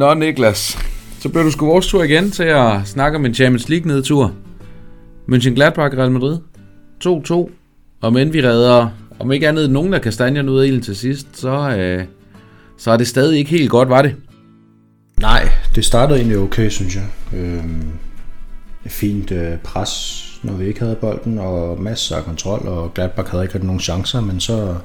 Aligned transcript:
Nå, 0.00 0.14
Niklas. 0.14 0.78
Så 1.20 1.28
bliver 1.28 1.42
du 1.42 1.50
sgu 1.50 1.66
vores 1.66 1.86
tur 1.86 2.02
igen 2.02 2.30
til 2.30 2.42
at 2.42 2.72
snakke 2.84 3.16
om 3.18 3.26
en 3.26 3.34
Champions 3.34 3.68
League-nedtur. 3.68 4.34
Mönchengladbach 5.28 5.96
Real 5.98 6.10
Madrid. 6.10 6.38
2-2. 7.04 7.50
Og 8.00 8.12
men 8.12 8.32
vi 8.32 8.42
redder, 8.42 8.88
om 9.18 9.32
ikke 9.32 9.48
andet 9.48 9.70
nogen 9.70 9.94
af 9.94 10.00
kastanjerne 10.00 10.52
ud 10.52 10.60
af 10.60 10.66
ilden 10.66 10.82
til 10.82 10.96
sidst, 10.96 11.26
så, 11.32 11.76
øh, 11.78 12.04
så 12.76 12.90
er 12.90 12.96
det 12.96 13.06
stadig 13.06 13.38
ikke 13.38 13.50
helt 13.50 13.70
godt, 13.70 13.88
var 13.88 14.02
det? 14.02 14.16
Nej, 15.20 15.48
det 15.74 15.84
startede 15.84 16.18
egentlig 16.18 16.38
okay, 16.38 16.68
synes 16.68 16.96
jeg. 16.96 17.06
Øhm, 17.34 17.82
fint 18.86 19.30
øh, 19.30 19.58
pres, 19.58 20.24
når 20.42 20.52
vi 20.52 20.66
ikke 20.66 20.80
havde 20.80 20.96
bolden, 20.96 21.38
og 21.38 21.82
masser 21.82 22.16
af 22.16 22.24
kontrol, 22.24 22.68
og 22.68 22.94
Gladbach 22.94 23.30
havde 23.30 23.44
ikke 23.44 23.54
rigtig 23.54 23.66
nogen 23.66 23.80
chancer, 23.80 24.20
men 24.20 24.40
så, 24.40 24.76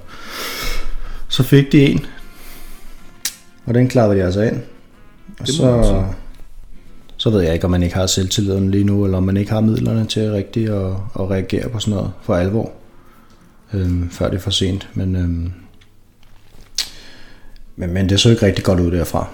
så 1.27 1.43
fik 1.43 1.71
de 1.71 1.85
en. 1.85 2.05
Og 3.65 3.73
den 3.73 3.87
klarede 3.87 4.15
de 4.15 4.23
altså 4.23 4.41
ind. 4.41 4.61
Og 5.39 5.47
så, 5.47 6.03
så 7.17 7.29
ved 7.29 7.41
jeg 7.41 7.53
ikke, 7.53 7.65
om 7.65 7.71
man 7.71 7.83
ikke 7.83 7.95
har 7.95 8.07
selvtilliden 8.07 8.71
lige 8.71 8.83
nu, 8.83 9.05
eller 9.05 9.17
om 9.17 9.23
man 9.23 9.37
ikke 9.37 9.51
har 9.51 9.61
midlerne 9.61 10.05
til 10.05 10.31
rigtigt 10.31 10.69
at, 10.69 10.91
at 11.19 11.29
reagere 11.29 11.69
på 11.69 11.79
sådan 11.79 11.93
noget 11.93 12.11
for 12.21 12.35
alvor, 12.35 12.71
øhm, 13.73 14.09
før 14.09 14.29
det 14.29 14.35
er 14.35 14.41
for 14.41 14.51
sent. 14.51 14.89
Men, 14.93 15.15
øhm, 15.15 15.51
men, 17.75 17.93
men 17.93 18.09
det 18.09 18.19
så 18.19 18.29
ikke 18.29 18.45
rigtig 18.45 18.63
godt 18.63 18.79
ud 18.79 18.91
derfra. 18.91 19.27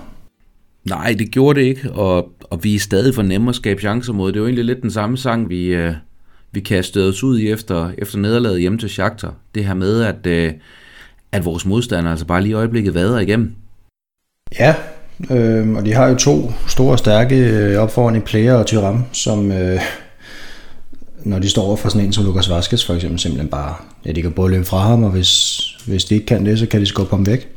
Nej, 0.86 1.16
det 1.20 1.32
gjorde 1.32 1.60
det 1.60 1.66
ikke, 1.66 1.92
og, 1.92 2.32
og 2.44 2.64
vi 2.64 2.76
er 2.76 2.80
stadig 2.80 3.16
for 3.16 3.22
nemme 3.22 3.50
at 3.50 3.56
skabe 3.56 3.82
chancer 3.82 4.14
mod. 4.14 4.32
Det 4.32 4.38
er 4.38 4.42
jo 4.42 4.46
egentlig 4.46 4.66
lidt 4.66 4.82
den 4.82 4.92
samme 4.92 5.18
sang, 5.18 5.50
vi, 5.50 5.66
øh, 5.66 5.94
vi 6.52 6.60
kastede 6.60 7.10
os 7.10 7.24
ud 7.24 7.40
i 7.40 7.50
efter, 7.50 7.92
efter 7.98 8.18
nederlaget 8.18 8.60
hjemme 8.60 8.78
til 8.78 8.90
Shakhtar. 8.90 9.34
Det 9.56 9.66
her 9.66 9.74
med, 9.74 10.04
at, 10.04 10.28
øh, 10.28 10.54
at 11.32 11.46
vores 11.46 11.66
modstandere 11.66 12.12
altså 12.12 12.26
bare 12.26 12.42
lige 12.42 12.52
i 12.52 12.54
øjeblikket 12.54 12.94
vader 12.94 13.20
igennem. 13.20 13.56
Ja, 14.60 14.76
øh, 15.32 15.70
og 15.70 15.86
de 15.86 15.94
har 15.94 16.08
jo 16.08 16.16
to 16.16 16.54
store 16.68 16.98
stærke 16.98 17.36
øh, 17.36 18.18
i 18.18 18.20
Player 18.20 18.54
og 18.54 18.66
Tyram, 18.66 19.04
som 19.12 19.52
øh, 19.52 19.80
når 21.24 21.40
de 21.40 21.50
står 21.50 21.62
over 21.64 21.76
for 21.76 21.90
sådan 21.90 22.08
en 22.08 22.14
som 22.14 22.26
Lukas 22.26 22.50
Vaskes 22.50 22.86
for 22.86 22.94
eksempel, 22.94 23.20
simpelthen 23.20 23.50
bare, 23.50 23.76
ja, 24.06 24.12
de 24.12 24.22
kan 24.22 24.32
både 24.32 24.52
løbe 24.52 24.66
fra 24.66 24.78
ham, 24.78 25.04
og 25.04 25.12
hvis, 25.12 25.62
hvis 25.88 26.06
de 26.06 26.16
ikke 26.16 26.26
kan 26.26 26.46
det, 26.46 26.60
så 26.60 26.66
kan 26.66 26.82
de 26.82 26.86
skubbe 26.86 27.16
ham 27.16 27.26
væk. 27.26 27.50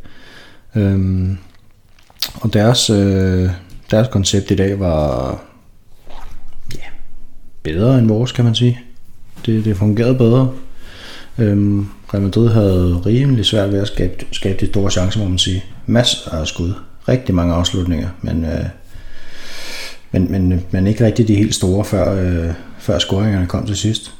Øh, 0.77 1.31
og 2.35 2.53
deres, 2.53 2.91
øh, 2.91 3.51
deres 3.91 4.09
koncept 4.09 4.51
i 4.51 4.57
dag 4.57 4.81
var 4.81 5.31
ja, 6.75 6.85
bedre 7.63 7.99
end 7.99 8.09
vores, 8.09 8.33
kan 8.33 8.45
man 8.45 8.55
sige. 8.55 8.81
Det, 9.47 9.65
det 9.65 9.77
fungerede 9.77 10.15
bedre. 10.15 10.53
Øhm, 11.39 11.87
Real 12.15 12.23
Madrid 12.23 12.49
havde 12.49 13.03
rimelig 13.07 13.45
svært 13.45 13.73
ved 13.73 13.81
at 13.81 13.89
skabe, 13.89 14.27
skabe 14.33 14.61
de 14.61 14.67
store 14.67 14.91
chancer, 14.91 15.21
må 15.21 15.29
man 15.29 15.39
sige. 15.39 15.65
Masser 15.87 16.31
af 16.31 16.47
skud. 16.47 16.75
Rigtig 17.09 17.35
mange 17.35 17.55
afslutninger, 17.55 18.09
men, 18.23 18.45
øh, 18.45 18.65
men, 20.13 20.33
men, 20.33 20.65
men 20.71 20.87
ikke 20.87 21.05
rigtig 21.05 21.29
de 21.29 21.35
helt 21.35 21.55
store, 21.55 21.85
før, 21.85 22.15
øh, 22.23 22.55
før 22.79 22.99
scoringerne 22.99 23.47
kom 23.47 23.67
til 23.67 23.77
sidst. 23.77 24.15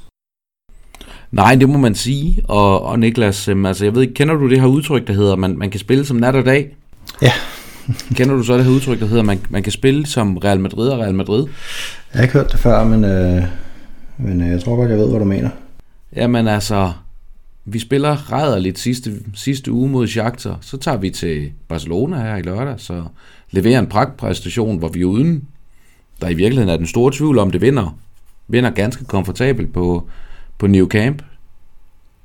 Nej, 1.33 1.55
det 1.55 1.69
må 1.69 1.79
man 1.79 1.95
sige. 1.95 2.43
Og, 2.49 2.83
og 2.83 2.99
Niklas, 2.99 3.49
øh, 3.49 3.65
altså 3.65 3.85
jeg 3.85 3.95
ved 3.95 4.03
ikke, 4.03 4.15
kender 4.15 4.35
du 4.35 4.51
det 4.51 4.61
her 4.61 4.67
udtryk, 4.67 5.07
der 5.07 5.13
hedder, 5.13 5.37
man, 5.37 5.59
man 5.59 5.71
kan 5.71 5.81
spille 5.81 6.05
som 6.05 6.17
nat 6.17 6.35
og 6.35 6.45
dag? 6.45 6.77
Ja. 7.23 7.33
Kender 8.17 8.37
du 8.37 8.43
så 8.43 8.57
det 8.57 8.65
her 8.65 8.73
udtryk, 8.73 9.01
der 9.01 9.07
hedder, 9.07 9.23
man, 9.23 9.41
man 9.51 9.63
kan 9.63 9.73
spille 9.73 10.07
som 10.07 10.37
Real 10.37 10.61
Madrid 10.61 10.89
og 10.89 10.99
Real 10.99 11.15
Madrid? 11.15 11.47
Jeg 12.13 12.19
har 12.19 12.23
ikke 12.23 12.33
hørt 12.33 12.53
det 12.53 12.61
før, 12.61 12.85
men, 12.85 13.05
øh, 13.05 13.43
men 14.19 14.41
øh, 14.41 14.49
jeg 14.49 14.61
tror 14.61 14.77
godt, 14.77 14.91
jeg 14.91 14.99
ved, 14.99 15.11
hvad 15.11 15.19
du 15.19 15.25
mener. 15.25 15.51
Jamen 16.17 16.49
altså, 16.49 16.93
vi 17.65 17.79
spiller 17.79 18.33
rædderligt 18.33 18.79
sidste, 18.79 19.13
sidste 19.35 19.73
uge 19.73 19.89
mod 19.89 20.07
Shakhtar. 20.07 20.59
Så 20.61 20.77
tager 20.77 20.97
vi 20.97 21.11
til 21.11 21.53
Barcelona 21.69 22.23
her 22.23 22.37
i 22.37 22.43
lørdag, 22.43 22.75
så 22.81 23.05
leverer 23.51 23.79
en 23.79 23.87
pragtpræstation, 23.87 24.79
hvor 24.79 24.89
vi 24.89 25.05
uden, 25.05 25.45
der 26.21 26.29
i 26.29 26.35
virkeligheden 26.35 26.69
er 26.69 26.77
den 26.77 26.87
store 26.87 27.13
tvivl 27.13 27.39
om, 27.39 27.51
det 27.51 27.61
vinder, 27.61 27.99
vinder 28.49 28.71
ganske 28.71 29.05
komfortabelt 29.05 29.73
på, 29.73 30.09
på 30.59 30.67
New 30.67 30.89
Camp. 30.89 31.23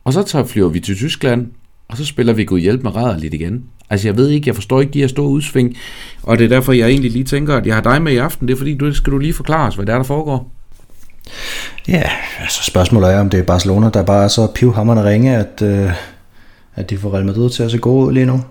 Og 0.03 0.13
så 0.13 0.23
tager, 0.23 0.45
flyver 0.45 0.69
vi 0.69 0.79
til 0.79 0.95
Tyskland, 0.95 1.51
og 1.87 1.97
så 1.97 2.05
spiller 2.05 2.33
vi 2.33 2.45
Gud 2.45 2.59
hjælp 2.59 2.83
med 2.83 2.95
rædderligt 2.95 3.33
igen. 3.33 3.65
Altså 3.89 4.07
jeg 4.07 4.17
ved 4.17 4.29
ikke, 4.29 4.47
jeg 4.47 4.55
forstår 4.55 4.81
ikke 4.81 4.93
de 4.93 4.99
her 4.99 5.07
store 5.07 5.27
udsving, 5.27 5.77
og 6.23 6.37
det 6.37 6.45
er 6.45 6.49
derfor, 6.49 6.73
jeg 6.73 6.89
egentlig 6.89 7.11
lige 7.11 7.23
tænker, 7.23 7.57
at 7.57 7.65
jeg 7.65 7.75
har 7.75 7.81
dig 7.81 8.01
med 8.01 8.11
i 8.11 8.17
aften. 8.17 8.47
Det 8.47 8.53
er 8.53 8.57
fordi, 8.57 8.77
du 8.77 8.93
skal 8.93 9.13
du 9.13 9.17
lige 9.17 9.33
forklare 9.33 9.67
os, 9.67 9.75
hvad 9.75 9.85
det 9.85 9.93
er, 9.93 9.97
der 9.97 10.03
foregår. 10.03 10.51
Ja, 11.87 12.03
altså 12.39 12.63
spørgsmålet 12.63 13.13
er, 13.13 13.19
om 13.19 13.29
det 13.29 13.39
er 13.39 13.43
Barcelona, 13.43 13.89
der 13.89 14.03
bare 14.03 14.23
er 14.23 14.27
så 14.27 14.47
pivhammerne 14.55 15.03
ringe, 15.03 15.35
at, 15.35 15.61
øh, 15.61 15.91
at 16.75 16.89
de 16.89 16.97
får 16.97 17.13
Real 17.13 17.25
Madrid 17.25 17.49
til 17.49 17.63
at 17.63 17.71
se 17.71 17.77
gode 17.77 18.07
ud 18.07 18.13
lige 18.13 18.25
nu. 18.25 18.43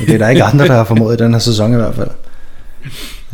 Det 0.00 0.14
er 0.14 0.18
der 0.18 0.28
ikke 0.28 0.42
andre, 0.42 0.66
der 0.66 0.74
har 0.74 0.84
formået 0.84 1.20
i 1.20 1.22
den 1.22 1.32
her 1.32 1.38
sæson 1.38 1.72
i 1.72 1.76
hvert 1.76 1.94
fald. 1.94 2.10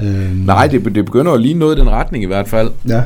Øhm. 0.01 0.43
Nej, 0.47 0.67
det, 0.67 0.85
det 0.85 1.05
begynder 1.05 1.33
jo 1.33 1.39
lige 1.39 1.55
noget 1.55 1.77
i 1.77 1.81
den 1.81 1.91
retning 1.91 2.25
i 2.25 2.27
hvert 2.27 2.49
fald. 2.49 2.71
Ja. 2.89 3.03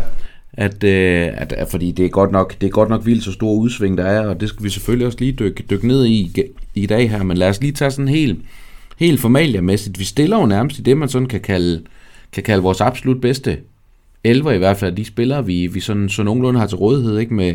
At, 0.60 0.84
øh, 0.84 1.28
at, 1.34 1.52
at, 1.52 1.68
fordi 1.70 1.90
det 1.90 2.04
er, 2.04 2.08
godt 2.08 2.32
nok, 2.32 2.54
det 2.60 2.66
er 2.66 2.70
godt 2.70 2.88
nok 2.88 3.06
vildt 3.06 3.24
så 3.24 3.32
store 3.32 3.56
udsving, 3.56 3.98
der 3.98 4.04
er, 4.04 4.28
og 4.28 4.40
det 4.40 4.48
skal 4.48 4.64
vi 4.64 4.70
selvfølgelig 4.70 5.06
også 5.06 5.18
lige 5.20 5.32
dykke, 5.32 5.64
dykke 5.70 5.88
ned 5.88 6.06
i 6.06 6.32
i 6.74 6.86
dag 6.86 7.10
her, 7.10 7.22
men 7.22 7.36
lad 7.36 7.48
os 7.48 7.60
lige 7.60 7.72
tage 7.72 7.90
sådan 7.90 8.08
helt, 8.08 8.38
helt 8.98 9.20
formaliamæssigt. 9.20 9.98
Vi 9.98 10.04
stiller 10.04 10.40
jo 10.40 10.46
nærmest 10.46 10.78
i 10.78 10.82
det, 10.82 10.96
man 10.96 11.08
sådan 11.08 11.28
kan 11.28 11.40
kalde, 11.40 11.82
kan 12.32 12.42
kalde 12.42 12.62
vores 12.62 12.80
absolut 12.80 13.20
bedste 13.20 13.58
11 14.24 14.54
i 14.54 14.58
hvert 14.58 14.76
fald, 14.76 14.96
de 14.96 15.04
spillere, 15.04 15.46
vi, 15.46 15.66
vi 15.66 15.80
sådan, 15.80 16.08
så 16.08 16.22
nogenlunde 16.22 16.60
har 16.60 16.66
til 16.66 16.78
rådighed, 16.78 17.18
ikke 17.18 17.34
med, 17.34 17.54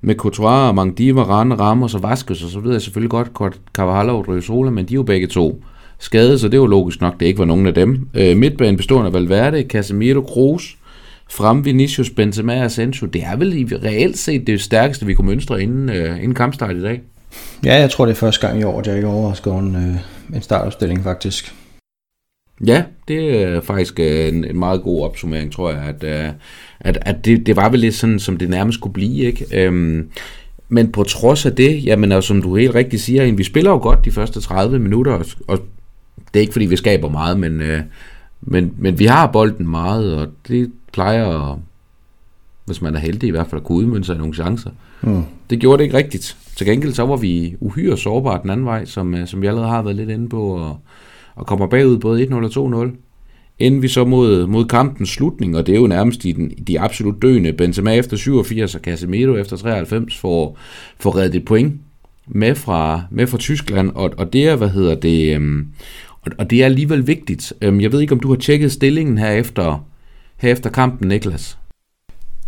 med 0.00 0.14
Courtois 0.14 0.74
Mangdi, 0.74 1.14
Varane, 1.14 1.54
Ramos 1.54 1.94
og 1.94 2.02
Vaskes, 2.02 2.42
og 2.42 2.50
så 2.50 2.60
ved 2.60 2.72
jeg 2.72 2.82
selvfølgelig 2.82 3.10
godt, 3.10 3.60
Carvalho 3.72 4.18
og 4.18 4.24
Drøsola, 4.24 4.70
men 4.70 4.84
de 4.84 4.94
er 4.94 4.96
jo 4.96 5.02
begge 5.02 5.26
to 5.26 5.62
skadet, 5.98 6.40
så 6.40 6.48
det 6.48 6.54
er 6.54 6.58
jo 6.58 6.66
logisk 6.66 7.00
nok, 7.00 7.20
det 7.20 7.26
ikke 7.26 7.38
var 7.38 7.44
nogen 7.44 7.66
af 7.66 7.74
dem. 7.74 8.08
Øh, 8.14 8.36
midtbanen 8.36 8.76
bestående 8.76 9.06
af 9.06 9.12
Valverde, 9.12 9.62
Casemiro, 9.62 10.20
Kroos, 10.20 10.76
frem 11.34 11.64
Vinicius, 11.64 12.10
Benzema 12.10 12.58
og 12.58 12.64
Asensio. 12.64 13.06
Det 13.06 13.22
er 13.22 13.36
vel 13.36 13.52
i 13.52 13.76
reelt 13.76 14.18
set 14.18 14.46
det 14.46 14.60
stærkeste, 14.60 15.06
vi 15.06 15.14
kunne 15.14 15.26
mønstre 15.26 15.62
inden, 15.62 15.88
øh, 15.88 16.16
inden 16.16 16.34
kampstart 16.34 16.76
i 16.76 16.82
dag. 16.82 17.00
Ja, 17.64 17.74
jeg 17.80 17.90
tror, 17.90 18.06
det 18.06 18.12
er 18.12 18.16
første 18.16 18.46
gang 18.46 18.60
i 18.60 18.64
år, 18.64 18.80
at 18.80 18.86
jeg 18.86 18.96
ikke 18.96 19.08
overrasker 19.08 19.50
over 19.50 19.60
en, 19.60 19.76
øh, 19.76 20.36
en 20.36 20.42
startopstilling 20.42 21.04
faktisk. 21.04 21.54
Ja, 22.66 22.82
det 23.08 23.42
er 23.42 23.60
faktisk 23.60 24.00
øh, 24.00 24.28
en, 24.28 24.44
en 24.44 24.58
meget 24.58 24.82
god 24.82 25.04
opsummering, 25.04 25.52
tror 25.52 25.70
jeg, 25.70 25.82
at, 25.82 26.04
øh, 26.04 26.32
at, 26.80 26.98
at 27.02 27.24
det, 27.24 27.46
det 27.46 27.56
var 27.56 27.68
vel 27.68 27.80
lidt 27.80 27.94
sådan, 27.94 28.18
som 28.18 28.36
det 28.36 28.50
nærmest 28.50 28.80
kunne 28.80 28.92
blive, 28.92 29.24
ikke? 29.24 29.46
Øhm, 29.64 30.10
men 30.68 30.92
på 30.92 31.04
trods 31.04 31.46
af 31.46 31.56
det, 31.56 31.84
jamen 31.84 32.12
altså, 32.12 32.28
som 32.28 32.42
du 32.42 32.56
helt 32.56 32.74
rigtigt 32.74 33.02
siger, 33.02 33.32
vi 33.32 33.44
spiller 33.44 33.70
jo 33.70 33.78
godt 33.78 34.04
de 34.04 34.12
første 34.12 34.40
30 34.40 34.78
minutter, 34.78 35.12
og, 35.12 35.26
og 35.48 35.58
det 36.34 36.40
er 36.40 36.42
ikke 36.42 36.52
fordi, 36.52 36.66
vi 36.66 36.76
skaber 36.76 37.08
meget, 37.08 37.40
men, 37.40 37.60
øh, 37.60 37.80
men, 38.40 38.74
men 38.78 38.98
vi 38.98 39.04
har 39.04 39.26
bolden 39.26 39.68
meget, 39.68 40.16
og 40.16 40.28
det 40.48 40.70
plejer, 40.94 41.60
hvis 42.64 42.82
man 42.82 42.94
er 42.94 42.98
heldig 42.98 43.26
i 43.26 43.30
hvert 43.30 43.46
fald, 43.46 43.60
at 43.60 43.66
kunne 43.66 43.78
udmynde 43.78 44.04
sig 44.04 44.16
nogle 44.16 44.34
chancer. 44.34 44.70
Mm. 45.02 45.22
Det 45.50 45.60
gjorde 45.60 45.78
det 45.78 45.84
ikke 45.84 45.96
rigtigt. 45.96 46.36
Til 46.56 46.66
gengæld 46.66 46.92
så 46.92 47.06
var 47.06 47.16
vi 47.16 47.56
uhyre 47.60 47.98
sårbare 47.98 48.40
den 48.42 48.50
anden 48.50 48.66
vej, 48.66 48.84
som, 48.84 49.26
som 49.26 49.42
vi 49.42 49.46
allerede 49.46 49.68
har 49.68 49.82
været 49.82 49.96
lidt 49.96 50.10
inde 50.10 50.28
på, 50.28 50.42
og, 50.42 50.78
og 51.34 51.46
kommer 51.46 51.66
bagud 51.66 51.98
både 51.98 52.24
1-0 52.24 52.58
og 52.58 52.84
2-0. 52.86 52.96
Inden 53.58 53.82
vi 53.82 53.88
så 53.88 54.04
mod, 54.04 54.46
mod 54.46 54.64
kampens 54.64 55.08
slutning, 55.08 55.56
og 55.56 55.66
det 55.66 55.74
er 55.74 55.80
jo 55.80 55.86
nærmest 55.86 56.24
i 56.24 56.32
den, 56.32 56.50
de 56.66 56.80
absolut 56.80 57.22
døende, 57.22 57.52
Benzema 57.52 57.94
efter 57.94 58.16
87 58.16 58.74
og 58.74 58.80
Casemiro 58.80 59.36
efter 59.36 59.56
93 59.56 60.18
får, 60.18 60.58
får 60.98 61.16
reddet 61.16 61.34
et 61.34 61.44
point 61.44 61.80
med 62.26 62.54
fra, 62.54 63.02
med 63.10 63.26
fra 63.26 63.38
Tyskland, 63.38 63.90
og, 63.94 64.14
og 64.18 64.32
det 64.32 64.48
er, 64.48 64.56
hvad 64.56 64.68
hedder 64.68 64.94
det, 64.94 65.34
øhm, 65.34 65.66
og, 66.22 66.32
og 66.38 66.50
det 66.50 66.60
er 66.60 66.64
alligevel 66.64 67.06
vigtigt. 67.06 67.52
Øhm, 67.60 67.80
jeg 67.80 67.92
ved 67.92 68.00
ikke, 68.00 68.12
om 68.12 68.20
du 68.20 68.28
har 68.28 68.36
tjekket 68.36 68.72
stillingen 68.72 69.18
her 69.18 69.30
efter, 69.30 69.86
her 70.44 70.52
efter 70.52 70.70
kampen, 70.70 71.08
Niklas? 71.08 71.58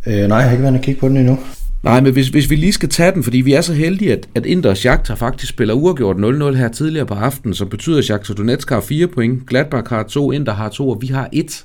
Øh, 0.06 0.28
nej, 0.28 0.38
jeg 0.38 0.44
har 0.44 0.50
ikke 0.50 0.62
været 0.62 0.74
at 0.74 0.82
kigge 0.82 1.00
på 1.00 1.08
den 1.08 1.16
endnu. 1.16 1.38
Nej, 1.82 2.00
men 2.00 2.12
hvis, 2.12 2.28
hvis 2.28 2.50
vi 2.50 2.56
lige 2.56 2.72
skal 2.72 2.88
tage 2.88 3.12
den, 3.12 3.24
fordi 3.24 3.40
vi 3.40 3.52
er 3.52 3.60
så 3.60 3.74
heldige, 3.74 4.12
at, 4.12 4.28
at 4.34 4.46
Inter 4.46 4.70
og 4.70 4.76
Shakhtar 4.76 5.14
faktisk 5.14 5.52
spiller 5.52 5.74
uafgjort 5.74 6.16
0-0 6.16 6.56
her 6.56 6.68
tidligere 6.68 7.06
på 7.06 7.14
aftenen, 7.14 7.54
som 7.54 7.68
betyder, 7.68 7.98
at 7.98 8.04
Shakhtar 8.04 8.34
Donetsk 8.34 8.70
har 8.70 8.80
4 8.80 9.06
point, 9.06 9.46
Gladbach 9.46 9.88
har 9.88 10.02
2, 10.02 10.32
Inter 10.32 10.52
har 10.52 10.68
2, 10.68 10.88
og 10.88 11.02
vi 11.02 11.06
har 11.06 11.28
1. 11.32 11.64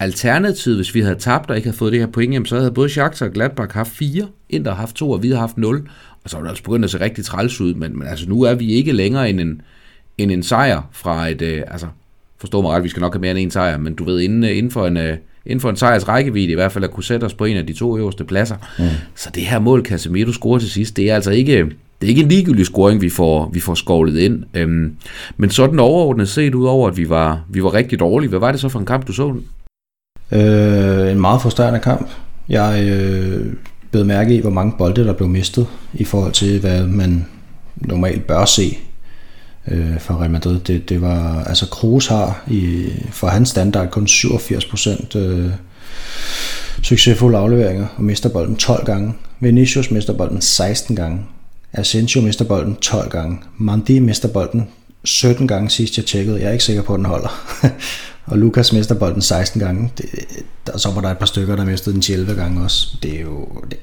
Alternativet, 0.00 0.78
hvis 0.78 0.94
vi 0.94 1.00
havde 1.00 1.16
tabt 1.18 1.50
og 1.50 1.56
ikke 1.56 1.66
havde 1.66 1.76
fået 1.76 1.92
det 1.92 2.00
her 2.00 2.06
point, 2.06 2.32
jamen, 2.32 2.46
så 2.46 2.58
havde 2.58 2.70
både 2.70 2.88
Shakhtar 2.88 3.26
og 3.26 3.32
Gladbach 3.32 3.74
haft 3.74 3.92
4, 3.92 4.28
Inter 4.50 4.70
har 4.70 4.78
haft 4.78 4.96
2, 4.96 5.10
og 5.10 5.22
vi 5.22 5.30
har 5.30 5.38
haft 5.38 5.58
0. 5.58 5.88
Og 6.24 6.30
så 6.30 6.36
er 6.36 6.40
det 6.40 6.48
altså 6.48 6.64
begyndt 6.64 6.84
at 6.84 6.90
se 6.90 7.00
rigtig 7.00 7.24
træls 7.24 7.60
ud, 7.60 7.74
men, 7.74 7.98
men 7.98 8.08
altså 8.08 8.28
nu 8.28 8.42
er 8.42 8.54
vi 8.54 8.72
ikke 8.72 8.92
længere 8.92 9.30
end 9.30 9.40
en, 9.40 9.62
end 10.18 10.30
en 10.30 10.42
sejr 10.42 10.88
fra 10.92 11.28
et, 11.28 11.42
øh, 11.42 11.62
altså 11.66 11.86
forstå 12.38 12.62
mig 12.62 12.70
ret, 12.70 12.84
vi 12.84 12.88
skal 12.88 13.00
nok 13.00 13.14
have 13.14 13.20
mere 13.20 13.30
end 13.30 13.38
en 13.38 13.50
sejr, 13.50 13.78
men 13.78 13.94
du 13.94 14.04
ved, 14.04 14.20
inden, 14.20 14.44
inden 14.44 14.72
for 14.72 14.86
en, 14.86 14.96
øh, 14.96 15.16
inden 15.46 15.60
for 15.60 15.70
en 15.70 15.76
sejrs 15.76 16.08
rækkevidde 16.08 16.52
i 16.52 16.54
hvert 16.54 16.72
fald 16.72 16.84
at 16.84 16.90
kunne 16.90 17.04
sætte 17.04 17.24
os 17.24 17.34
på 17.34 17.44
en 17.44 17.56
af 17.56 17.66
de 17.66 17.72
to 17.72 17.98
øverste 17.98 18.24
pladser. 18.24 18.56
Mm. 18.78 18.84
Så 19.14 19.30
det 19.34 19.42
her 19.42 19.58
mål, 19.58 19.84
Casemiro 19.84 20.32
scorer 20.32 20.58
til 20.58 20.70
sidst, 20.70 20.96
det 20.96 21.10
er 21.10 21.14
altså 21.14 21.30
ikke, 21.30 21.56
det 22.00 22.06
er 22.06 22.08
ikke 22.08 22.22
en 22.22 22.28
ligegyldig 22.28 22.66
scoring, 22.66 23.00
vi 23.00 23.10
får, 23.10 23.50
vi 23.52 23.60
får 23.60 23.74
skovlet 23.74 24.18
ind. 24.18 24.44
Øhm, 24.54 24.96
men 25.36 25.50
sådan 25.50 25.78
overordnet 25.78 26.28
set, 26.28 26.54
ud 26.54 26.66
over 26.66 26.88
at 26.88 26.96
vi 26.96 27.08
var, 27.08 27.44
vi 27.48 27.62
var 27.62 27.74
rigtig 27.74 28.00
dårlige, 28.00 28.28
hvad 28.28 28.38
var 28.38 28.52
det 28.52 28.60
så 28.60 28.68
for 28.68 28.78
en 28.78 28.86
kamp, 28.86 29.06
du 29.06 29.12
så? 29.12 29.34
Øh, 30.32 31.12
en 31.12 31.20
meget 31.20 31.42
frustrerende 31.42 31.80
kamp. 31.80 32.10
Jeg 32.48 32.84
øh, 32.88 33.46
blev 33.90 34.04
mærke 34.04 34.36
i, 34.36 34.40
hvor 34.40 34.50
mange 34.50 34.72
bolde, 34.78 35.04
der 35.04 35.12
blev 35.12 35.28
mistet 35.28 35.66
i 35.94 36.04
forhold 36.04 36.32
til, 36.32 36.60
hvad 36.60 36.86
man 36.86 37.26
normalt 37.76 38.26
bør 38.26 38.44
se 38.44 38.78
øh, 39.68 40.00
for 40.00 40.20
Real 40.20 40.30
Madrid. 40.30 40.60
Det, 40.60 40.88
det 40.88 41.00
var, 41.00 41.44
altså 41.44 41.66
Kroos 41.66 42.06
har 42.06 42.44
i, 42.50 42.88
for 43.10 43.26
hans 43.26 43.48
standard 43.48 43.90
kun 43.90 44.06
87% 44.06 45.18
øh, 45.18 45.50
succesfulde 46.82 47.38
afleveringer 47.38 47.86
og 47.96 48.04
mister 48.04 48.28
bolden 48.28 48.56
12 48.56 48.84
gange. 48.84 49.14
Vinicius 49.40 49.90
mister 49.90 50.12
bolden 50.12 50.40
16 50.40 50.96
gange. 50.96 51.20
Asensio 51.72 52.20
mister 52.20 52.44
bolden 52.44 52.76
12 52.76 53.10
gange. 53.10 53.38
Mandi 53.58 53.98
mister 53.98 54.28
bolden 54.28 54.68
17 55.04 55.48
gange 55.48 55.70
sidst 55.70 55.96
jeg 55.96 56.06
tjekkede. 56.06 56.40
Jeg 56.40 56.48
er 56.48 56.52
ikke 56.52 56.64
sikker 56.64 56.82
på, 56.82 56.94
at 56.94 56.98
den 56.98 57.06
holder. 57.06 57.58
og 58.26 58.38
Lukas 58.38 58.72
mister 58.72 58.94
bolden 58.94 59.22
16 59.22 59.60
gange. 59.60 59.92
Det, 59.98 60.06
der, 60.66 60.78
så 60.78 60.90
var 60.90 61.00
der 61.00 61.08
et 61.08 61.18
par 61.18 61.26
stykker, 61.26 61.56
der 61.56 61.64
mistede 61.64 61.94
den 61.94 62.14
11 62.14 62.34
gange 62.34 62.62
også. 62.62 62.88
Det 63.02 63.16
er 63.16 63.20
jo... 63.20 63.48
Det, 63.70 63.78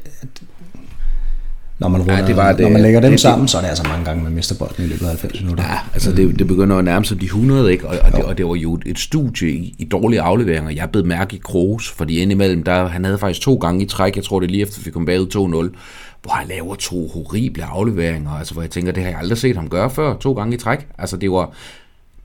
når 1.79 1.87
man, 1.87 2.01
runder, 2.01 2.17
ja, 2.17 2.27
det 2.27 2.35
var 2.35 2.51
det, 2.51 2.61
når 2.61 2.69
man 2.69 2.81
lægger 2.81 2.99
dem 2.99 3.11
det, 3.11 3.19
sammen, 3.19 3.47
så 3.47 3.57
er 3.57 3.61
det 3.61 3.69
altså 3.69 3.83
mange 3.83 4.05
gange, 4.05 4.23
man 4.23 4.33
mister 4.33 4.55
bolden 4.55 4.85
i 4.85 4.87
løbet 4.87 5.01
af 5.01 5.07
90 5.07 5.41
minutter. 5.41 5.63
Ja, 5.63 5.79
altså 5.93 6.11
det, 6.11 6.39
det 6.39 6.47
begynder 6.47 6.77
at 6.77 6.85
nærme 6.85 7.05
sig 7.05 7.21
de 7.21 7.25
100, 7.25 7.71
ikke? 7.71 7.87
Og, 7.87 7.97
og, 8.03 8.11
det, 8.11 8.23
og 8.23 8.37
det 8.37 8.47
var 8.47 8.55
jo 8.55 8.79
et 8.85 8.99
studie 8.99 9.49
i, 9.49 9.75
i 9.77 9.85
dårlige 9.85 10.21
afleveringer. 10.21 10.71
Jeg 10.71 10.89
blev 10.89 11.05
mærke 11.05 11.35
i 11.35 11.39
Kroos, 11.43 11.89
fordi 11.89 12.19
indimellem, 12.19 12.63
der, 12.63 12.87
han 12.87 13.05
havde 13.05 13.17
faktisk 13.17 13.41
to 13.41 13.55
gange 13.55 13.83
i 13.83 13.87
træk, 13.87 14.15
jeg 14.15 14.23
tror 14.23 14.39
det 14.39 14.51
lige 14.51 14.61
efter 14.61 14.81
vi 14.85 14.91
kom 14.91 15.05
bagud 15.05 15.71
2-0, 15.71 15.77
hvor 16.21 16.31
han 16.31 16.47
laver 16.47 16.75
to 16.75 17.07
horrible 17.07 17.63
afleveringer, 17.63 18.31
altså 18.31 18.53
hvor 18.53 18.61
jeg 18.61 18.71
tænker, 18.71 18.91
det 18.91 19.03
har 19.03 19.09
jeg 19.09 19.19
aldrig 19.19 19.37
set 19.37 19.55
ham 19.55 19.69
gøre 19.69 19.89
før, 19.89 20.15
to 20.17 20.33
gange 20.33 20.55
i 20.55 20.57
træk. 20.57 20.87
Altså 20.97 21.17
det 21.17 21.31
var, 21.31 21.51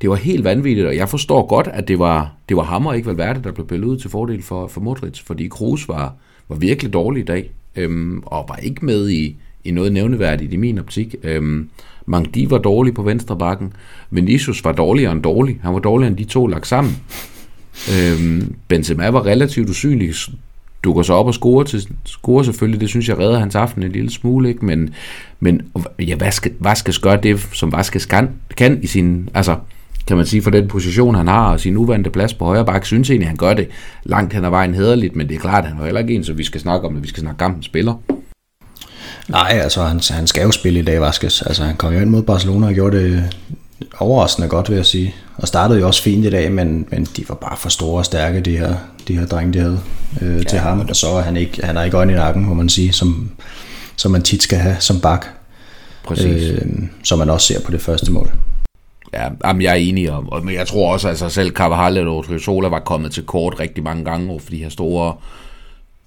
det 0.00 0.10
var 0.10 0.16
helt 0.16 0.44
vanvittigt, 0.44 0.86
og 0.86 0.96
jeg 0.96 1.08
forstår 1.08 1.46
godt, 1.46 1.68
at 1.72 1.88
det 1.88 1.98
var, 1.98 2.32
det 2.48 2.56
var 2.56 2.62
ham 2.62 2.86
og 2.86 2.96
ikke 2.96 3.06
Valverde, 3.06 3.42
der 3.42 3.52
blev 3.52 3.66
pillet 3.66 3.86
ud 3.86 3.98
til 3.98 4.10
fordel 4.10 4.42
for, 4.42 4.66
for 4.66 4.80
Modric, 4.80 5.20
fordi 5.26 5.48
Kroos 5.48 5.88
var, 5.88 6.14
var 6.48 6.56
virkelig 6.56 6.92
dårlig 6.92 7.22
i 7.22 7.24
dag, 7.24 7.50
øhm, 7.76 8.22
og 8.26 8.44
var 8.48 8.56
ikke 8.56 8.84
med 8.84 9.10
i, 9.10 9.36
i 9.64 9.70
noget 9.70 9.92
nævneværdigt 9.92 10.52
i 10.52 10.56
min 10.56 10.78
optik. 10.78 11.14
Øhm, 11.22 11.68
Mangdi 12.06 12.50
var 12.50 12.58
dårlig 12.58 12.94
på 12.94 13.02
venstre 13.02 13.38
bakken. 13.38 13.72
Vinicius 14.10 14.64
var 14.64 14.72
dårligere 14.72 15.12
end 15.12 15.22
dårlig. 15.22 15.58
Han 15.62 15.74
var 15.74 15.78
dårligere 15.78 16.08
end 16.08 16.16
de 16.16 16.24
to 16.24 16.46
lagt 16.46 16.66
sammen. 16.66 16.96
Øhm, 17.92 18.54
Benzema 18.68 19.08
var 19.08 19.26
relativt 19.26 19.70
usynlig. 19.70 20.14
Dukker 20.84 21.02
så 21.02 21.12
op 21.12 21.26
og 21.26 21.34
scorer, 21.34 21.64
til, 21.64 21.88
scorer 22.04 22.42
selvfølgelig. 22.42 22.80
Det 22.80 22.88
synes 22.88 23.08
jeg 23.08 23.18
redder 23.18 23.38
hans 23.38 23.54
aften 23.54 23.82
en 23.82 23.92
lille 23.92 24.10
smule. 24.10 24.48
Ikke? 24.48 24.64
Men, 24.64 24.94
men 25.40 25.62
ja, 25.98 26.16
Vaskes, 26.16 26.52
Vaskes 26.60 26.98
gør 26.98 27.16
det, 27.16 27.48
som 27.52 27.72
Vaskes 27.72 28.06
kan, 28.06 28.28
kan 28.56 28.82
i 28.82 28.86
sin... 28.86 29.28
Altså, 29.34 29.56
kan 30.06 30.16
man 30.16 30.26
sige, 30.26 30.42
for 30.42 30.50
den 30.50 30.68
position, 30.68 31.14
han 31.14 31.28
har, 31.28 31.52
og 31.52 31.60
sin 31.60 31.76
uvante 31.76 32.10
plads 32.10 32.34
på 32.34 32.44
højre 32.44 32.64
bak, 32.64 32.84
synes 32.84 33.10
egentlig, 33.10 33.28
han 33.28 33.36
gør 33.36 33.54
det 33.54 33.68
langt 34.02 34.32
hen 34.32 34.44
ad 34.44 34.50
vejen 34.50 34.74
hederligt, 34.74 35.16
men 35.16 35.28
det 35.28 35.34
er 35.34 35.40
klart, 35.40 35.64
at 35.64 35.70
han 35.70 35.78
var 35.78 35.84
heller 35.84 36.00
ikke 36.00 36.14
en, 36.14 36.24
så 36.24 36.32
vi 36.32 36.44
skal 36.44 36.60
snakke 36.60 36.86
om, 36.86 36.96
at 36.96 37.02
vi 37.02 37.08
skal 37.08 37.20
snakke 37.20 37.38
kampen 37.38 37.62
spiller. 37.62 37.94
Nej, 39.28 39.58
altså 39.62 39.82
han, 39.82 40.00
han 40.10 40.26
skal 40.26 40.42
jo 40.42 40.50
spille 40.50 40.80
i 40.80 40.82
dag, 40.82 41.00
Vaskes. 41.00 41.42
Altså 41.42 41.64
han 41.64 41.76
kom 41.76 41.92
jo 41.92 42.00
ind 42.00 42.10
mod 42.10 42.22
Barcelona 42.22 42.66
og 42.66 42.74
gjorde 42.74 42.98
det 42.98 43.36
overraskende 43.98 44.48
godt, 44.48 44.68
vil 44.68 44.76
jeg 44.76 44.86
sige. 44.86 45.14
Og 45.36 45.48
startede 45.48 45.80
jo 45.80 45.86
også 45.86 46.02
fint 46.02 46.24
i 46.24 46.30
dag, 46.30 46.52
men, 46.52 46.86
men 46.90 47.04
de 47.16 47.24
var 47.28 47.34
bare 47.34 47.56
for 47.56 47.68
store 47.68 47.98
og 47.98 48.04
stærke, 48.04 48.40
de 48.40 48.58
her, 48.58 48.74
de 49.08 49.18
her 49.18 49.26
drenge, 49.26 49.52
de 49.52 49.58
havde 49.58 49.80
øh, 50.22 50.36
ja, 50.36 50.42
til 50.42 50.58
ham. 50.58 50.80
Og 50.88 50.96
så 50.96 51.06
er 51.06 51.22
han 51.22 51.36
ikke, 51.36 51.66
han 51.66 51.76
har 51.76 51.84
ikke 51.84 51.96
øjne 51.96 52.12
i 52.12 52.16
nakken, 52.16 52.46
må 52.46 52.54
man 52.54 52.68
sige, 52.68 52.92
som, 52.92 53.30
som 53.96 54.10
man 54.10 54.22
tit 54.22 54.42
skal 54.42 54.58
have 54.58 54.76
som 54.80 55.00
bak. 55.00 55.26
Præcis. 56.04 56.50
Øh, 56.50 56.62
som 57.04 57.18
man 57.18 57.30
også 57.30 57.46
ser 57.46 57.60
på 57.60 57.72
det 57.72 57.80
første 57.80 58.12
mål. 58.12 58.30
Ja, 59.14 59.28
jamen, 59.44 59.62
jeg 59.62 59.70
er 59.70 59.74
enig, 59.74 60.12
og, 60.12 60.24
og, 60.32 60.44
men 60.44 60.54
jeg 60.54 60.66
tror 60.66 60.92
også, 60.92 61.08
at 61.08 61.10
altså, 61.10 61.28
selv 61.28 61.50
Carvajal 61.50 62.08
og 62.08 62.16
Odriozola 62.16 62.68
var 62.68 62.80
kommet 62.80 63.12
til 63.12 63.22
kort 63.22 63.60
rigtig 63.60 63.84
mange 63.84 64.04
gange 64.04 64.30
over 64.30 64.38
for 64.38 64.50
de 64.50 64.62
her 64.62 64.68
store 64.68 65.14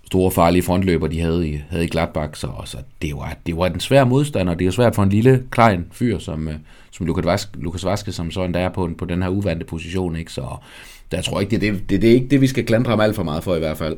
store 0.07 0.31
farlige 0.31 0.63
frontløber, 0.63 1.07
de 1.07 1.21
havde 1.21 1.49
i, 1.49 1.61
havde 1.69 1.85
i 1.85 1.87
Gladbach, 1.87 2.41
så, 2.41 2.47
så 2.65 2.77
det, 3.01 3.15
var, 3.15 3.37
det 3.45 3.57
var 3.57 3.65
en 3.65 3.79
svær 3.79 4.03
modstander. 4.03 4.53
Det 4.53 4.67
er 4.67 4.71
svært 4.71 4.95
for 4.95 5.03
en 5.03 5.09
lille, 5.09 5.43
klein 5.51 5.85
fyr, 5.91 6.19
som, 6.19 6.47
øh, 6.47 6.55
som 6.91 7.05
Lukas 7.05 7.25
Vaske, 7.25 7.51
Lukas 7.59 7.85
Vaske 7.85 8.11
som 8.11 8.31
så 8.31 8.47
der 8.47 8.59
er 8.59 8.69
på, 8.69 8.89
på 8.97 9.05
den 9.05 9.21
her 9.21 9.29
uvante 9.29 9.65
position. 9.65 10.15
Ikke? 10.15 10.31
Så 10.31 10.57
der 11.11 11.21
tror 11.21 11.39
jeg 11.39 11.53
ikke, 11.53 11.65
det, 11.65 11.73
det, 11.73 11.89
det, 11.89 12.01
det 12.01 12.09
er 12.09 12.13
ikke 12.13 12.27
det, 12.27 12.41
vi 12.41 12.47
skal 12.47 12.65
klandre 12.65 12.89
ham 12.89 12.99
alt 12.99 13.15
for 13.15 13.23
meget 13.23 13.43
for 13.43 13.55
i 13.55 13.59
hvert 13.59 13.77
fald. 13.77 13.97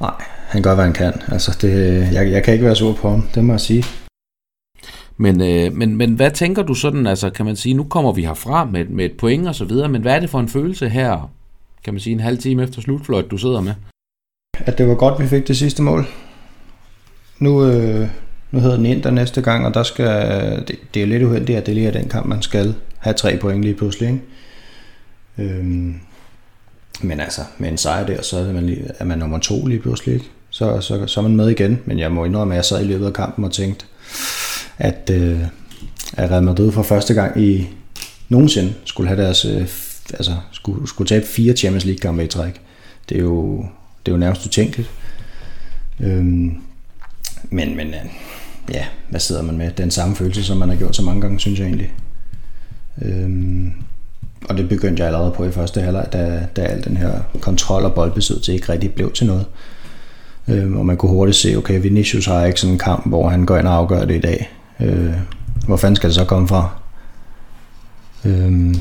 Nej, 0.00 0.14
han 0.48 0.62
gør, 0.62 0.74
hvad 0.74 0.84
han 0.84 0.92
kan. 0.92 1.12
Altså, 1.28 1.58
det, 1.60 1.72
jeg, 2.12 2.30
jeg 2.30 2.44
kan 2.44 2.54
ikke 2.54 2.64
være 2.64 2.76
sur 2.76 2.94
på 2.94 3.10
ham, 3.10 3.28
det 3.34 3.44
må 3.44 3.52
jeg 3.52 3.60
sige. 3.60 3.84
Men, 5.16 5.42
øh, 5.42 5.72
men, 5.72 5.96
men 5.96 6.14
hvad 6.14 6.30
tænker 6.30 6.62
du 6.62 6.74
sådan, 6.74 7.06
altså 7.06 7.30
kan 7.30 7.46
man 7.46 7.56
sige, 7.56 7.74
nu 7.74 7.84
kommer 7.84 8.12
vi 8.12 8.24
herfra 8.24 8.64
med, 8.64 8.84
med 8.84 9.04
et 9.04 9.16
point 9.18 9.48
og 9.48 9.54
så 9.54 9.64
videre, 9.64 9.88
men 9.88 10.02
hvad 10.02 10.14
er 10.14 10.20
det 10.20 10.30
for 10.30 10.40
en 10.40 10.48
følelse 10.48 10.88
her, 10.88 11.30
kan 11.84 11.94
man 11.94 12.00
sige, 12.00 12.12
en 12.12 12.20
halv 12.20 12.38
time 12.38 12.62
efter 12.62 12.80
slutfløjt, 12.80 13.30
du 13.30 13.36
sidder 13.36 13.60
med? 13.60 13.74
at 14.66 14.78
det 14.78 14.88
var 14.88 14.94
godt, 14.94 15.22
vi 15.22 15.26
fik 15.26 15.48
det 15.48 15.56
sidste 15.56 15.82
mål. 15.82 16.06
Nu, 17.38 17.64
øh, 17.64 18.08
nu 18.50 18.60
hedder 18.60 18.76
den 18.76 19.02
der 19.02 19.10
næste 19.10 19.42
gang, 19.42 19.66
og 19.66 19.74
der 19.74 19.82
skal, 19.82 20.06
det, 20.68 20.78
det 20.94 21.02
er 21.02 21.06
lidt 21.06 21.22
uheldigt, 21.22 21.58
at 21.58 21.66
det 21.66 21.74
lige 21.74 21.86
er 21.86 21.92
den 21.92 22.08
kamp, 22.08 22.26
man 22.26 22.42
skal 22.42 22.74
have 22.98 23.14
tre 23.14 23.36
point 23.36 23.62
lige 23.62 23.74
pludselig. 23.74 24.08
Ikke? 24.08 24.22
Øhm, 25.54 25.94
men 27.00 27.20
altså, 27.20 27.40
med 27.58 27.68
en 27.68 27.78
sejr 27.78 28.06
der, 28.06 28.22
så 28.22 28.38
er 28.38 28.52
man, 28.52 28.66
lige, 28.66 28.90
er 28.98 29.04
man 29.04 29.18
nummer 29.18 29.38
to 29.38 29.66
lige 29.66 29.80
pludselig. 29.80 30.14
Ikke? 30.14 30.26
Så, 30.50 30.80
så, 30.80 31.06
så 31.06 31.20
er 31.20 31.22
man 31.22 31.36
med 31.36 31.48
igen. 31.48 31.80
Men 31.84 31.98
jeg 31.98 32.12
må 32.12 32.24
indrømme, 32.24 32.54
at 32.54 32.56
jeg 32.56 32.64
sad 32.64 32.84
i 32.84 32.86
løbet 32.86 33.06
af 33.06 33.12
kampen 33.12 33.44
og 33.44 33.52
tænkte, 33.52 33.86
at, 34.78 35.10
øh, 35.12 35.40
at 36.16 36.30
Real 36.30 36.42
Madrid 36.42 36.72
for 36.72 36.82
første 36.82 37.14
gang 37.14 37.42
i 37.42 37.68
nogensinde 38.28 38.74
skulle 38.84 39.08
have 39.08 39.22
deres, 39.22 39.44
øh, 39.44 39.68
altså 40.14 40.36
skulle, 40.52 40.88
skulle 40.88 41.08
tabe 41.08 41.26
fire 41.26 41.52
Champions 41.52 41.84
League 41.84 41.98
kampe 41.98 42.24
i 42.24 42.26
træk. 42.26 42.60
Det 43.08 43.16
er 43.16 43.22
jo 43.22 43.64
det 44.06 44.12
er 44.12 44.16
jo 44.16 44.20
nærmest 44.20 44.46
utænkeligt. 44.46 44.90
Øhm, 46.00 46.56
men, 47.50 47.76
men 47.76 47.86
øh, 47.86 48.10
ja, 48.74 48.84
hvad 49.10 49.20
sidder 49.20 49.42
man 49.42 49.58
med? 49.58 49.70
Den 49.70 49.90
samme 49.90 50.16
følelse, 50.16 50.44
som 50.44 50.56
man 50.56 50.68
har 50.68 50.76
gjort 50.76 50.96
så 50.96 51.02
mange 51.02 51.20
gange, 51.20 51.40
synes 51.40 51.58
jeg 51.58 51.66
egentlig. 51.66 51.92
Øhm, 53.02 53.72
og 54.48 54.56
det 54.56 54.68
begyndte 54.68 55.00
jeg 55.00 55.06
allerede 55.06 55.32
på 55.32 55.44
i 55.44 55.50
første 55.50 55.80
halvleg, 55.80 56.08
da, 56.12 56.46
da 56.56 56.62
al 56.62 56.84
den 56.84 56.96
her 56.96 57.20
kontrol 57.40 57.84
og 57.84 57.94
boldbesiddelse 57.94 58.54
ikke 58.54 58.72
rigtig 58.72 58.94
blev 58.94 59.12
til 59.12 59.26
noget. 59.26 59.46
Øhm, 60.48 60.76
og 60.76 60.86
man 60.86 60.96
kunne 60.96 61.12
hurtigt 61.12 61.36
se, 61.36 61.56
okay, 61.56 61.80
Vinicius 61.80 62.26
har 62.26 62.44
ikke 62.44 62.60
sådan 62.60 62.72
en 62.72 62.78
kamp, 62.78 63.08
hvor 63.08 63.28
han 63.28 63.46
går 63.46 63.56
ind 63.56 63.66
og 63.66 63.74
afgør 63.74 64.04
det 64.04 64.16
i 64.16 64.20
dag. 64.20 64.50
Øh, 64.80 65.12
hvor 65.66 65.76
fanden 65.76 65.96
skal 65.96 66.08
det 66.08 66.14
så 66.14 66.24
komme 66.24 66.48
fra? 66.48 66.70
Øh, 68.24 68.74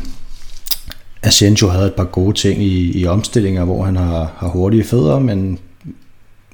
Asensio 1.23 1.67
havde 1.67 1.87
et 1.87 1.93
par 1.93 2.03
gode 2.03 2.37
ting 2.37 2.63
i, 2.63 3.01
i 3.01 3.07
omstillinger, 3.07 3.65
hvor 3.65 3.83
han 3.83 3.95
har, 3.95 4.31
har 4.37 4.47
hurtige 4.47 4.83
fødder, 4.83 5.19
men 5.19 5.59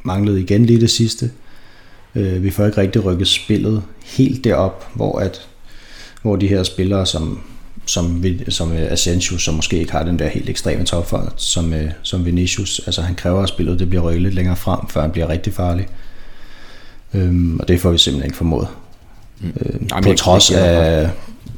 manglede 0.03 0.41
igen 0.41 0.65
lige 0.65 0.81
det 0.81 0.89
sidste. 0.89 1.31
Øh, 2.15 2.43
vi 2.43 2.51
får 2.51 2.65
ikke 2.65 2.81
rigtig 2.81 3.05
rykket 3.05 3.27
spillet 3.27 3.83
helt 4.03 4.43
derop, 4.43 4.85
hvor, 4.93 5.19
at, 5.19 5.47
hvor 6.21 6.35
de 6.35 6.47
her 6.47 6.63
spillere, 6.63 7.05
som, 7.05 7.39
som, 7.85 8.23
som 8.49 8.71
øh, 8.71 8.91
Asensio, 8.91 9.37
som 9.37 9.55
måske 9.55 9.79
ikke 9.79 9.91
har 9.91 10.03
den 10.03 10.19
der 10.19 10.27
helt 10.27 10.49
ekstreme 10.49 10.83
topfart, 10.83 11.33
som, 11.37 11.73
øh, 11.73 11.91
som 12.03 12.25
Vinicius, 12.25 12.81
altså 12.85 13.01
han 13.01 13.15
kræver, 13.15 13.43
at 13.43 13.49
spillet 13.49 13.79
det 13.79 13.89
bliver 13.89 14.03
rykket 14.03 14.21
lidt 14.21 14.33
længere 14.33 14.55
frem, 14.55 14.79
før 14.89 15.01
han 15.01 15.11
bliver 15.11 15.29
rigtig 15.29 15.53
farlig. 15.53 15.87
Øhm, 17.13 17.59
og 17.59 17.67
det 17.67 17.81
får 17.81 17.91
vi 17.91 17.97
simpelthen 17.97 18.27
ikke 18.27 18.37
formået. 18.37 18.67
Mm. 19.41 19.53
Øh, 19.65 19.81
Jamen, 19.91 20.03
på 20.03 20.13
trods 20.17 20.51
af, 20.51 21.09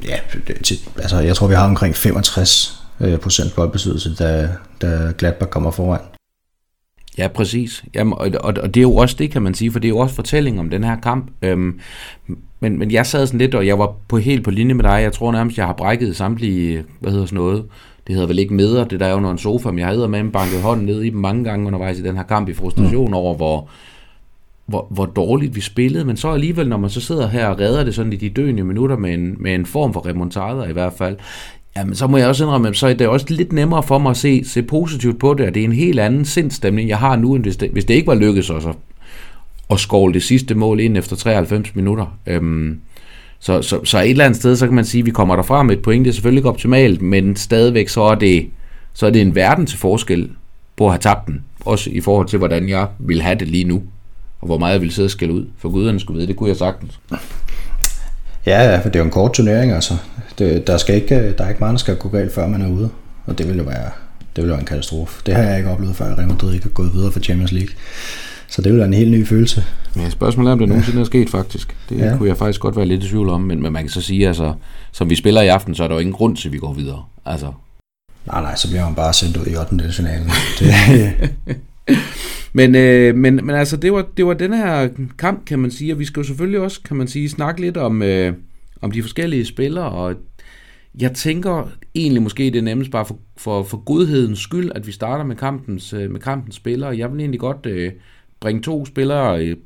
ja, 0.06 0.16
til, 0.64 0.78
altså 0.98 1.20
jeg 1.20 1.36
tror 1.36 1.48
vi 1.48 1.54
har 1.54 1.66
omkring 1.66 1.96
65 1.96 2.84
øh, 3.00 3.18
procent 3.18 3.56
boldbesiddelse, 3.56 4.16
da, 4.16 4.50
da 4.82 5.12
Gladbach 5.18 5.50
kommer 5.50 5.72
foran. 5.72 6.00
Ja, 7.18 7.28
præcis. 7.28 7.84
Jamen, 7.96 8.14
og, 8.14 8.30
og, 8.40 8.54
og 8.62 8.74
det 8.74 8.78
er 8.78 8.82
jo 8.82 8.96
også 8.96 9.16
det, 9.20 9.32
kan 9.32 9.42
man 9.42 9.54
sige, 9.54 9.72
for 9.72 9.80
det 9.80 9.88
er 9.88 9.90
jo 9.90 9.98
også 9.98 10.16
fortælling 10.16 10.60
om 10.60 10.70
den 10.70 10.84
her 10.84 10.96
kamp. 11.04 11.32
Øhm, 11.42 11.80
men, 12.60 12.80
men 12.80 12.92
jeg 12.92 13.06
sad 13.06 13.28
sådan 13.28 13.40
lidt, 13.40 13.56
og 13.56 13.68
jeg 13.68 13.80
var 13.80 13.94
på 14.08 14.18
helt 14.18 14.44
på 14.44 14.52
linje 14.52 14.74
med 14.74 14.84
dig. 14.84 15.02
Jeg 15.02 15.14
tror 15.14 15.32
nærmest, 15.32 15.58
jeg 15.58 15.66
har 15.66 15.74
brækket 15.74 16.16
samtlige, 16.16 16.84
hvad 17.00 17.12
hedder 17.12 17.26
sådan 17.26 17.38
noget, 17.38 17.66
det 18.08 18.16
hedder 18.16 18.28
vel 18.28 18.40
ikke 18.40 18.54
med, 18.54 18.86
det 18.86 19.00
der 19.00 19.06
er 19.06 19.12
jo 19.12 19.30
en 19.30 19.38
sofa, 19.38 19.72
men 19.72 19.80
jeg 19.80 19.88
havde 19.88 20.08
med 20.08 20.32
banket 20.32 20.62
hånden 20.62 20.86
ned 20.86 21.02
i 21.02 21.10
dem 21.10 21.20
mange 21.20 21.44
gange 21.44 21.68
undervejs 21.68 22.00
i 22.00 22.04
den 22.04 22.16
her 22.16 22.24
kamp 22.24 22.50
i 22.50 22.54
frustration 22.54 23.08
mm. 23.08 23.14
over, 23.14 23.36
hvor, 23.36 23.70
hvor, 24.66 24.88
hvor 24.90 25.06
dårligt 25.06 25.56
vi 25.56 25.62
spillede, 25.62 26.06
men 26.06 26.18
så 26.18 26.32
alligevel, 26.32 26.70
når 26.70 26.78
man 26.78 26.90
så 26.90 27.02
sidder 27.02 27.28
her 27.28 27.48
og 27.48 27.60
redder 27.60 27.84
det 27.84 27.96
sådan 27.96 28.14
i 28.14 28.16
de 28.16 28.30
døende 28.30 28.64
minutter 28.64 28.98
med 28.98 29.14
en, 29.14 29.36
med 29.40 29.56
en 29.56 29.66
form 29.66 29.94
for 29.94 30.06
remontader 30.06 30.68
i 30.68 30.74
hvert 30.74 30.94
fald, 30.94 31.18
Jamen, 31.78 31.96
så 31.96 32.08
må 32.08 32.18
jeg 32.18 32.28
også 32.28 32.44
indrømme, 32.44 32.74
så 32.74 32.88
er 32.88 32.94
det 32.94 33.08
også 33.08 33.26
lidt 33.30 33.54
nemmere 33.54 33.84
for 33.84 33.98
mig 33.98 34.10
at 34.10 34.18
se, 34.18 34.44
se 34.46 34.64
positivt 34.64 35.20
på 35.20 35.34
det, 35.34 35.48
og 35.48 35.54
det 35.54 35.60
er 35.60 35.64
en 35.66 35.72
helt 35.72 36.00
anden 36.00 36.26
sindstemning, 36.26 36.90
jeg 36.90 36.98
har 36.98 37.16
nu, 37.16 37.36
end 37.36 37.44
hvis 37.44 37.58
det, 37.58 37.70
hvis 37.70 37.86
det 37.86 37.94
ikke 37.94 38.08
var 38.08 38.16
lykkedes 38.16 38.50
os 38.50 38.66
at, 38.66 38.76
at 39.70 39.80
skovle 39.80 40.14
det 40.14 40.24
sidste 40.24 40.56
mål 40.56 40.80
ind 40.80 40.98
efter 40.98 41.16
93 41.16 41.76
minutter. 41.76 42.18
Øhm, 42.28 42.80
så, 43.40 43.62
så, 43.62 43.86
så 43.86 44.00
et 44.00 44.10
eller 44.10 44.26
andet 44.26 44.40
sted, 44.40 44.56
så 44.56 44.66
kan 44.66 44.76
man 44.76 44.86
sige, 44.86 45.00
at 45.00 45.06
vi 45.06 45.12
kommer 45.12 45.36
derfra 45.36 45.64
med 45.64 45.78
et 45.78 45.84
point, 45.84 46.06
det 46.06 46.10
er 46.10 46.14
selvfølgelig 46.14 46.40
ikke 46.40 46.50
optimalt, 46.50 47.02
men 47.02 47.36
stadigvæk 47.36 47.90
så 47.90 48.02
er 48.02 48.16
det, 48.16 48.48
så 48.94 49.06
er 49.06 49.10
det 49.10 49.22
en 49.22 49.36
verden 49.36 49.66
til 49.66 49.80
forskel 49.80 50.30
på 50.78 50.86
at 50.86 50.92
have 50.92 51.00
tabt 51.00 51.28
den. 51.28 51.44
Også 51.66 51.90
i 51.90 52.02
forhold 52.02 52.28
til, 52.28 52.40
hvordan 52.40 52.70
jeg 52.70 52.88
vil 53.00 53.22
have 53.22 53.36
det 53.36 53.48
lige 53.48 53.64
nu, 53.64 53.84
og 54.44 54.48
hvor 54.48 54.58
meget 54.58 54.74
jeg 54.74 54.82
vil 54.82 54.92
sidde 54.92 55.08
og 55.08 55.12
skælde 55.12 55.34
ud. 55.34 55.46
For 55.58 55.70
guderne 55.70 56.00
skulle 56.00 56.18
vide, 56.18 56.28
det 56.28 56.36
kunne 56.36 56.50
jeg 56.50 56.58
sagtens. 56.58 57.00
Ja, 58.46 58.72
ja, 58.72 58.78
for 58.78 58.90
det 58.90 58.96
er 58.96 59.00
jo 59.00 59.06
en 59.06 59.12
kort 59.12 59.34
turnering, 59.34 59.72
altså. 59.72 59.98
Det, 60.40 60.68
der, 60.68 60.78
skal 60.78 60.96
ikke, 60.96 61.34
der 61.38 61.44
er 61.44 61.50
ikke 61.50 61.60
meget, 61.60 61.74
der 61.74 61.78
skal 61.78 61.96
gå 61.96 62.10
galt, 62.10 62.34
før 62.34 62.48
man 62.48 62.62
er 62.62 62.70
ude. 62.70 62.90
Og 63.26 63.38
det 63.38 63.48
vil 63.48 63.58
jo 63.58 63.64
være, 63.64 63.90
det 64.36 64.44
vil 64.44 64.44
jo 64.44 64.48
være 64.48 64.60
en 64.60 64.66
katastrofe. 64.66 65.22
Det 65.26 65.36
har 65.36 65.44
jeg 65.44 65.58
ikke 65.58 65.70
oplevet 65.70 65.96
før, 65.96 66.06
at 66.06 66.18
Real 66.18 66.28
Madrid 66.28 66.54
ikke 66.54 66.66
har 66.66 66.72
gået 66.72 66.94
videre 66.94 67.12
for 67.12 67.20
Champions 67.20 67.52
League. 67.52 67.70
Så 68.48 68.62
det 68.62 68.72
vil 68.72 68.80
være 68.80 68.88
en 68.88 68.94
helt 68.94 69.12
ny 69.12 69.28
følelse. 69.28 69.64
Ja, 69.96 70.10
spørgsmålet 70.10 70.50
er, 70.50 70.54
om 70.54 70.60
det 70.60 70.68
nogensinde 70.68 71.02
er 71.02 71.06
sket 71.06 71.30
faktisk. 71.30 71.76
Det 71.90 72.00
ja. 72.00 72.18
kunne 72.18 72.30
jeg 72.30 72.38
faktisk 72.38 72.60
godt 72.60 72.76
være 72.76 72.86
lidt 72.86 73.04
i 73.04 73.10
tvivl 73.10 73.30
om, 73.30 73.42
men, 73.42 73.62
men 73.62 73.74
man 73.74 73.84
kan 73.84 73.90
så 73.90 74.02
sige, 74.02 74.28
altså, 74.28 74.54
som 74.92 75.10
vi 75.10 75.16
spiller 75.16 75.42
i 75.42 75.48
aften, 75.48 75.76
så 75.76 75.84
er 75.84 75.88
der 75.88 75.96
jo 75.96 76.00
ingen 76.00 76.14
grund 76.14 76.38
til, 76.38 76.48
at 76.48 76.54
vi 76.54 76.58
går 76.58 76.74
videre. 76.74 77.04
Altså. 77.26 77.52
Nej, 78.26 78.42
nej, 78.42 78.56
så 78.56 78.68
bliver 78.68 78.86
man 78.86 78.96
bare 78.96 79.14
sendt 79.14 79.38
ud 79.38 79.46
i 79.46 79.56
8. 79.56 79.92
finalen. 79.92 80.30
Det, 80.60 80.74
men, 82.54 82.76
øh, 82.76 83.16
men, 83.16 83.36
men 83.36 83.50
altså, 83.50 83.78
det 83.78 83.94
var, 83.94 84.08
det 84.18 84.26
var 84.26 84.34
den 84.34 84.54
her 84.54 84.90
kamp, 85.18 85.46
kan 85.46 85.60
man 85.60 85.72
sige, 85.72 85.94
og 85.94 86.00
vi 86.00 86.06
skal 86.06 86.20
jo 86.20 86.28
selvfølgelig 86.28 86.60
også, 86.60 86.82
kan 86.82 86.98
man 86.98 87.08
sige, 87.08 87.30
snakke 87.30 87.62
lidt 87.62 87.78
om, 87.78 88.02
øh, 88.02 88.34
om 88.82 88.92
de 88.92 89.02
forskellige 89.02 89.46
spillere, 89.46 89.90
og 89.90 90.16
jeg 91.00 91.12
tænker 91.14 91.70
egentlig 91.96 92.22
måske 92.22 92.44
det 92.44 92.56
er 92.56 92.62
nemmest 92.62 92.92
bare 92.92 93.06
for, 93.06 93.20
for, 93.38 93.64
for 93.64 93.78
godhedens 93.78 94.40
skyld, 94.40 94.72
at 94.76 94.88
vi 94.88 94.92
starter 94.92 95.24
med 95.26 95.36
kampens, 95.36 95.94
øh, 95.94 96.12
med 96.12 96.20
kampens 96.20 96.56
spillere. 96.56 96.98
Jeg 96.98 97.12
vil 97.12 97.20
egentlig 97.20 97.40
godt 97.40 97.66
øh, 97.66 97.92
bringe 98.40 98.62
to 98.62 98.86
spillere, 98.86 99.46
øh, 99.46 99.58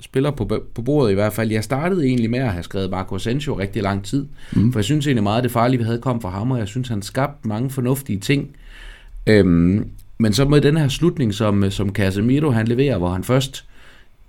spillere 0.00 0.32
på, 0.32 0.50
på 0.74 0.82
bordet 0.82 1.10
i 1.10 1.14
hvert 1.14 1.32
fald. 1.32 1.50
Jeg 1.50 1.64
startede 1.64 2.06
egentlig 2.06 2.30
med 2.30 2.38
at 2.38 2.52
have 2.52 2.62
skrevet 2.62 2.90
Marco 2.90 3.14
Asensio 3.14 3.58
rigtig 3.58 3.82
lang 3.82 4.04
tid, 4.04 4.26
mm. 4.52 4.72
for 4.72 4.78
jeg 4.78 4.84
synes 4.84 5.06
egentlig 5.06 5.22
meget, 5.22 5.38
at 5.38 5.44
det 5.44 5.52
farlige, 5.52 5.78
vi 5.78 5.84
havde 5.84 6.00
kom 6.00 6.20
fra 6.20 6.30
ham, 6.30 6.50
og 6.50 6.58
jeg 6.58 6.68
synes, 6.68 6.88
han 6.88 7.02
skabte 7.02 7.48
mange 7.48 7.70
fornuftige 7.70 8.18
ting. 8.18 8.56
Øhm, 9.26 9.90
men 10.18 10.32
så 10.32 10.44
med 10.44 10.60
den 10.60 10.76
her 10.76 10.88
slutning, 10.88 11.34
som, 11.34 11.64
øh, 11.64 11.70
som 11.70 11.92
Casemiro 11.92 12.50
han 12.50 12.68
leverer, 12.68 12.98
hvor 12.98 13.08
han 13.08 13.24
først 13.24 13.64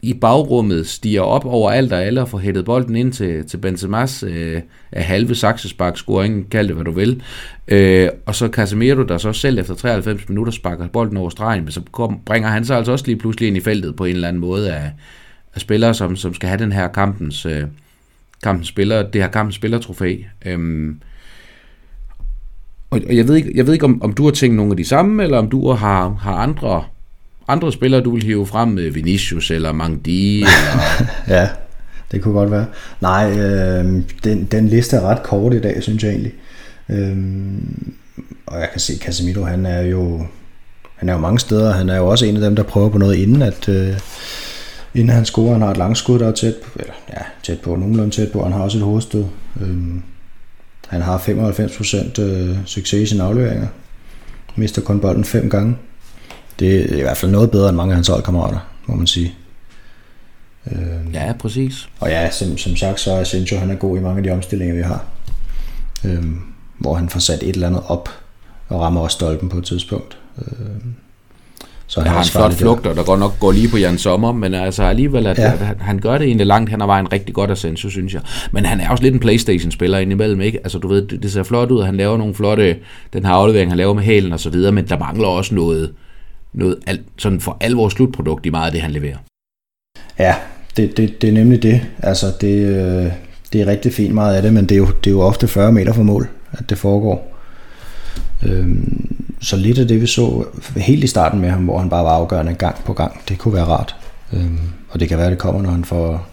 i 0.01 0.13
bagrummet 0.13 0.87
stiger 0.87 1.21
op 1.21 1.45
over 1.45 1.71
alt 1.71 1.93
og 1.93 2.03
alle 2.03 2.21
og 2.21 2.29
får 2.29 2.37
hættet 2.37 2.65
bolden 2.65 2.95
ind 2.95 3.13
til, 3.13 3.47
til 3.47 3.57
Benzema's 3.57 4.25
øh, 4.25 4.61
halve 4.93 5.35
saksespark 5.35 5.97
scoring, 5.97 6.49
kald 6.49 6.67
det 6.67 6.75
hvad 6.75 6.85
du 6.85 6.91
vil. 6.91 7.21
Øh, 7.67 8.09
og 8.25 8.35
så 8.35 8.47
Casemiro, 8.47 9.03
der 9.03 9.17
så 9.17 9.33
selv 9.33 9.59
efter 9.59 9.75
93 9.75 10.29
minutter 10.29 10.51
sparker 10.51 10.87
bolden 10.87 11.17
over 11.17 11.29
stregen, 11.29 11.63
men 11.63 11.71
så 11.71 11.81
kom, 11.91 12.19
bringer 12.25 12.49
han 12.49 12.65
sig 12.65 12.77
altså 12.77 12.91
også 12.91 13.05
lige 13.05 13.17
pludselig 13.17 13.47
ind 13.47 13.57
i 13.57 13.61
feltet 13.61 13.95
på 13.95 14.05
en 14.05 14.15
eller 14.15 14.27
anden 14.27 14.41
måde 14.41 14.73
af, 14.73 14.91
af 15.55 15.61
spillere, 15.61 15.93
som, 15.93 16.15
som 16.15 16.33
skal 16.33 16.49
have 16.49 16.59
den 16.59 16.71
her 16.71 16.87
kampens, 16.87 17.45
øh, 17.45 17.63
kampens 18.43 18.67
spiller, 18.67 19.03
det 19.03 19.21
her 19.21 19.29
kampens 19.29 19.55
spillertrofæ. 19.55 20.17
Øh, 20.45 20.95
og, 22.89 23.01
og 23.07 23.15
jeg 23.15 23.27
ved 23.27 23.35
ikke, 23.35 23.51
jeg 23.55 23.65
ved 23.65 23.73
ikke 23.73 23.85
om, 23.85 24.03
om 24.03 24.13
du 24.13 24.23
har 24.23 24.31
tænkt 24.31 24.55
nogle 24.55 24.71
af 24.71 24.77
de 24.77 24.85
samme, 24.85 25.23
eller 25.23 25.37
om 25.37 25.49
du 25.49 25.71
har, 25.71 26.09
har 26.09 26.33
andre 26.33 26.83
andre 27.47 27.71
spillere, 27.71 28.01
du 28.01 28.11
vil 28.11 28.23
hive 28.23 28.45
frem 28.45 28.67
med 28.67 28.89
Vinicius 28.89 29.51
eller 29.51 29.71
Mangdi? 29.71 30.37
Eller... 30.37 31.07
ja, 31.37 31.49
det 32.11 32.21
kunne 32.21 32.33
godt 32.33 32.51
være. 32.51 32.65
Nej, 33.01 33.39
øh, 33.39 34.03
den, 34.23 34.47
den 34.51 34.67
liste 34.67 34.97
er 34.97 35.01
ret 35.01 35.23
kort 35.23 35.53
i 35.53 35.61
dag, 35.61 35.83
synes 35.83 36.03
jeg 36.03 36.11
egentlig. 36.11 36.33
Øh, 36.89 37.17
og 38.45 38.59
jeg 38.59 38.69
kan 38.71 38.79
se, 38.79 38.97
Casemiro, 38.97 39.43
han 39.43 39.65
er 39.65 39.81
jo 39.81 40.25
han 40.97 41.09
er 41.09 41.13
jo 41.13 41.19
mange 41.19 41.39
steder. 41.39 41.73
Han 41.73 41.89
er 41.89 41.97
jo 41.97 42.07
også 42.07 42.25
en 42.25 42.35
af 42.35 42.41
dem, 42.41 42.55
der 42.55 42.63
prøver 42.63 42.89
på 42.89 42.97
noget 42.97 43.15
inden, 43.15 43.41
at 43.41 43.69
øh, 43.69 43.93
inden 44.93 45.09
han 45.09 45.25
scorer, 45.25 45.53
han 45.53 45.61
har 45.61 45.71
et 45.71 45.77
langskud, 45.77 46.19
der 46.19 46.27
er 46.27 46.31
tæt 46.31 46.55
på, 46.55 46.79
eller 46.79 46.93
ja, 47.09 47.21
tæt 47.43 47.59
på, 47.59 47.75
nogenlunde 47.75 48.15
tæt 48.15 48.31
på, 48.31 48.43
han 48.43 48.51
har 48.51 48.59
også 48.59 48.77
et 48.77 48.83
hovedstød. 48.83 49.25
Øh, 49.61 49.77
han 50.87 51.01
har 51.01 51.17
95% 51.17 52.21
øh, 52.21 52.57
succes 52.65 52.93
i 52.93 53.05
sine 53.05 53.23
afleveringer. 53.23 53.67
Mister 54.55 54.81
kun 54.81 54.99
bolden 54.99 55.23
fem 55.23 55.49
gange. 55.49 55.77
Det 56.59 56.93
er 56.93 56.97
i 56.97 57.01
hvert 57.01 57.17
fald 57.17 57.31
noget 57.31 57.51
bedre 57.51 57.69
end 57.69 57.77
mange 57.77 57.91
af 57.91 57.95
hans 57.95 58.07
holdkammerater, 58.07 58.59
må 58.85 58.95
man 58.95 59.07
sige. 59.07 59.35
Øh, 60.71 61.13
ja, 61.13 61.33
præcis. 61.39 61.89
Og 61.99 62.09
ja, 62.09 62.31
som, 62.31 62.57
som 62.57 62.75
sagt, 62.75 62.99
så 62.99 63.11
er 63.11 63.21
Asensio, 63.21 63.57
han 63.57 63.69
er 63.69 63.75
god 63.75 63.97
i 63.97 64.01
mange 64.01 64.17
af 64.17 64.23
de 64.23 64.31
omstillinger, 64.31 64.75
vi 64.75 64.81
har. 64.81 65.05
Øh, 66.05 66.23
hvor 66.79 66.93
han 66.93 67.09
får 67.09 67.19
sat 67.19 67.43
et 67.43 67.49
eller 67.49 67.67
andet 67.67 67.83
op, 67.87 68.09
og 68.67 68.81
rammer 68.81 69.01
også 69.01 69.15
stolpen 69.15 69.49
på 69.49 69.57
et 69.57 69.65
tidspunkt. 69.65 70.17
Øh, 70.37 70.47
så 71.87 72.01
han 72.01 72.11
har 72.11 72.19
en 72.19 72.25
flot 72.25 72.53
flugter, 72.53 72.93
der 72.93 73.03
går 73.03 73.17
nok 73.17 73.39
går 73.39 73.51
lige 73.51 73.69
på 73.69 73.77
Jan 73.77 73.97
Sommer, 73.97 74.31
men 74.31 74.53
altså 74.53 74.83
alligevel, 74.83 75.27
at, 75.27 75.37
ja. 75.37 75.51
at 75.51 75.77
han 75.79 75.99
gør 75.99 76.17
det 76.17 76.27
egentlig 76.27 76.47
langt 76.47 76.69
hen 76.69 76.81
ad 76.81 76.85
vejen 76.85 77.11
rigtig 77.11 77.35
godt 77.35 77.49
af 77.49 77.53
Asensio, 77.53 77.89
synes 77.89 78.13
jeg. 78.13 78.21
Men 78.51 78.65
han 78.65 78.79
er 78.79 78.89
også 78.89 79.03
lidt 79.03 79.13
en 79.13 79.19
Playstation-spiller 79.19 79.97
indimellem, 79.97 80.41
ikke? 80.41 80.59
Altså 80.63 80.77
du 80.77 80.87
ved, 80.87 81.07
det, 81.07 81.23
det 81.23 81.31
ser 81.31 81.43
flot 81.43 81.71
ud, 81.71 81.83
han 81.83 81.97
laver 81.97 82.17
nogle 82.17 82.33
flotte, 82.33 82.77
den 83.13 83.25
her 83.25 83.31
aflevering, 83.31 83.71
han 83.71 83.77
laver 83.77 83.93
med 83.93 84.03
hælen 84.03 84.33
og 84.33 84.39
så 84.39 84.49
videre, 84.49 84.71
men 84.71 84.87
der 84.87 84.99
mangler 84.99 85.27
også 85.27 85.55
noget, 85.55 85.93
noget 86.53 86.77
al, 86.87 86.99
sådan 87.17 87.39
for 87.39 87.57
alvor 87.59 87.89
slutprodukt 87.89 88.45
i 88.45 88.49
meget 88.49 88.65
af 88.65 88.71
det, 88.71 88.81
han 88.81 88.91
leverer. 88.91 89.17
Ja, 90.19 90.35
det, 90.77 90.97
det, 90.97 91.21
det 91.21 91.27
er 91.27 91.33
nemlig 91.33 91.63
det. 91.63 91.81
Altså, 91.99 92.25
det, 92.41 92.67
øh, 92.67 93.11
det 93.53 93.61
er 93.61 93.65
rigtig 93.65 93.93
fint 93.93 94.13
meget 94.13 94.35
af 94.35 94.41
det, 94.41 94.53
men 94.53 94.65
det 94.65 94.75
er, 94.75 94.79
jo, 94.79 94.87
det 95.03 95.09
er 95.09 95.11
jo 95.11 95.21
ofte 95.21 95.47
40 95.47 95.71
meter 95.71 95.93
fra 95.93 96.03
mål, 96.03 96.27
at 96.51 96.69
det 96.69 96.77
foregår. 96.77 97.37
Øhm, 98.45 99.16
så 99.41 99.57
lidt 99.57 99.77
af 99.77 99.87
det, 99.87 100.01
vi 100.01 100.07
så 100.07 100.45
helt 100.75 101.03
i 101.03 101.07
starten 101.07 101.39
med 101.39 101.49
ham, 101.49 101.63
hvor 101.63 101.79
han 101.79 101.89
bare 101.89 102.03
var 102.03 102.11
afgørende 102.11 102.53
gang 102.53 102.75
på 102.85 102.93
gang, 102.93 103.21
det 103.29 103.37
kunne 103.37 103.53
være 103.53 103.65
rart. 103.65 103.95
Øhm, 104.33 104.59
og 104.89 104.99
det 104.99 105.09
kan 105.09 105.17
være, 105.17 105.27
at 105.27 105.31
det 105.31 105.39
kommer, 105.39 105.61
når 105.61 105.69
han 105.69 105.85
får, 105.85 106.27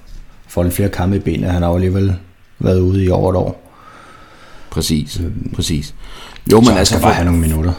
får 0.48 0.62
lidt 0.62 0.74
flere 0.74 0.88
kampe 0.88 1.16
i 1.16 1.18
benene. 1.18 1.48
Han 1.48 1.62
har 1.62 1.68
jo 1.68 1.74
alligevel 1.74 2.14
været 2.58 2.80
ude 2.80 3.04
i 3.04 3.10
over 3.10 3.30
et 3.30 3.36
år. 3.36 3.70
Præcis, 4.70 5.20
øhm, 5.20 5.50
præcis. 5.54 5.94
Jo, 6.52 6.60
men 6.60 6.66
så 6.66 6.72
altså, 6.72 6.94
skal 6.94 7.02
bare 7.02 7.12
have 7.12 7.24
nogle 7.24 7.40
minutter. 7.40 7.72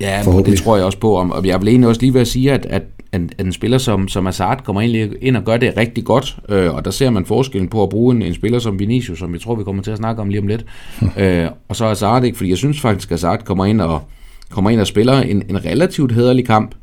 Ja, 0.00 0.22
det 0.46 0.58
tror 0.58 0.76
jeg 0.76 0.84
også 0.84 0.98
på. 0.98 1.12
Og 1.14 1.46
jeg 1.46 1.60
vil 1.60 1.68
egentlig 1.68 1.88
også 1.88 2.00
lige 2.00 2.14
ved 2.14 2.20
at 2.20 2.28
sige, 2.28 2.52
at, 2.52 2.66
at, 2.66 2.82
at 3.12 3.20
en 3.38 3.52
spiller 3.52 3.78
som, 3.78 4.08
som 4.08 4.26
Hazard 4.26 4.64
kommer 4.64 4.80
egentlig 4.80 5.10
ind 5.20 5.36
og 5.36 5.44
gør 5.44 5.56
det 5.56 5.76
rigtig 5.76 6.04
godt. 6.04 6.36
Øh, 6.48 6.74
og 6.74 6.84
der 6.84 6.90
ser 6.90 7.10
man 7.10 7.26
forskellen 7.26 7.68
på 7.68 7.82
at 7.82 7.88
bruge 7.88 8.14
en, 8.14 8.22
en 8.22 8.34
spiller 8.34 8.58
som 8.58 8.78
Vinicius, 8.78 9.18
som 9.18 9.32
jeg 9.32 9.40
tror, 9.40 9.54
vi 9.54 9.64
kommer 9.64 9.82
til 9.82 9.90
at 9.90 9.96
snakke 9.98 10.22
om 10.22 10.28
lige 10.28 10.40
om 10.40 10.46
lidt. 10.46 10.64
øh, 11.18 11.46
og 11.68 11.76
så 11.76 11.86
Hazard 11.86 12.24
ikke, 12.24 12.36
fordi 12.36 12.50
jeg 12.50 12.58
synes 12.58 12.80
faktisk, 12.80 13.10
at 13.10 13.14
Hazard 13.14 13.44
kommer 13.44 13.64
ind 13.64 13.80
og, 13.80 14.02
kommer 14.52 14.70
ind 14.70 14.80
og 14.80 14.86
spiller 14.86 15.20
en, 15.20 15.42
en 15.48 15.64
relativt 15.64 16.12
hederlig 16.12 16.46
kamp. 16.46 16.74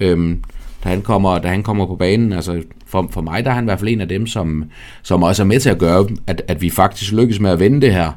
Øh, 0.00 0.36
da 0.84 0.88
han 0.88 1.02
kommer, 1.02 1.38
da 1.38 1.48
han 1.48 1.62
kommer 1.62 1.86
på 1.86 1.96
banen. 1.96 2.32
Altså 2.32 2.62
for, 2.86 3.08
for 3.10 3.20
mig 3.20 3.44
der 3.44 3.50
er 3.50 3.54
han 3.54 3.64
i 3.64 3.66
hvert 3.66 3.78
fald 3.78 3.90
en 3.90 4.00
af 4.00 4.08
dem, 4.08 4.26
som, 4.26 4.64
som 5.02 5.22
også 5.22 5.42
er 5.42 5.46
med 5.46 5.60
til 5.60 5.70
at 5.70 5.78
gøre, 5.78 6.08
at, 6.26 6.42
at 6.48 6.62
vi 6.62 6.70
faktisk 6.70 7.12
lykkes 7.12 7.40
med 7.40 7.50
at 7.50 7.60
vende 7.60 7.80
det 7.80 7.92
her 7.92 8.12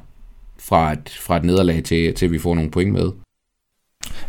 fra 0.60 0.92
et, 0.92 1.10
fra 1.22 1.38
et 1.38 1.44
nederlag 1.44 1.84
til, 1.84 2.14
til 2.14 2.32
vi 2.32 2.40
får 2.40 2.56
nogle 2.56 2.72
point 2.72 2.94
med. 2.94 3.12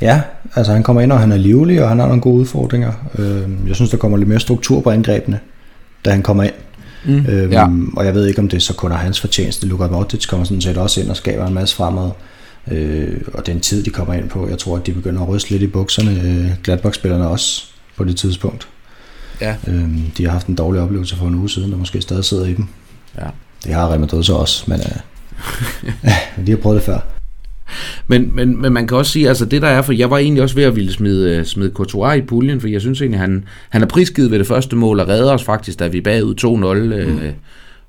Ja, 0.00 0.22
altså 0.54 0.72
han 0.72 0.82
kommer 0.82 1.02
ind, 1.02 1.12
og 1.12 1.20
han 1.20 1.32
er 1.32 1.36
livlig, 1.36 1.82
og 1.82 1.88
han 1.88 1.98
har 1.98 2.06
nogle 2.06 2.22
gode 2.22 2.40
udfordringer. 2.40 2.92
Øh, 3.18 3.68
jeg 3.68 3.76
synes, 3.76 3.90
der 3.90 3.96
kommer 3.96 4.18
lidt 4.18 4.28
mere 4.28 4.40
struktur 4.40 4.80
på 4.80 4.90
angrebene, 4.90 5.40
da 6.04 6.10
han 6.10 6.22
kommer 6.22 6.42
ind. 6.42 6.52
Mm, 7.04 7.26
øhm, 7.28 7.52
ja. 7.52 7.68
Og 7.96 8.04
jeg 8.06 8.14
ved 8.14 8.26
ikke, 8.26 8.40
om 8.40 8.48
det 8.48 8.62
så 8.62 8.74
kun 8.74 8.92
er 8.92 8.96
hans 8.96 9.20
fortjeneste. 9.20 9.66
Luka 9.66 9.86
Modric 9.86 10.26
kommer 10.26 10.44
sådan 10.44 10.60
set 10.60 10.76
også 10.76 11.00
ind 11.00 11.10
og 11.10 11.16
skaber 11.16 11.46
en 11.46 11.54
masse 11.54 11.76
fremad. 11.76 12.10
Øh, 12.70 13.20
og 13.34 13.46
den 13.46 13.60
tid, 13.60 13.82
de 13.82 13.90
kommer 13.90 14.14
ind 14.14 14.28
på, 14.28 14.48
jeg 14.48 14.58
tror, 14.58 14.76
at 14.76 14.86
de 14.86 14.92
begynder 14.92 15.22
at 15.22 15.28
ryste 15.28 15.50
lidt 15.50 15.62
i 15.62 15.66
bukserne. 15.66 16.10
Øh, 16.10 16.50
Gladbach-spillerne 16.64 17.28
også 17.28 17.64
på 17.96 18.04
det 18.04 18.16
tidspunkt. 18.16 18.68
Ja. 19.40 19.56
Øh, 19.68 19.88
de 20.16 20.24
har 20.24 20.32
haft 20.32 20.46
en 20.46 20.54
dårlig 20.54 20.80
oplevelse 20.80 21.16
for 21.16 21.26
en 21.26 21.34
uge 21.34 21.50
siden, 21.50 21.70
der 21.70 21.78
måske 21.78 22.00
stadig 22.00 22.24
sidder 22.24 22.46
i 22.46 22.54
dem. 22.54 22.66
Ja. 23.18 23.26
Det 23.64 23.74
har 23.74 23.88
Real 23.88 24.00
Madrid 24.00 24.22
så 24.22 24.34
også, 24.34 24.64
men 24.66 24.80
øh, 24.80 26.46
de 26.46 26.50
har 26.50 26.58
prøvet 26.58 26.76
det 26.76 26.84
før. 26.84 26.98
Men, 28.06 28.30
men, 28.34 28.62
men 28.62 28.72
man 28.72 28.86
kan 28.86 28.96
også 28.96 29.12
sige, 29.12 29.28
altså 29.28 29.44
det 29.44 29.62
der 29.62 29.68
er, 29.68 29.82
for 29.82 29.92
jeg 29.92 30.10
var 30.10 30.18
egentlig 30.18 30.42
også 30.42 30.54
ved 30.54 30.64
at 30.64 30.76
ville 30.76 30.92
smide, 30.92 31.36
øh, 31.36 31.44
smide 31.44 31.70
Courtois 31.74 32.18
i 32.18 32.22
puljen, 32.22 32.60
for 32.60 32.68
jeg 32.68 32.80
synes 32.80 33.00
egentlig, 33.00 33.20
han, 33.20 33.44
han 33.68 33.82
er 33.82 33.86
prisgivet 33.86 34.30
ved 34.30 34.38
det 34.38 34.46
første 34.46 34.76
mål 34.76 35.00
og 35.00 35.08
redder 35.08 35.32
os 35.32 35.44
faktisk, 35.44 35.78
da 35.78 35.86
vi 35.86 35.98
er 35.98 36.02
bagud 36.02 36.34
2-0. 36.40 36.94
Øh, 36.94 37.08
mm. 37.08 37.18
Øh, 37.18 37.32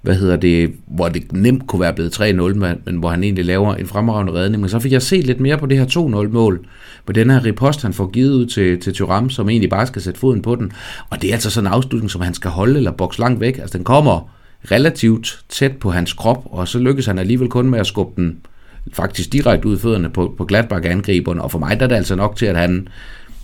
hvad 0.02 0.16
hedder 0.16 0.36
det, 0.36 0.74
hvor 0.88 1.10
det 1.10 1.32
nemt 1.32 1.68
kunne 1.68 1.82
være 1.82 1.94
blevet 1.94 2.20
3-0, 2.20 2.24
men, 2.24 2.64
men 2.86 2.96
hvor 2.96 3.10
han 3.10 3.24
egentlig 3.24 3.46
laver 3.46 3.76
en 3.76 3.88
fremragende 3.88 4.34
redning. 4.34 4.62
Men 4.62 4.70
så 4.70 4.80
fik 4.80 4.92
jeg 4.92 5.02
set 5.02 5.26
lidt 5.26 5.40
mere 5.40 5.58
på 5.58 5.66
det 5.66 5.78
her 5.78 5.86
2-0-mål, 5.86 6.66
på 7.06 7.14
den 7.14 7.30
her 7.30 7.46
repost, 7.46 7.82
han 7.82 7.94
får 7.94 8.08
givet 8.08 8.34
ud 8.34 8.46
til, 8.46 8.80
til 8.80 8.94
Thuram, 8.94 9.30
som 9.30 9.50
egentlig 9.50 9.70
bare 9.70 9.88
skal 9.88 10.02
sætte 10.02 10.20
foden 10.20 10.42
på 10.42 10.56
den. 10.56 10.72
Og 11.10 11.22
det 11.22 11.30
er 11.30 11.34
altså 11.34 11.50
sådan 11.50 11.68
en 11.68 11.74
afslutning, 11.74 12.12
som 12.12 12.22
han 12.22 12.34
skal 12.34 12.52
holde 12.52 12.78
eller 12.78 12.92
bokse 12.92 13.20
langt 13.20 13.40
væk. 13.40 13.58
Altså 13.58 13.78
den 13.78 13.86
kommer 13.86 14.30
relativt 14.72 15.44
tæt 15.50 15.78
på 15.78 15.92
hans 15.92 16.14
krop, 16.14 16.44
og 16.46 16.68
så 16.68 16.80
lykkes 16.80 17.06
han 17.06 17.20
alligevel 17.20 17.50
kun 17.50 17.70
med 17.70 17.80
at 17.80 17.88
skubbe 17.88 18.22
den 18.22 18.38
faktisk 18.94 19.34
direkte 19.34 19.68
ud 19.68 19.78
fødderne 19.78 20.10
på, 20.10 20.34
på 20.38 20.46
Gladbach-angriberne, 20.46 21.42
og 21.42 21.52
for 21.52 21.60
mig 21.60 21.80
der 21.80 21.84
er 21.84 21.90
det 21.90 21.96
altså 21.96 22.16
nok 22.16 22.36
til, 22.36 22.46
at 22.46 22.58
han 22.58 22.88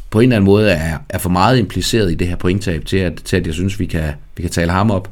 på 0.10 0.20
en 0.20 0.24
eller 0.24 0.36
anden 0.36 0.46
måde 0.46 0.72
er, 0.72 0.98
er 1.10 1.18
for 1.18 1.30
meget 1.30 1.58
impliceret 1.58 2.12
i 2.12 2.16
det 2.16 2.28
her 2.28 2.36
pointtab, 2.36 2.86
til 2.86 2.98
at, 2.98 3.22
til 3.26 3.38
at 3.38 3.46
jeg 3.46 3.54
synes, 3.54 3.80
vi 3.80 3.86
kan, 3.86 4.14
vi 4.38 4.42
kan 4.42 4.52
tale 4.52 4.72
ham 4.72 4.92
op. 4.92 5.10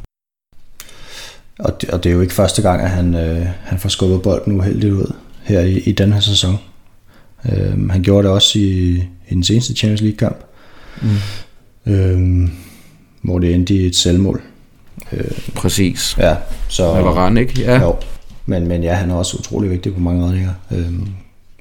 Og 1.60 1.81
det, 1.81 1.89
og 1.89 2.03
det 2.03 2.10
er 2.10 2.13
jo 2.13 2.22
ikke 2.22 2.33
første 2.33 2.62
gang, 2.62 2.81
at 2.81 2.89
han, 2.89 3.15
øh, 3.15 3.48
han 3.63 3.79
får 3.79 3.89
skubbet 3.89 4.22
bolden 4.22 4.53
uheldigt 4.53 4.93
ud 4.93 5.13
her 5.43 5.60
i, 5.60 5.79
i 5.79 5.91
den 5.91 6.13
her 6.13 6.19
sæson. 6.19 6.57
Øh, 7.51 7.89
han 7.89 8.03
gjorde 8.03 8.27
det 8.27 8.33
også 8.36 8.60
i, 8.60 8.93
i 9.29 9.33
den 9.33 9.43
seneste 9.43 9.74
Champions 9.74 10.01
League-kamp, 10.01 10.38
mm. 11.01 11.93
øh, 11.93 12.50
hvor 13.22 13.39
det 13.39 13.53
endte 13.53 13.74
i 13.74 13.86
et 13.86 13.95
selvmål. 13.95 14.41
Øh, 15.12 15.31
Præcis. 15.55 16.15
Ja, 16.17 16.36
så... 16.69 16.83
Varane, 16.83 17.39
ikke? 17.39 17.62
Ja. 17.62 17.81
Jo, 17.81 17.95
men, 18.45 18.67
men 18.67 18.83
ja, 18.83 18.93
han 18.93 19.12
er 19.12 19.15
også 19.15 19.38
utrolig 19.38 19.69
vigtig 19.69 19.93
på 19.93 20.00
mange 20.00 20.25
redninger. 20.25 20.53
Øhm, 20.72 21.07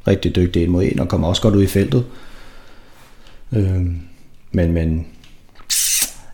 rigtig 0.07 0.37
dygtig 0.37 0.65
en 0.65 0.71
mod 0.71 0.85
en, 0.85 1.01
og 1.01 1.09
kommer 1.09 1.29
også 1.29 1.43
godt 1.43 1.55
ud 1.55 1.63
i 1.63 1.67
feltet. 1.67 2.05
Øhm, 3.53 3.99
men, 4.53 4.73
men 4.73 5.07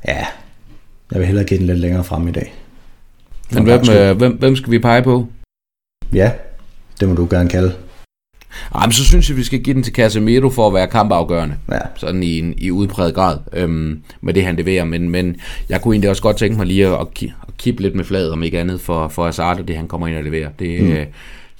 ja, 0.09 0.27
jeg 1.13 1.19
vil 1.19 1.27
hellere 1.27 1.45
give 1.45 1.59
den 1.59 1.67
lidt 1.67 1.79
længere 1.79 2.05
frem 2.05 2.29
i 2.29 2.33
dag. 2.33 2.55
Men 3.53 3.65
hvem, 3.65 3.81
øh, 3.91 4.17
hvem, 4.17 4.33
hvem 4.33 4.57
skal 4.57 4.71
vi 4.71 4.79
pege 4.79 5.03
på? 5.03 5.27
Ja, 6.13 6.33
det 7.01 7.09
må 7.09 7.15
du 7.15 7.27
gerne 7.31 7.49
kalde. 7.49 7.75
Jamen, 8.75 8.93
så 8.93 9.05
synes 9.05 9.29
jeg, 9.29 9.37
vi 9.37 9.43
skal 9.43 9.61
give 9.61 9.75
den 9.75 9.83
til 9.83 9.95
Casemiro 9.95 10.51
for 10.51 10.67
at 10.67 10.75
være 10.75 10.87
kampafgørende. 10.87 11.57
Ja. 11.73 11.79
Sådan 11.97 12.23
i, 12.23 12.39
en, 12.39 12.55
i 12.59 12.71
udpræget 12.71 13.15
grad 13.15 13.39
øhm, 13.53 14.03
med 14.21 14.35
det, 14.35 14.45
han 14.45 14.57
leverer. 14.57 14.85
Men, 14.85 15.11
men 15.11 15.37
jeg 15.69 15.81
kunne 15.81 15.95
egentlig 15.95 16.11
også 16.11 16.23
godt 16.23 16.37
tænke 16.37 16.57
mig 16.57 16.67
lige 16.67 16.87
at, 16.87 16.93
at, 16.93 17.23
at 17.23 17.57
kippe 17.59 17.83
lidt 17.83 17.95
med 17.95 18.05
fladet, 18.05 18.33
om 18.33 18.43
ikke 18.43 18.61
andet, 18.61 18.81
for, 18.81 19.09
for 19.09 19.25
Hazard 19.25 19.61
og 19.61 19.69
det, 19.69 19.77
han 19.77 19.89
kommer 19.89 20.07
ind 20.07 20.17
og 20.17 20.25
leverer. 20.25 20.49
Det, 20.59 20.83
mm. 20.83 20.91
øh, 20.91 21.07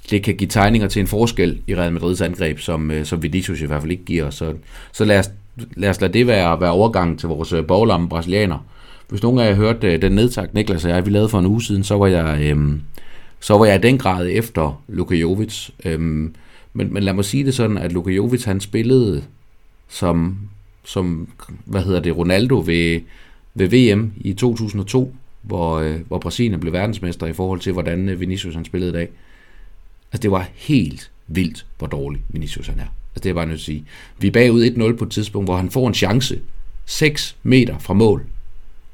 det 0.09 0.23
kan 0.23 0.35
give 0.35 0.47
tegninger 0.47 0.87
til 0.87 0.99
en 0.99 1.07
forskel 1.07 1.61
i 1.67 1.75
Real 1.75 1.93
Madrids 1.93 2.21
angreb, 2.21 2.59
som, 2.59 2.91
øh, 2.91 3.05
som 3.05 3.23
Vinicius 3.23 3.61
i 3.61 3.65
hvert 3.65 3.81
fald 3.81 3.91
ikke 3.91 4.05
giver. 4.05 4.29
Så, 4.29 4.53
så 4.91 5.05
lad, 5.05 5.19
os, 5.19 5.29
lad 5.75 5.89
os 5.89 6.01
lade 6.01 6.13
det 6.13 6.27
være, 6.27 6.61
være 6.61 6.71
overgangen 6.71 7.17
til 7.17 7.29
vores 7.29 7.53
øh, 7.53 7.65
boglamme 7.65 8.09
brasilianer. 8.09 8.65
Hvis 9.09 9.23
nogen 9.23 9.39
af 9.39 9.49
jer 9.49 9.55
hørte 9.55 9.93
øh, 9.93 10.01
den 10.01 10.11
nedtak, 10.11 10.53
Niklas 10.53 10.85
og 10.85 10.91
jeg, 10.91 11.05
vi 11.05 11.11
lavede 11.11 11.29
for 11.29 11.39
en 11.39 11.45
uge 11.45 11.63
siden, 11.63 11.83
så 11.83 11.95
var 11.95 12.07
jeg, 12.07 12.39
øhm, 12.41 12.81
så 13.39 13.57
var 13.57 13.65
jeg 13.65 13.75
i 13.75 13.87
den 13.87 13.97
grad 13.97 14.27
efter 14.31 14.83
Luka 14.87 15.15
Jovic. 15.15 15.69
Øhm, 15.85 16.35
men, 16.73 16.93
men 16.93 17.03
lad 17.03 17.13
mig 17.13 17.25
sige 17.25 17.45
det 17.45 17.53
sådan, 17.53 17.77
at 17.77 17.91
Luka 17.91 18.11
Jovic 18.11 18.43
han 18.43 18.59
spillede 18.59 19.23
som, 19.87 20.37
som 20.85 21.29
hvad 21.65 21.83
hedder 21.83 21.99
det, 21.99 22.17
Ronaldo 22.17 22.63
ved, 22.65 23.01
ved 23.53 23.67
VM 23.67 24.11
i 24.17 24.33
2002, 24.33 25.15
hvor, 25.41 25.79
øh, 25.79 25.99
hvor 26.07 26.17
Brasilien 26.17 26.59
blev 26.59 26.73
verdensmester 26.73 27.27
i 27.27 27.33
forhold 27.33 27.59
til, 27.59 27.73
hvordan 27.73 28.09
øh, 28.09 28.19
Vinicius 28.19 28.55
han 28.55 28.65
spillede 28.65 28.91
i 28.91 28.93
dag. 28.93 29.09
Altså 30.11 30.21
det 30.21 30.31
var 30.31 30.49
helt 30.53 31.11
vildt, 31.27 31.65
hvor 31.77 31.87
dårlig 31.87 32.21
Vinicius 32.29 32.67
han 32.67 32.79
er. 32.79 32.83
Altså 32.83 33.15
det 33.15 33.25
er 33.25 33.29
jeg 33.29 33.35
bare 33.35 33.45
nødt 33.45 33.59
til 33.59 33.71
at 33.71 33.75
sige. 33.75 33.85
Vi 34.19 34.27
er 34.27 34.31
bagud 34.31 34.93
1-0 34.93 34.97
på 34.97 35.05
et 35.05 35.11
tidspunkt, 35.11 35.47
hvor 35.47 35.57
han 35.57 35.69
får 35.69 35.87
en 35.87 35.93
chance 35.93 36.39
6 36.85 37.35
meter 37.43 37.77
fra 37.79 37.93
mål. 37.93 38.25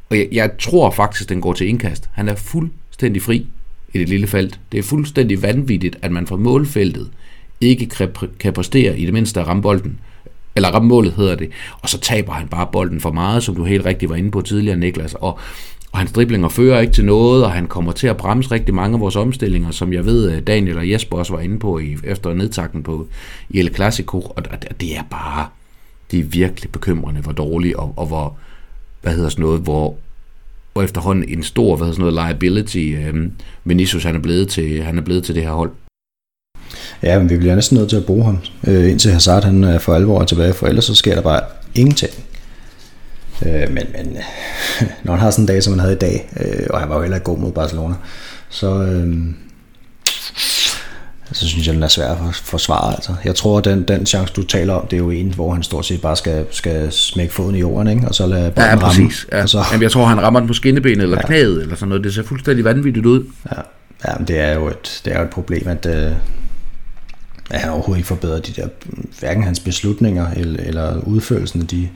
Og 0.10 0.18
jeg, 0.18 0.28
jeg 0.32 0.52
tror 0.60 0.92
faktisk, 0.92 1.30
den 1.30 1.42
går 1.42 1.54
til 1.54 1.68
indkast. 1.68 2.10
Han 2.14 2.30
er 2.30 2.36
fuldstændig 2.36 3.22
fri 3.22 3.48
i 3.94 4.00
det 4.00 4.10
lille 4.10 4.28
felt. 4.28 4.60
Det 4.72 4.78
er 4.78 4.84
fuldstændig 4.84 5.42
vanvittigt, 5.42 5.98
at 6.02 6.12
man 6.12 6.28
fra 6.28 6.36
målfeltet 6.36 7.10
ikke 7.62 7.90
kan 8.40 8.54
præstere 8.54 9.00
i 9.00 9.06
det 9.06 9.14
mindste 9.14 9.40
at 9.40 9.48
ramme 9.48 9.62
bolden. 9.62 10.00
Eller 10.56 10.70
ramme 10.70 10.88
målet 10.88 11.14
hedder 11.14 11.36
det. 11.36 11.50
Og 11.82 11.90
så 11.90 12.00
taber 12.00 12.34
han 12.34 12.48
bare 12.48 12.68
bolden 12.72 13.02
for 13.02 13.12
meget, 13.12 13.44
som 13.44 13.56
du 13.56 13.64
helt 13.64 13.86
rigtigt 13.86 14.10
var 14.10 14.16
inde 14.16 14.32
på 14.32 14.42
tidligere, 14.42 14.78
Niklas. 14.78 15.14
Og, 15.14 15.40
og 15.92 16.00
hans 16.00 16.12
driblinger 16.12 16.50
fører 16.50 16.80
ikke 16.80 16.94
til 16.94 17.06
noget, 17.06 17.46
og 17.46 17.52
han 17.52 17.68
kommer 17.68 17.92
til 17.92 18.08
at 18.08 18.18
bremse 18.18 18.52
rigtig 18.52 18.76
mange 18.76 18.96
af 18.96 19.00
vores 19.02 19.16
omstillinger, 19.16 19.72
som 19.72 19.94
jeg 19.94 20.06
ved, 20.06 20.32
øh, 20.32 20.42
Daniel 20.42 20.78
og 20.78 20.92
Jesper 20.92 21.18
også 21.18 21.34
var 21.34 21.40
inde 21.40 21.60
på 21.60 21.80
i, 21.80 21.98
efter 22.04 22.34
nedtakten 22.34 22.84
på 22.84 23.08
i 23.50 23.60
El 23.60 23.76
Clasico. 23.76 24.20
Og 24.20 24.44
det 24.82 24.98
er 24.98 25.04
bare, 25.10 25.48
det 26.12 26.20
er 26.20 26.24
virkelig 26.24 26.72
bekymrende, 26.72 27.22
hvor 27.22 27.32
dårlig 27.32 27.80
og, 27.80 27.94
og 27.96 28.08
hvor, 28.08 28.38
hvad 29.06 29.16
hedder 29.16 29.30
sådan 29.30 29.46
noget, 29.46 29.62
hvor, 29.62 29.96
hvor 30.74 30.84
efterhånden 30.84 31.30
en 31.30 31.44
stor, 31.44 31.76
hvad 31.76 31.86
hedder 31.86 32.02
sådan 32.02 32.14
noget, 32.14 32.28
liability, 32.28 32.78
øh, 32.78 33.32
Vinicius 33.64 34.04
han 34.04 34.16
er, 34.16 34.20
blevet 34.20 34.50
til, 34.50 34.84
han 34.84 34.98
er 34.98 35.02
blevet 35.02 35.24
til 35.24 35.36
det 35.36 35.44
her 35.44 35.52
hold. 35.52 35.72
Ja, 37.04 37.20
men 37.20 37.30
vi 37.30 37.38
bliver 37.38 37.56
næsten 37.56 37.78
nødt 37.78 37.90
til 37.90 37.98
at 37.98 38.06
bruge 38.06 38.26
ham, 38.26 38.38
øh, 38.68 38.90
indtil 38.90 39.12
Hazard 39.12 39.44
han 39.44 39.64
er 39.64 39.80
for 39.80 39.96
alvor 39.96 40.24
tilbage, 40.24 40.54
for 40.54 40.68
ellers 40.68 40.86
så 40.86 40.96
sker 40.96 41.16
der 41.16 41.22
bare 41.22 41.42
ingenting. 41.76 42.14
Øh, 43.46 43.72
men, 43.72 43.88
men 43.98 44.18
når 45.04 45.14
han 45.14 45.20
har 45.20 45.32
sådan 45.32 45.44
en 45.44 45.48
dag, 45.48 45.64
som 45.64 45.74
han 45.74 45.80
havde 45.80 45.96
i 45.96 46.00
dag, 46.00 46.30
øh, 46.40 46.68
og 46.70 46.80
han 46.80 46.90
var 46.90 46.96
jo 46.96 47.02
heller 47.02 47.18
ikke 47.18 47.26
god 47.26 47.38
mod 47.38 47.52
Barcelona, 47.52 47.96
så, 48.50 48.84
øh, 48.84 49.18
så 51.36 51.48
synes 51.48 51.68
jeg, 51.68 51.76
den 51.76 51.84
er 51.84 51.88
svær 51.88 52.12
at 52.12 52.36
forsvare. 52.36 52.96
Altså. 52.96 53.16
Jeg 53.26 53.36
tror, 53.36 53.60
den, 53.60 53.84
den 53.84 54.06
chance, 54.06 54.34
du 54.34 54.44
taler 54.44 54.74
om, 54.74 54.88
det 54.88 54.94
er 54.94 55.02
jo 55.02 55.10
en, 55.10 55.34
hvor 55.34 55.54
han 55.54 55.64
stort 55.64 55.86
set 55.86 56.02
bare 56.02 56.16
skal, 56.16 56.46
skal 56.52 56.92
smække 56.92 57.34
foden 57.34 57.56
i 57.56 57.60
jorden, 57.60 57.88
ikke? 57.88 58.08
og 58.08 58.16
så 58.16 58.28
lade 58.28 58.52
bolden 58.52 58.70
ja, 58.70 58.76
præcis. 58.76 59.28
ramme. 59.32 59.42
Ja. 59.42 59.48
Så, 59.48 59.64
Jamen, 59.72 59.84
jeg 59.84 59.92
tror, 59.92 60.06
han 60.06 60.22
rammer 60.22 60.40
den 60.40 60.48
på 60.48 60.54
skinnebenet 60.54 61.04
eller 61.04 61.18
ja. 61.18 61.26
knæet, 61.26 61.62
eller 61.62 61.76
sådan 61.76 61.90
noget. 61.90 62.04
Det 62.04 62.14
ser 62.14 62.24
fuldstændig 62.24 62.66
vanvittigt 62.66 63.06
ud. 63.06 63.24
Ja, 63.52 63.62
ja 64.06 64.18
men 64.18 64.28
det 64.28 64.40
er 64.40 64.54
jo 64.54 64.68
et, 64.68 65.02
det 65.06 65.14
er 65.14 65.18
jo 65.18 65.24
et 65.24 65.30
problem, 65.30 65.68
at, 65.68 65.86
øh, 65.86 66.12
at 67.52 67.60
han 67.60 67.70
overhovedet 67.70 68.00
ikke 68.00 68.08
forbedrer 68.08 68.40
de 68.40 68.52
der, 68.52 68.68
hverken 69.20 69.44
hans 69.44 69.60
beslutninger 69.60 70.28
eller, 70.36 70.64
eller 70.64 70.98
udførelsen 70.98 71.62
af 71.62 71.68
de, 71.68 71.90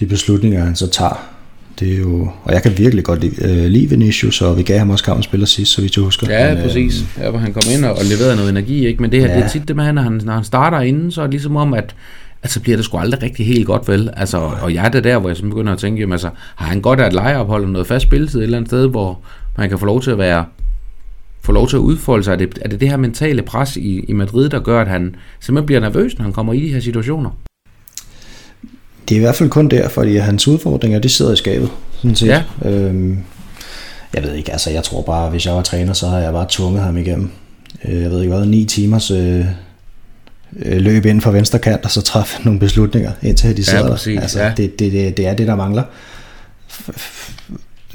de 0.00 0.06
beslutninger, 0.06 0.64
han 0.64 0.76
så 0.76 0.90
tager. 0.90 1.37
Det 1.80 1.94
er 1.94 1.98
jo, 1.98 2.28
og 2.44 2.52
jeg 2.52 2.62
kan 2.62 2.78
virkelig 2.78 3.04
godt 3.04 3.20
lide, 3.20 3.34
øh, 3.44 3.66
lide 3.66 3.90
Vinicius, 3.90 4.42
og 4.42 4.58
vi 4.58 4.62
gav 4.62 4.78
ham 4.78 4.90
også 4.90 5.04
kampen 5.04 5.22
spiller 5.22 5.46
sidst, 5.46 5.72
så 5.72 5.80
vidt 5.80 5.96
jeg 5.96 6.04
husker. 6.04 6.26
Ja, 6.30 6.54
Men, 6.54 6.62
præcis. 6.62 7.04
Ja, 7.18 7.30
hvor 7.30 7.38
han 7.38 7.52
kom 7.52 7.62
ind 7.76 7.84
og, 7.84 7.90
og 7.90 8.04
leverede 8.04 8.36
noget 8.36 8.50
energi, 8.50 8.86
ikke? 8.86 9.02
Men 9.02 9.12
det 9.12 9.20
her, 9.20 9.28
ja. 9.28 9.36
det 9.36 9.44
er 9.44 9.48
tit 9.48 9.68
det 9.68 9.76
med, 9.76 9.86
at 9.86 9.94
når 9.94 10.02
han, 10.02 10.20
når 10.24 10.32
han 10.32 10.44
starter 10.44 10.80
inden, 10.80 11.10
så 11.10 11.20
er 11.20 11.26
det 11.26 11.32
ligesom 11.32 11.56
om, 11.56 11.74
at 11.74 11.94
at 12.42 12.50
så 12.50 12.60
bliver 12.60 12.76
det 12.76 12.84
sgu 12.84 12.98
aldrig 12.98 13.22
rigtig 13.22 13.46
helt 13.46 13.66
godt, 13.66 13.88
vel? 13.88 14.10
Altså, 14.16 14.38
og 14.38 14.74
jeg 14.74 14.84
er 14.84 14.88
det 14.88 15.04
der, 15.04 15.18
hvor 15.18 15.28
jeg 15.28 15.36
så 15.36 15.42
begynder 15.42 15.72
at 15.72 15.78
tænke, 15.78 16.00
jamen, 16.00 16.12
altså, 16.12 16.30
har 16.56 16.66
han 16.66 16.80
godt 16.80 17.00
af 17.00 17.06
et 17.06 17.12
lejeophold 17.12 17.64
og 17.64 17.70
noget 17.70 17.86
fast 17.86 18.02
spilletid 18.02 18.38
et 18.38 18.42
eller 18.42 18.56
andet 18.56 18.68
sted, 18.68 18.86
hvor 18.86 19.20
man 19.58 19.68
kan 19.68 19.78
få 19.78 19.86
lov 19.86 20.02
til 20.02 20.10
at 20.10 20.18
være 20.18 20.44
få 21.40 21.52
lov 21.52 21.68
til 21.68 21.76
at 21.76 21.80
udfolde 21.80 22.24
sig? 22.24 22.32
Er 22.32 22.36
det, 22.36 22.58
er 22.60 22.68
det 22.68 22.80
det 22.80 22.88
her 22.88 22.96
mentale 22.96 23.42
pres 23.42 23.76
i, 23.76 24.04
i 24.08 24.12
Madrid, 24.12 24.48
der 24.48 24.60
gør, 24.60 24.80
at 24.80 24.88
han 24.88 25.14
simpelthen 25.40 25.66
bliver 25.66 25.80
nervøs, 25.80 26.18
når 26.18 26.22
han 26.22 26.32
kommer 26.32 26.52
i 26.52 26.60
de 26.60 26.72
her 26.72 26.80
situationer? 26.80 27.30
Det 29.08 29.14
er 29.14 29.16
i 29.16 29.20
hvert 29.20 29.34
fald 29.34 29.48
kun 29.48 29.68
der, 29.68 29.88
fordi 29.88 30.16
hans 30.16 30.48
udfordringer, 30.48 30.98
de 30.98 31.08
sidder 31.08 31.32
i 31.32 31.36
skabet. 31.36 31.70
Sådan 31.96 32.16
set. 32.16 32.26
Ja. 32.26 32.42
Øhm, 32.64 33.18
jeg 34.14 34.22
ved 34.22 34.34
ikke, 34.34 34.52
altså 34.52 34.70
jeg 34.70 34.84
tror 34.84 35.02
bare, 35.02 35.30
hvis 35.30 35.46
jeg 35.46 35.54
var 35.54 35.62
træner, 35.62 35.92
så 35.92 36.06
har 36.06 36.18
jeg 36.18 36.32
bare 36.32 36.46
tvunget 36.48 36.82
ham 36.82 36.96
igennem. 36.96 37.30
Øh, 37.84 38.02
jeg 38.02 38.10
ved 38.10 38.20
ikke 38.20 38.34
hvad, 38.34 38.46
ni 38.46 38.64
timers 38.64 39.10
øh, 39.10 39.44
øh, 40.56 40.80
løb 40.80 41.06
ind 41.06 41.20
for 41.20 41.30
venstre 41.30 41.58
kant, 41.58 41.84
og 41.84 41.90
så 41.90 42.00
træffe 42.00 42.36
nogle 42.44 42.60
beslutninger, 42.60 43.12
indtil 43.22 43.56
de 43.56 43.64
sidder 43.64 43.84
ja, 43.84 43.90
præcis, 43.90 44.14
der. 44.14 44.22
Altså, 44.22 44.42
ja. 44.42 44.52
det, 44.56 44.78
det, 44.78 44.92
det, 44.92 45.16
det 45.16 45.26
er 45.26 45.34
det, 45.34 45.46
der 45.46 45.56
mangler. 45.56 45.82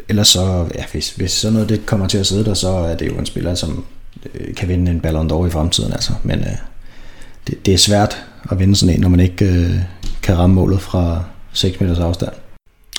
Ellers 0.10 0.28
så, 0.28 0.66
ja, 0.76 0.84
hvis, 0.92 1.12
hvis 1.12 1.32
sådan 1.32 1.54
noget 1.54 1.70
det 1.70 1.86
kommer 1.86 2.08
til 2.08 2.18
at 2.18 2.28
sidde 2.28 2.46
der, 2.46 2.54
så 2.54 2.70
er 2.70 2.96
det 2.96 3.08
jo 3.08 3.14
en 3.14 3.26
spiller, 3.26 3.56
som 3.56 3.86
øh, 4.36 4.56
kan 4.56 4.68
vinde 4.68 4.92
en 4.92 5.00
Ballon 5.00 5.32
d'Or 5.32 5.48
i 5.48 5.50
fremtiden. 5.50 5.94
Altså. 5.94 6.14
Men 6.24 6.40
øh, 6.40 6.58
det, 7.48 7.66
det 7.66 7.74
er 7.74 7.78
svært 7.78 8.24
at 8.52 8.60
vinde 8.60 8.76
sådan 8.76 8.96
en, 8.96 9.02
når 9.02 9.10
man 9.10 9.20
ikke 9.20 9.46
øh, 9.46 9.78
kan 10.24 10.38
ramme 10.38 10.56
målet 10.56 10.82
fra 10.82 11.24
6 11.54 11.82
meters 11.82 12.00
afstand. 12.00 12.32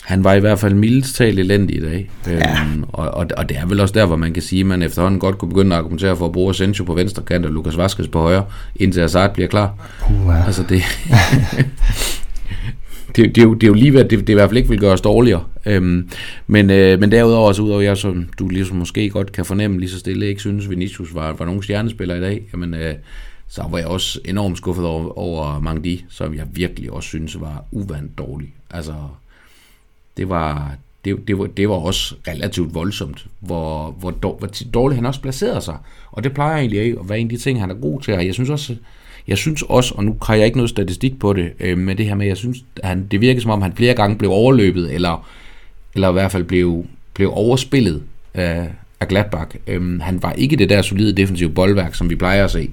Han 0.05 0.25
var 0.25 0.35
i 0.35 0.41
hvert 0.41 0.59
fald 0.59 0.75
mildest 0.75 1.17
talt 1.17 1.39
elendig 1.39 1.77
i 1.77 1.81
dag. 1.81 2.11
Ja. 2.27 2.37
Øhm, 2.37 2.85
og, 2.89 3.11
og, 3.11 3.27
og 3.37 3.49
det 3.49 3.57
er 3.57 3.67
vel 3.67 3.81
også 3.81 3.95
der, 3.95 4.07
hvor 4.07 4.17
man 4.17 4.33
kan 4.33 4.43
sige, 4.43 4.61
at 4.61 4.67
man 4.67 4.83
efterhånden 4.83 5.21
godt 5.21 5.39
kunne 5.39 5.49
begynde 5.49 5.77
at 5.77 5.79
argumentere 5.79 6.17
for 6.17 6.27
at 6.27 6.33
bruge 6.33 6.51
Asensio 6.51 6.85
på 6.85 6.95
venstre 6.95 7.23
kant 7.23 7.47
og 7.47 7.53
Lukas 7.53 7.77
Vazquez 7.77 8.09
på 8.09 8.21
højre, 8.21 8.45
indtil 8.77 9.01
Hazard 9.01 9.35
bliver 9.35 9.49
klar. 9.49 9.75
Uh, 10.11 10.47
Altså 10.47 10.63
det, 10.69 10.83
det, 13.17 13.35
det, 13.35 13.39
er 13.39 13.43
jo, 13.43 13.55
det 13.55 13.63
er 13.63 13.69
jo 13.69 13.75
lige 13.75 13.93
ved, 13.93 14.01
at 14.01 14.11
det, 14.11 14.19
det 14.19 14.29
i 14.29 14.33
hvert 14.33 14.49
fald 14.49 14.57
ikke 14.57 14.69
vil 14.69 14.81
gøre 14.81 14.93
os 14.93 15.01
dårligere. 15.01 15.45
Øhm, 15.67 16.09
men, 16.47 16.71
øh, 16.71 17.01
men 17.01 17.13
derudover, 17.13 17.49
altså 17.49 17.63
udover 17.63 17.81
jeg, 17.81 17.97
som 17.97 18.29
du 18.39 18.49
ligesom 18.49 18.77
måske 18.77 19.11
godt 19.11 19.33
kan 19.33 19.45
fornemme 19.45 19.81
lige 19.81 19.91
så 19.91 19.99
stille, 19.99 20.27
ikke 20.27 20.41
synes 20.41 20.71
Vinicius 20.71 21.15
var, 21.15 21.33
var 21.33 21.45
nogen 21.45 21.63
stjernespiller 21.63 22.15
i 22.15 22.21
dag, 22.21 22.43
jamen, 22.53 22.75
øh, 22.75 22.95
så 23.55 23.63
var 23.71 23.79
jeg 23.79 23.87
også 23.87 24.21
enormt 24.25 24.59
skuffet 24.59 24.87
over, 24.87 25.19
over 25.19 25.61
Mangdi, 25.61 26.05
som 26.09 26.35
jeg 26.35 26.47
virkelig 26.53 26.93
også 26.93 27.09
synes 27.09 27.41
var 27.41 27.65
uvandt 27.73 28.19
dårlig. 28.19 28.55
Altså, 28.71 28.95
det 30.17 30.29
var, 30.29 30.75
det, 31.05 31.29
det, 31.29 31.39
var, 31.39 31.47
det 31.47 31.69
var 31.69 31.75
også 31.75 32.15
relativt 32.29 32.75
voldsomt, 32.75 33.27
hvor, 33.41 33.91
hvor, 33.91 34.11
dår, 34.11 34.37
hvor 34.39 34.49
dårligt 34.75 34.97
han 34.97 35.07
også 35.07 35.21
placerede 35.21 35.61
sig. 35.61 35.77
Og 36.13 36.25
det 36.25 36.33
plejer 36.33 36.57
egentlig 36.57 36.81
ikke 36.81 36.99
at 37.01 37.09
være 37.09 37.19
en 37.19 37.27
af 37.27 37.31
de 37.31 37.37
ting, 37.37 37.61
han 37.61 37.71
er 37.71 37.75
god 37.75 38.01
til. 38.01 38.15
Og 38.15 38.27
jeg 38.27 38.35
synes 38.35 38.51
også, 38.51 38.77
jeg 39.29 39.39
synes 39.39 39.63
også, 39.63 39.95
og 39.95 40.05
nu 40.05 40.17
har 40.23 40.35
jeg 40.35 40.47
ikke 40.47 40.59
noget 40.59 40.71
statistik 40.71 41.19
på 41.19 41.33
det, 41.33 41.53
øh, 41.61 41.79
men 41.79 41.99
det 41.99 42.07
her 42.07 42.15
med, 42.15 42.27
jeg 42.27 42.37
synes, 42.37 42.65
at 42.77 42.89
han, 42.89 43.07
det 43.11 43.21
virker 43.21 43.41
som 43.41 43.51
om, 43.51 43.63
han 43.63 43.73
flere 43.77 43.95
gange 43.95 44.19
blev 44.19 44.31
overløbet, 44.31 44.95
eller, 44.95 45.29
eller 45.95 46.09
i 46.09 46.13
hvert 46.13 46.33
fald 46.33 46.45
blev, 46.45 46.87
blev 47.15 47.31
overspillet 47.33 48.03
af, 48.35 48.69
af 49.01 49.09
Gladbach. 49.09 49.57
Øh, 49.67 50.01
han 50.01 50.23
var 50.23 50.33
ikke 50.33 50.57
det 50.57 50.69
der 50.69 50.83
solide 50.83 51.13
defensive 51.13 51.51
boldværk, 51.51 51.95
som 51.95 52.11
vi 52.11 52.17
plejer 52.17 52.45
at 52.45 52.51
se. 52.51 52.71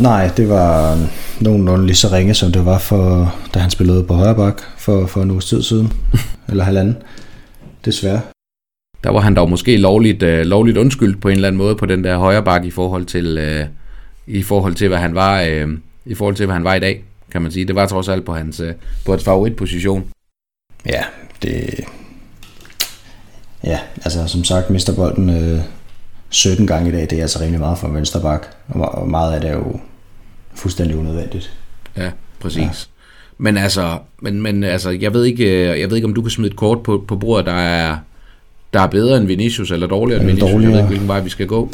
Nej, 0.00 0.30
det 0.36 0.48
var 0.48 0.98
nogenlunde 1.40 1.86
lige 1.86 1.96
så 1.96 2.08
ringe, 2.12 2.34
som 2.34 2.52
det 2.52 2.64
var, 2.64 2.78
for, 2.78 3.34
da 3.54 3.58
han 3.58 3.70
spillede 3.70 4.04
på 4.04 4.14
højre 4.14 4.34
bak 4.34 4.62
for, 4.76 5.06
for 5.06 5.22
en 5.22 5.30
uges 5.30 5.44
tid 5.44 5.62
siden, 5.62 5.92
eller 6.50 6.64
halvanden. 6.64 6.96
Desværre. 7.84 8.20
Der 9.04 9.10
var 9.10 9.20
han 9.20 9.36
dog 9.36 9.50
måske 9.50 9.76
lovligt, 9.76 10.22
øh, 10.22 10.46
lovligt 10.46 10.76
undskyldt 10.76 11.20
på 11.20 11.28
en 11.28 11.34
eller 11.34 11.48
anden 11.48 11.58
måde 11.58 11.76
på 11.76 11.86
den 11.86 12.04
der 12.04 12.18
højre 12.18 12.42
bak 12.42 12.64
i 12.64 12.70
forhold 12.70 13.04
til, 13.04 13.38
øh, 13.38 13.66
i 14.26 14.42
forhold 14.42 14.74
til 14.74 14.88
hvad 14.88 14.98
han 14.98 15.14
var 15.14 15.40
øh, 15.40 15.68
i 16.04 16.14
forhold 16.14 16.34
til 16.36 16.46
hvad 16.46 16.54
han 16.54 16.64
var 16.64 16.74
i 16.74 16.80
dag, 16.80 17.04
kan 17.32 17.42
man 17.42 17.52
sige. 17.52 17.64
Det 17.64 17.74
var 17.74 17.86
trods 17.86 18.08
alt 18.08 18.24
på 18.24 18.34
hans, 18.34 18.60
øh, 18.60 18.74
på 19.04 19.12
hans 19.12 19.24
favoritposition. 19.24 20.04
Ja, 20.86 21.04
det... 21.42 21.80
Ja, 23.64 23.78
altså 24.04 24.26
som 24.26 24.44
sagt, 24.44 24.70
mister 24.70 24.94
bolden 24.94 25.30
øh, 25.30 25.60
17 26.28 26.66
gange 26.66 26.88
i 26.88 26.92
dag, 26.92 27.00
det 27.00 27.12
er 27.12 27.22
altså 27.22 27.40
rimelig 27.40 27.60
meget 27.60 27.78
for 27.78 27.88
en 27.88 27.94
venstre 27.94 28.20
bak, 28.20 28.46
og 28.68 29.08
meget 29.08 29.34
af 29.34 29.40
det 29.40 29.50
er 29.50 29.54
jo 29.54 29.80
fuldstændig 30.54 30.96
unødvendigt. 30.96 31.52
Ja, 31.96 32.10
præcis. 32.40 32.58
Ja. 32.62 32.70
Men 33.38 33.56
altså, 33.56 33.98
men, 34.22 34.42
men 34.42 34.64
altså, 34.64 34.90
jeg 34.90 35.12
ved 35.14 35.24
ikke, 35.24 35.44
øh, 35.44 35.80
jeg 35.80 35.88
ved 35.90 35.96
ikke 35.96 36.06
om 36.08 36.14
du 36.14 36.22
kan 36.22 36.30
smide 36.30 36.50
et 36.50 36.56
kort 36.56 36.82
på, 36.82 37.04
på 37.08 37.16
bordet, 37.16 37.46
der 37.46 37.52
er, 37.52 37.96
der 38.72 38.80
er 38.80 38.86
bedre 38.86 39.16
end 39.16 39.26
Vinicius, 39.26 39.70
eller 39.70 39.86
dårligere 39.86 40.20
end 40.20 40.26
Vinicius. 40.28 40.50
Dårligere. 40.50 40.70
Jeg 40.70 40.72
ved 40.72 40.78
ikke, 40.78 40.88
hvilken 40.88 41.08
vej 41.08 41.20
vi 41.20 41.30
skal 41.30 41.46
gå. 41.46 41.70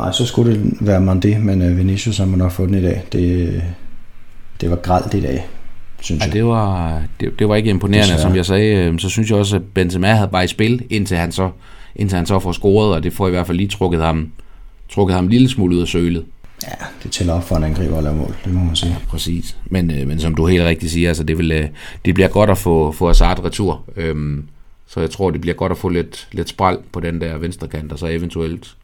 Nej, 0.00 0.12
så 0.12 0.26
skulle 0.26 0.52
det 0.54 0.72
være 0.80 1.00
Mandi, 1.00 1.36
men 1.38 1.62
uh, 1.62 1.78
Vinicius 1.78 2.18
har 2.18 2.24
man 2.24 2.38
nok 2.38 2.52
fået 2.52 2.68
den 2.68 2.78
i 2.78 2.82
dag. 2.82 3.04
Det, 3.12 3.62
det 4.60 4.70
var 4.70 4.76
gralt 4.76 5.14
i 5.14 5.20
dag, 5.20 5.46
synes 6.00 6.20
ja, 6.20 6.24
jeg. 6.26 6.32
det 6.34 6.44
var, 6.44 7.02
det, 7.20 7.38
det 7.38 7.48
var 7.48 7.56
ikke 7.56 7.70
imponerende, 7.70 8.02
Desværre. 8.02 8.20
som 8.22 8.36
jeg 8.36 8.46
sagde. 8.46 8.74
øh, 8.74 8.98
Så 8.98 9.08
synes 9.08 9.30
jeg 9.30 9.38
også, 9.38 9.56
at 9.56 9.62
Benzema 9.74 10.12
havde 10.12 10.28
bare 10.28 10.44
i 10.44 10.48
spil, 10.48 10.82
indtil 10.90 11.16
han 11.16 11.32
så, 11.32 11.50
indtil 11.96 12.16
han 12.16 12.26
så 12.26 12.38
får 12.38 12.52
scoret, 12.52 12.94
og 12.94 13.02
det 13.02 13.12
får 13.12 13.26
i 13.28 13.30
hvert 13.30 13.46
fald 13.46 13.56
lige 13.58 13.68
trukket 13.68 14.00
ham, 14.00 14.28
trukket 14.90 15.14
ham 15.14 15.24
en 15.24 15.30
lille 15.30 15.48
smule 15.48 15.76
ud 15.76 15.80
af 15.82 15.88
sølet. 15.88 16.24
Ja, 16.62 16.86
det 17.02 17.12
tæller 17.12 17.34
op 17.34 17.44
for 17.44 17.56
en 17.56 17.64
angriber 17.64 17.96
at 17.96 18.04
lave 18.04 18.16
mål, 18.16 18.36
det 18.44 18.52
må 18.54 18.64
man 18.64 18.76
sige. 18.76 18.90
Ja, 18.90 18.96
præcis. 19.08 19.56
Men, 19.66 19.90
øh, 19.90 20.08
men 20.08 20.20
som 20.20 20.34
du 20.34 20.46
helt 20.46 20.64
rigtigt 20.64 20.92
siger, 20.92 21.08
altså 21.08 21.24
det, 21.24 21.38
vil, 21.38 21.52
øh, 21.52 21.68
det 22.04 22.14
bliver 22.14 22.28
godt 22.28 22.50
at 22.50 22.58
få, 22.58 22.92
få 22.92 23.06
Hazard 23.06 23.44
retur. 23.44 23.84
Øhm, 23.96 24.44
så 24.86 25.00
jeg 25.00 25.10
tror, 25.10 25.30
det 25.30 25.40
bliver 25.40 25.54
godt 25.54 25.72
at 25.72 25.78
få 25.78 25.88
lidt, 25.88 26.28
lidt 26.32 26.48
spral 26.48 26.78
på 26.92 27.00
den 27.00 27.20
der 27.20 27.38
venstre 27.38 27.68
kant, 27.68 27.92
og 27.92 27.98
så 27.98 28.06
eventuelt 28.06 28.76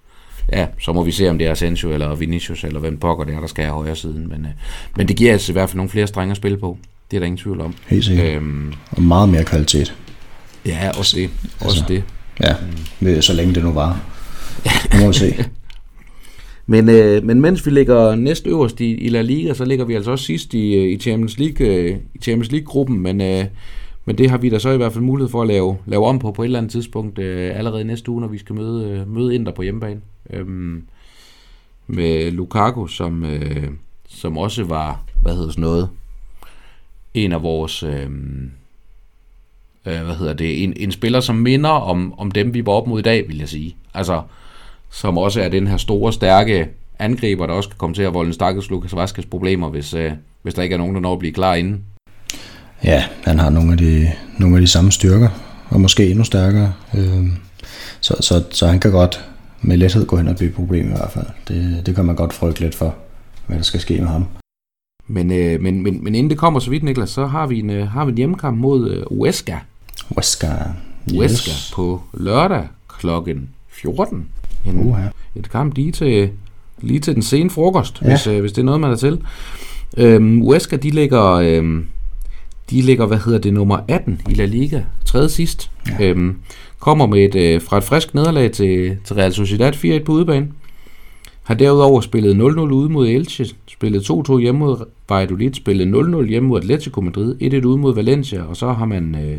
ja, 0.53 0.67
så 0.81 0.93
må 0.93 1.03
vi 1.03 1.13
se, 1.13 1.31
om 1.31 1.39
det 1.39 1.47
er 1.47 1.53
Asensio 1.53 1.93
eller 1.93 2.15
Vinicius, 2.15 2.65
eller 2.65 2.81
hvem 2.81 2.99
pokker 2.99 3.25
det 3.25 3.35
er, 3.35 3.41
der 3.41 3.47
skal 3.47 3.65
have 3.65 3.75
højre 3.75 3.97
siden. 3.97 4.29
Men, 4.29 4.41
øh, 4.41 4.51
men 4.97 5.09
det 5.09 5.17
giver 5.17 5.33
altså 5.33 5.53
i 5.53 5.55
hvert 5.55 5.71
fald 5.71 5.77
nogle 5.77 5.91
flere 5.91 6.07
strenge 6.07 6.31
at 6.31 6.37
spille 6.37 6.59
på. 6.59 6.79
Det 7.11 7.17
er 7.17 7.21
der 7.21 7.27
ingen 7.27 7.39
tvivl 7.39 7.61
om. 7.61 7.75
Helt 7.87 8.05
sikkert. 8.05 8.27
Øhm, 8.27 8.73
og 8.91 9.03
meget 9.03 9.29
mere 9.29 9.45
kvalitet. 9.45 9.95
Ja, 10.67 10.91
også 10.99 11.17
det. 11.17 11.31
Også 11.61 11.81
altså, 11.81 11.85
det. 11.89 12.03
Ja, 12.41 12.55
mm. 13.01 13.23
så 13.23 13.33
længe 13.33 13.55
det 13.55 13.65
nu 13.65 13.73
var. 13.73 14.01
Det 14.65 15.01
må 15.01 15.07
vi 15.07 15.15
se. 15.15 15.35
Men, 16.67 16.89
øh, 16.89 17.25
men 17.25 17.41
mens 17.41 17.67
vi 17.67 17.71
ligger 17.71 18.15
næst 18.15 18.47
øverst 18.47 18.81
i, 18.81 18.95
i 18.95 19.09
La 19.09 19.23
Liga, 19.23 19.55
så 19.55 19.65
ligger 19.65 19.85
vi 19.85 19.95
altså 19.95 20.11
også 20.11 20.25
sidst 20.25 20.55
i, 20.55 20.75
øh, 20.75 20.93
i 20.93 20.97
Champions 20.97 21.39
League 21.39 21.67
øh, 21.67 21.97
i 22.15 22.19
Champions 22.19 22.53
League-gruppen, 22.53 23.01
men, 23.01 23.21
øh, 23.21 23.45
men 24.05 24.19
det 24.19 24.31
har 24.31 24.39
vi 24.39 24.49
da 24.49 24.59
så 24.59 24.71
i 24.71 24.77
hvert 24.77 24.93
fald 24.93 25.05
mulighed 25.05 25.31
for 25.31 25.43
at 25.43 25.49
lave, 25.49 25.77
lave 25.87 26.07
om 26.07 26.19
på 26.19 26.33
på 26.33 26.43
et 26.43 26.47
eller 26.47 26.59
andet 26.59 26.73
tidspunkt 26.73 27.19
øh, 27.19 27.59
allerede 27.59 27.85
næste 27.85 28.11
uge, 28.11 28.21
når 28.21 28.29
vi 28.29 28.39
skal 28.39 28.55
møde, 28.55 28.91
øh, 28.91 29.15
møde 29.15 29.35
Inter 29.35 29.53
på 29.53 29.63
hjemmebane. 29.63 30.01
Øhm, 30.31 30.83
med 31.87 32.31
Lukaku, 32.31 32.87
som, 32.87 33.25
øh, 33.25 33.69
som 34.09 34.39
også 34.39 34.65
var, 34.65 35.03
hvad 35.23 35.35
hedder 35.35 35.51
sådan 35.51 35.63
noget, 35.63 35.89
en 37.15 37.33
af 37.33 37.43
vores, 37.43 37.83
øh, 37.83 38.11
øh, 39.87 40.03
hvad 40.05 40.15
hedder 40.15 40.33
det, 40.33 40.63
en, 40.63 40.73
en 40.77 40.93
spiller, 40.93 41.21
som 41.21 41.37
minder 41.37 41.71
om, 41.71 42.19
om 42.19 42.31
dem, 42.31 42.55
vi 42.55 42.67
var 42.67 42.73
op 42.73 42.87
mod 42.87 42.99
i 42.99 43.03
dag, 43.03 43.29
vil 43.29 43.39
jeg 43.39 43.49
sige. 43.49 43.77
Altså, 43.95 44.23
som 44.91 45.19
også 45.19 45.41
er 45.41 45.49
den 45.49 45.67
her 45.67 45.77
store, 45.77 46.13
stærke 46.13 46.69
angriber, 46.99 47.47
der 47.47 47.55
også 47.55 47.69
kan 47.69 47.79
komme 47.79 47.95
til 47.95 48.03
at 48.03 48.15
volde 48.15 48.29
en 48.29 48.35
stakkels 48.35 48.71
Lukas 48.71 48.97
Vaskes 48.97 49.27
problemer, 49.27 49.69
hvis, 49.69 49.95
øh, 49.95 50.13
hvis 50.43 50.55
der 50.55 50.63
ikke 50.63 50.73
er 50.73 50.79
nogen, 50.79 50.95
der 50.95 51.01
når 51.01 51.13
at 51.13 51.19
blive 51.19 51.33
klar 51.33 51.55
inden. 51.55 51.85
Ja, 52.85 53.05
han 53.25 53.39
har 53.39 53.51
nogle 53.51 53.73
af 53.73 53.79
de, 53.79 54.13
nogle 54.39 54.57
af 54.57 54.61
de 54.61 54.67
samme 54.67 54.93
styrker, 54.93 55.29
og 55.69 55.81
måske 55.81 56.11
endnu 56.11 56.25
stærkere. 56.25 56.73
Øh, 56.95 57.27
så, 58.01 58.17
så, 58.21 58.45
så 58.51 58.67
han 58.67 58.81
kan 58.81 58.91
godt 58.91 59.25
med 59.63 59.77
lethed 59.77 60.07
gå 60.07 60.17
hen 60.17 60.29
og 60.29 60.37
blive 60.37 60.49
et 60.49 60.55
problem 60.55 60.87
i 60.87 60.97
hvert 60.97 61.11
fald. 61.11 61.27
Det, 61.49 61.87
det 61.87 61.95
kan 61.95 62.05
man 62.05 62.17
godt 62.17 62.33
frygte 62.33 62.61
lidt 62.61 62.75
for, 62.75 62.95
hvad 63.47 63.57
der 63.57 63.63
skal 63.63 63.81
ske 63.81 63.99
med 64.01 64.09
ham. 64.09 64.27
Men, 65.07 65.33
øh, 65.33 65.61
men, 65.61 65.83
men, 65.83 66.05
men 66.05 66.15
inden 66.15 66.31
det 66.31 66.39
kommer 66.39 66.61
så 66.61 66.71
vidt, 66.71 66.83
Niklas, 66.83 67.11
så 67.11 67.27
har 67.27 67.47
vi 67.47 67.59
en, 67.59 67.71
øh, 67.71 67.89
har 67.89 68.05
vi 68.05 68.11
en 68.11 68.17
hjemmekamp 68.17 68.59
mod 68.59 68.91
øh, 68.91 69.05
Huesca. 69.11 69.59
Huesca. 70.09 70.47
Yes. 71.09 71.17
Huesca 71.17 71.75
på 71.75 72.03
lørdag 72.15 72.69
klokken 72.89 73.49
14. 73.69 74.29
En, 74.67 74.93
uh-huh. 74.93 75.39
Et 75.39 75.51
kamp 75.51 75.75
lige 75.75 75.93
til, 75.93 76.31
lige 76.81 77.01
til 77.01 77.15
den 77.15 77.23
sene 77.23 77.51
frokost, 77.51 78.03
ja. 78.03 78.09
hvis, 78.09 78.27
øh, 78.27 78.41
hvis 78.41 78.53
det 78.53 78.63
er 78.63 78.65
noget, 78.65 78.81
man 78.81 78.91
er 78.91 78.97
til. 78.97 79.21
Øhm, 79.97 80.41
Huesca, 80.41 80.77
de 80.77 80.91
ligger, 80.91 81.33
øhm, 81.33 81.87
de 82.71 82.83
ligger, 82.83 83.07
hvad 83.07 83.19
hedder 83.19 83.39
det, 83.39 83.53
nummer 83.55 83.79
18 83.89 84.21
i 84.31 84.35
La 84.35 84.45
Liga, 84.45 84.81
tredje 85.05 85.29
sidst. 85.29 85.71
Ja. 86.01 86.05
Øhm, 86.05 86.37
kommer 86.79 87.07
med 87.07 87.25
et, 87.25 87.35
øh, 87.35 87.63
fra 87.63 87.79
et 87.79 87.85
frisk 87.85 88.15
nederlag 88.15 88.53
til, 88.53 88.97
til 89.05 89.17
Real 89.17 89.33
Sociedad 89.33 89.73
4-1 89.73 90.05
på 90.05 90.13
udebane. 90.13 90.49
Har 91.43 91.55
derudover 91.55 92.01
spillet 92.01 92.35
0-0 92.35 92.39
ude 92.73 92.89
mod 92.89 93.09
Elche, 93.09 93.47
spillet 93.67 94.11
2-2 94.11 94.39
hjemme 94.39 94.59
mod 94.59 94.85
Valladolid, 95.09 95.55
spillet 95.55 95.87
0-0 96.25 96.29
hjemme 96.29 96.49
mod 96.49 96.61
Atletico 96.61 97.01
Madrid, 97.01 97.35
1-1 97.43 97.67
ude 97.67 97.79
mod 97.79 97.95
Valencia, 97.95 98.43
og 98.43 98.57
så 98.57 98.73
har 98.73 98.85
man 98.85 99.15
øh, 99.15 99.39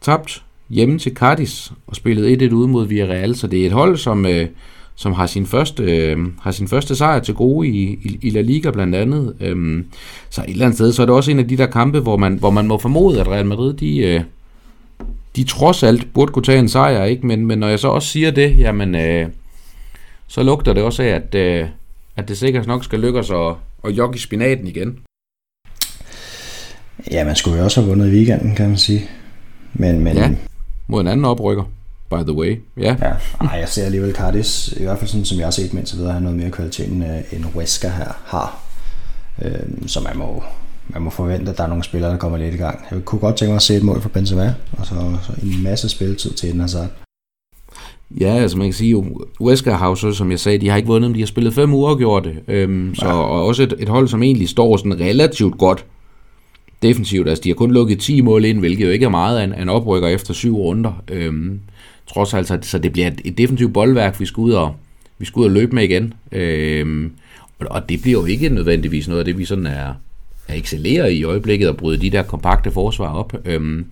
tabt 0.00 0.44
hjemme 0.70 0.98
til 0.98 1.14
Cadiz 1.14 1.70
og 1.86 1.96
spillet 1.96 2.42
1-1 2.42 2.54
ude 2.54 2.68
mod 2.68 2.86
Villarreal, 2.86 3.36
så 3.36 3.46
det 3.46 3.62
er 3.62 3.66
et 3.66 3.72
hold, 3.72 3.96
som, 3.96 4.26
øh, 4.26 4.48
som 4.94 5.12
har, 5.12 5.26
sin 5.26 5.46
første, 5.46 5.82
øh, 5.82 6.18
har 6.40 6.50
sin 6.50 6.68
første 6.68 6.96
sejr 6.96 7.20
til 7.20 7.34
gode 7.34 7.68
i, 7.68 7.98
i, 8.02 8.18
i 8.22 8.30
La 8.30 8.40
Liga 8.40 8.70
blandt 8.70 8.94
andet. 8.94 9.34
Øhm, 9.40 9.86
så 10.30 10.40
et 10.40 10.50
eller 10.50 10.64
andet 10.64 10.76
sted, 10.76 10.92
så 10.92 11.02
er 11.02 11.06
det 11.06 11.14
også 11.14 11.30
en 11.30 11.38
af 11.38 11.48
de 11.48 11.56
der 11.56 11.66
kampe, 11.66 12.00
hvor 12.00 12.16
man, 12.16 12.34
hvor 12.34 12.50
man 12.50 12.66
må 12.66 12.78
formode, 12.78 13.20
at 13.20 13.28
Real 13.28 13.46
Madrid, 13.46 13.74
de, 13.74 13.98
øh, 13.98 14.20
de 15.36 15.44
trods 15.44 15.82
alt 15.82 16.12
burde 16.14 16.32
kunne 16.32 16.42
tage 16.42 16.58
en 16.58 16.68
sejr, 16.68 17.04
ikke? 17.04 17.26
Men, 17.26 17.46
men 17.46 17.58
når 17.58 17.68
jeg 17.68 17.78
så 17.78 17.88
også 17.88 18.08
siger 18.08 18.30
det, 18.30 18.58
jamen, 18.58 18.94
øh, 18.94 19.28
så 20.26 20.42
lugter 20.42 20.72
det 20.72 20.82
også 20.82 21.02
af, 21.02 21.06
at, 21.06 21.34
øh, 21.34 21.68
at 22.16 22.28
det 22.28 22.38
sikkert 22.38 22.66
nok 22.66 22.84
skal 22.84 23.00
lykkes 23.00 23.30
at, 23.30 23.54
at 23.84 23.90
jogge 23.90 24.16
i 24.16 24.18
spinaten 24.18 24.66
igen. 24.66 24.98
Ja, 27.10 27.24
man 27.24 27.36
skulle 27.36 27.58
jo 27.58 27.64
også 27.64 27.80
have 27.80 27.88
vundet 27.88 28.12
i 28.12 28.16
weekenden, 28.16 28.54
kan 28.54 28.68
man 28.68 28.78
sige. 28.78 29.08
Men, 29.74 30.00
men... 30.00 30.16
Ja, 30.16 30.30
mod 30.90 31.00
en 31.00 31.06
anden 31.06 31.24
oprykker, 31.24 31.64
by 32.10 32.22
the 32.22 32.32
way. 32.32 32.60
Ja. 32.76 32.96
ja. 33.00 33.12
Ej, 33.40 33.58
jeg 33.58 33.68
ser 33.68 33.84
alligevel 33.84 34.14
Cardis, 34.14 34.74
i 34.76 34.82
hvert 34.82 34.98
fald 34.98 35.08
sådan, 35.08 35.24
som 35.24 35.38
jeg 35.38 35.46
har 35.46 35.50
set 35.50 35.72
indtil 35.72 35.98
videre, 35.98 36.12
har 36.12 36.20
noget 36.20 36.38
mere 36.38 36.50
kvalitet 36.50 36.88
end, 36.88 37.04
øh, 37.04 37.32
end 37.32 37.44
Huesca 37.44 37.88
her 37.88 38.12
har. 38.24 38.58
Øh, 39.42 39.52
så 39.86 40.00
man 40.00 40.18
må, 40.18 40.42
man 40.88 41.02
må 41.02 41.10
forvente, 41.10 41.50
at 41.50 41.58
der 41.58 41.64
er 41.64 41.68
nogle 41.68 41.84
spillere, 41.84 42.10
der 42.10 42.16
kommer 42.18 42.38
lidt 42.38 42.54
i 42.54 42.58
gang. 42.58 42.80
Jeg 42.90 43.04
kunne 43.04 43.20
godt 43.20 43.36
tænke 43.36 43.50
mig 43.50 43.56
at 43.56 43.62
se 43.62 43.76
et 43.76 43.82
mål 43.82 44.00
for 44.00 44.08
Benzema, 44.08 44.54
og 44.78 44.86
så, 44.86 44.94
så 45.22 45.32
en 45.42 45.62
masse 45.62 45.88
spilletid 45.88 46.30
til 46.30 46.52
den 46.52 46.60
Hazard. 46.60 46.88
Ja, 48.20 48.34
altså 48.34 48.58
man 48.58 48.66
kan 48.66 48.74
sige, 48.74 48.96
at 48.98 49.04
Wesker 49.40 49.74
har 49.74 49.88
jo 49.88 50.12
som 50.12 50.30
jeg 50.30 50.40
sagde, 50.40 50.58
de 50.58 50.68
har 50.68 50.76
ikke 50.76 50.86
vundet, 50.86 51.10
men 51.10 51.14
de 51.14 51.20
har 51.20 51.26
spillet 51.26 51.54
fem 51.54 51.74
uger 51.74 51.94
gjort 51.96 52.24
det. 52.24 52.34
Øhm, 52.48 52.94
så, 52.94 53.06
ja. 53.06 53.12
Og 53.12 53.46
også 53.46 53.62
et, 53.62 53.74
et 53.78 53.88
hold, 53.88 54.08
som 54.08 54.22
egentlig 54.22 54.48
står 54.48 54.76
sådan 54.76 55.00
relativt 55.00 55.58
godt 55.58 55.84
defensivt. 56.82 57.28
Altså 57.28 57.42
de 57.44 57.48
har 57.48 57.54
kun 57.54 57.72
lukket 57.72 58.00
10 58.00 58.20
mål 58.20 58.44
ind, 58.44 58.58
hvilket 58.58 58.84
jo 58.84 58.90
ikke 58.90 59.04
er 59.04 59.10
meget 59.10 59.38
af 59.38 59.44
en, 59.44 59.54
en 59.54 59.68
oprykker 59.68 60.08
efter 60.08 60.34
syv 60.34 60.56
runder. 60.56 61.02
Øhm, 61.08 61.60
trods 62.06 62.34
altså, 62.34 62.58
så 62.62 62.78
det 62.78 62.92
bliver 62.92 63.06
et, 63.06 63.20
et 63.24 63.38
defensivt 63.38 63.72
boldværk, 63.72 64.20
vi 64.20 64.26
skal 64.26 64.40
ud 64.40 64.52
og, 64.52 64.74
vi 65.18 65.24
skal 65.24 65.40
ud 65.40 65.44
og 65.44 65.50
løbe 65.50 65.74
med 65.74 65.82
igen. 65.82 66.14
Øhm, 66.32 67.12
og, 67.58 67.66
og 67.70 67.88
det 67.88 68.02
bliver 68.02 68.20
jo 68.20 68.26
ikke 68.26 68.48
nødvendigvis 68.48 69.08
noget 69.08 69.18
af 69.18 69.24
det, 69.24 69.38
vi 69.38 69.44
sådan 69.44 69.66
er, 69.66 69.94
er 70.48 70.54
excellerer 70.54 71.06
i 71.06 71.22
øjeblikket 71.22 71.68
og 71.68 71.76
bryde 71.76 72.00
de 72.00 72.10
der 72.10 72.22
kompakte 72.22 72.70
forsvar 72.70 73.14
op. 73.14 73.34
Øhm, 73.44 73.84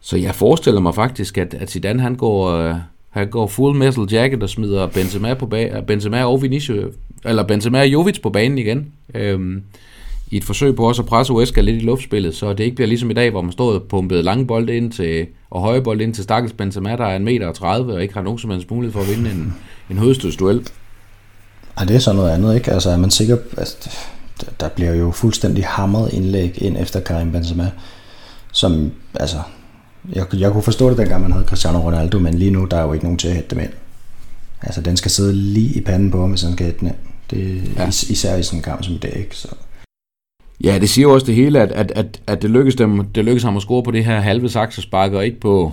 så 0.00 0.16
jeg 0.16 0.34
forestiller 0.34 0.80
mig 0.80 0.94
faktisk, 0.94 1.38
at, 1.38 1.54
at 1.54 1.70
Zidane 1.70 2.02
han 2.02 2.14
går, 2.14 2.50
øh, 2.50 2.74
han 3.10 3.28
går 3.28 3.46
full 3.46 3.76
metal 3.76 4.04
jacket 4.12 4.42
og 4.42 4.48
smider 4.48 4.86
Benzema, 4.86 5.34
på 5.34 5.50
ba- 5.54 5.80
Benzema 5.80 6.24
og 6.24 6.42
Vinicius, 6.42 6.94
eller 7.24 7.42
Benzema 7.42 7.80
og 7.80 7.86
Jovic 7.86 8.20
på 8.22 8.30
banen 8.30 8.58
igen. 8.58 8.92
Øhm, 9.14 9.62
i 10.30 10.36
et 10.36 10.44
forsøg 10.44 10.76
på 10.76 10.88
også 10.88 11.02
at 11.02 11.08
presse 11.08 11.32
Uesca 11.32 11.60
lidt 11.60 11.82
i 11.82 11.86
luftspillet, 11.86 12.36
så 12.36 12.52
det 12.52 12.64
ikke 12.64 12.74
bliver 12.74 12.88
ligesom 12.88 13.10
i 13.10 13.14
dag, 13.14 13.30
hvor 13.30 13.42
man 13.42 13.52
står 13.52 13.72
og 13.72 13.82
pumpede 13.82 14.22
lange 14.22 14.46
bolde 14.46 14.76
ind 14.76 14.92
til, 14.92 15.26
og 15.50 15.60
høje 15.60 15.82
bolde 15.82 16.04
ind 16.04 16.14
til 16.14 16.24
stakkels 16.24 16.52
Benzema, 16.52 16.96
der 16.96 17.04
er 17.04 17.16
en 17.16 17.24
meter 17.24 17.46
og 17.46 17.54
30, 17.54 17.94
og 17.94 18.02
ikke 18.02 18.14
har 18.14 18.22
nogen 18.22 18.38
som 18.38 18.50
helst 18.50 18.70
mulighed 18.70 18.92
for 18.92 19.00
at 19.00 19.08
vinde 19.08 19.30
en, 19.30 19.54
en 19.90 19.98
hovedstødsduel. 19.98 20.68
Ej, 21.76 21.84
det 21.84 21.96
er 21.96 22.00
så 22.00 22.12
noget 22.12 22.30
andet, 22.30 22.54
ikke? 22.54 22.72
Altså, 22.72 22.90
er 22.90 22.96
man 22.96 23.10
sikker, 23.10 23.36
at 23.56 23.88
der 24.60 24.68
bliver 24.68 24.94
jo 24.94 25.10
fuldstændig 25.10 25.64
hamret 25.66 26.12
indlæg 26.12 26.62
ind 26.62 26.76
efter 26.76 27.00
Karim 27.00 27.32
Benzema, 27.32 27.70
som, 28.52 28.92
altså, 29.14 29.36
jeg, 30.12 30.26
jeg 30.34 30.52
kunne 30.52 30.62
forstå 30.62 30.90
det 30.90 30.98
dengang 30.98 31.22
man 31.22 31.32
havde 31.32 31.44
Cristiano 31.44 31.78
Ronaldo, 31.78 32.18
men 32.18 32.34
lige 32.34 32.50
nu 32.50 32.64
der 32.64 32.76
er 32.76 32.82
jo 32.82 32.92
ikke 32.92 33.04
nogen 33.04 33.18
til 33.18 33.28
at 33.28 33.34
hætte 33.34 33.50
dem 33.50 33.58
ind. 33.58 33.72
Altså 34.62 34.80
den 34.80 34.96
skal 34.96 35.10
sidde 35.10 35.32
lige 35.34 35.74
i 35.74 35.80
panden 35.80 36.10
på 36.10 36.20
ham, 36.20 36.30
hvis 36.30 36.42
han 36.42 36.52
skal 36.52 36.66
hætte 36.66 36.80
den 36.80 36.88
ind. 36.88 36.96
Det, 37.30 37.62
ja. 37.76 37.88
is, 37.88 38.02
især 38.02 38.36
i 38.36 38.42
sådan 38.42 38.58
en 38.58 38.62
kamp 38.62 38.84
som 38.84 38.94
i 38.94 38.98
dag, 38.98 39.16
ikke? 39.16 39.36
Så. 39.36 39.48
Ja, 40.64 40.78
det 40.78 40.88
siger 40.88 41.08
jo 41.08 41.14
også 41.14 41.26
det 41.26 41.34
hele, 41.34 41.60
at, 41.60 41.72
at, 41.72 41.92
at, 41.94 42.20
at 42.26 42.42
det, 42.42 42.50
lykkes 42.50 42.74
dem, 42.74 43.04
det 43.04 43.24
lykkes 43.24 43.42
ham 43.42 43.56
at 43.56 43.62
score 43.62 43.82
på 43.82 43.90
det 43.90 44.04
her 44.04 44.20
halve 44.20 44.48
saksespark, 44.48 45.12
og 45.12 45.24
ikke 45.24 45.40
på, 45.40 45.72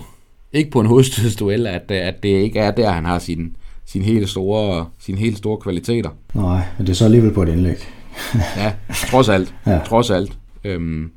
ikke 0.53 0.71
på 0.71 0.79
en 0.79 0.87
hovedstødsduel, 0.93 1.67
at, 1.67 1.91
at 1.91 2.23
det 2.23 2.29
ikke 2.29 2.59
er 2.59 2.71
der, 2.71 2.91
han 2.91 3.05
har 3.05 3.19
sin, 3.19 3.55
sin 3.85 4.01
helt 4.01 4.29
store, 4.29 4.85
sin 4.99 5.17
helt 5.17 5.37
store 5.37 5.57
kvaliteter. 5.57 6.09
Nej, 6.33 6.61
men 6.77 6.87
det 6.87 6.93
er 6.93 6.95
så 6.95 7.05
alligevel 7.05 7.33
på 7.33 7.43
et 7.43 7.49
indlæg. 7.49 7.77
ja, 8.57 8.73
trods 9.09 9.29
alt. 9.29 9.55
ja. 9.67 9.79
Trods 9.79 10.09
alt. 10.09 10.37
Øhm, 10.63 11.11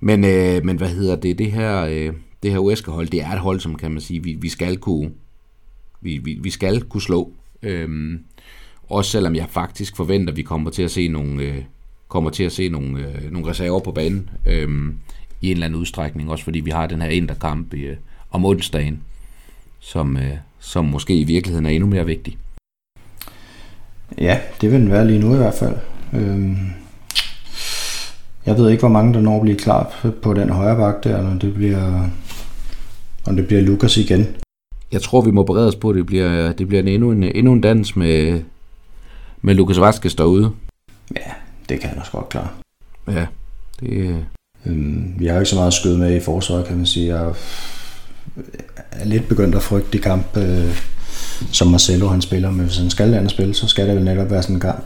men, 0.00 0.24
øh, 0.24 0.64
men 0.64 0.76
hvad 0.76 0.88
hedder 0.88 1.16
det? 1.16 1.38
Det 1.38 1.52
her, 1.52 1.84
øh, 1.84 2.12
det 2.42 2.50
her 2.50 2.58
Wesker-hold, 2.58 3.08
det 3.08 3.22
er 3.22 3.32
et 3.32 3.38
hold, 3.38 3.60
som 3.60 3.74
kan 3.74 3.90
man 3.90 4.00
sige, 4.00 4.22
vi, 4.22 4.36
vi 4.40 4.48
skal 4.48 4.76
kunne 4.76 5.10
vi, 6.00 6.18
vi, 6.24 6.38
vi 6.42 6.50
skal 6.50 6.82
kunne 6.82 7.02
slå. 7.02 7.32
Øhm, 7.62 8.18
også 8.88 9.10
selvom 9.10 9.34
jeg 9.34 9.46
faktisk 9.48 9.96
forventer, 9.96 10.32
at 10.32 10.36
vi 10.36 10.42
kommer 10.42 10.70
til 10.70 10.82
at 10.82 10.90
se 10.90 11.08
nogle, 11.08 11.42
øh, 11.42 11.62
kommer 12.08 12.30
til 12.30 12.44
at 12.44 12.52
se 12.52 12.68
nogle, 12.68 12.98
øh, 12.98 13.32
nogle 13.32 13.48
reserver 13.48 13.80
på 13.80 13.92
banen 13.92 14.30
øh, 14.46 14.68
i 15.40 15.46
en 15.46 15.52
eller 15.52 15.66
anden 15.66 15.80
udstrækning. 15.80 16.30
Også 16.30 16.44
fordi 16.44 16.60
vi 16.60 16.70
har 16.70 16.86
den 16.86 17.02
her 17.02 17.08
interkamp 17.08 17.74
øh, 17.74 17.96
om 18.30 18.44
onsdagen, 18.44 19.00
som, 19.80 20.16
øh, 20.16 20.36
som 20.58 20.84
måske 20.84 21.20
i 21.20 21.24
virkeligheden 21.24 21.66
er 21.66 21.70
endnu 21.70 21.88
mere 21.88 22.06
vigtig. 22.06 22.38
Ja, 24.18 24.40
det 24.60 24.72
vil 24.72 24.80
den 24.80 24.90
være 24.90 25.06
lige 25.06 25.20
nu 25.20 25.34
i 25.34 25.36
hvert 25.36 25.54
fald. 25.54 25.76
Øhm, 26.12 26.56
jeg 28.46 28.56
ved 28.56 28.70
ikke, 28.70 28.80
hvor 28.80 28.88
mange 28.88 29.14
der 29.14 29.20
når 29.20 29.36
at 29.36 29.42
blive 29.42 29.56
klar 29.56 30.10
på 30.22 30.34
den 30.34 30.50
højre 30.50 30.76
bak 30.76 31.04
der, 31.04 31.22
når 31.22 31.38
det 31.38 31.54
bliver, 31.54 32.08
om 33.26 33.36
det 33.36 33.46
bliver 33.46 33.62
Lukas 33.62 33.96
igen. 33.96 34.26
Jeg 34.92 35.02
tror, 35.02 35.20
vi 35.20 35.30
må 35.30 35.42
berede 35.42 35.68
os 35.68 35.76
på, 35.76 35.90
at 35.90 35.96
det 35.96 36.06
bliver, 36.06 36.52
det 36.52 36.68
bliver 36.68 36.82
en, 36.82 36.88
endnu, 36.88 37.12
en, 37.12 37.22
endnu 37.22 37.52
en 37.52 37.60
dans 37.60 37.96
med, 37.96 38.42
med 39.42 39.54
Lukas 39.54 39.80
Vaskes 39.80 40.14
derude. 40.14 40.50
Ja, 41.16 41.32
det 41.68 41.80
kan 41.80 41.88
han 41.88 41.98
også 41.98 42.12
godt 42.12 42.28
klare. 42.28 42.48
Ja, 43.08 43.26
det... 43.80 44.24
Øhm, 44.66 45.14
vi 45.18 45.26
har 45.26 45.34
ikke 45.34 45.50
så 45.50 45.56
meget 45.56 45.72
skød 45.72 45.96
med 45.96 46.16
i 46.16 46.20
forsvaret, 46.20 46.66
kan 46.66 46.76
man 46.76 46.86
sige. 46.86 47.16
Jeg 47.16 47.34
er 48.90 49.04
lidt 49.04 49.28
begyndt 49.28 49.54
at 49.54 49.62
frygte 49.62 49.92
de 49.92 49.98
kamp, 49.98 50.36
øh, 50.36 50.82
som 51.52 51.68
Marcelo 51.68 52.08
han 52.08 52.22
spiller. 52.22 52.50
Men 52.50 52.66
hvis 52.66 52.78
han 52.78 52.90
skal 52.90 53.08
lande 53.08 53.30
spil, 53.30 53.54
så 53.54 53.68
skal 53.68 53.88
det 53.88 53.96
vel 53.96 54.04
netop 54.04 54.30
være 54.30 54.42
sådan 54.42 54.56
en 54.56 54.60
kamp. 54.60 54.84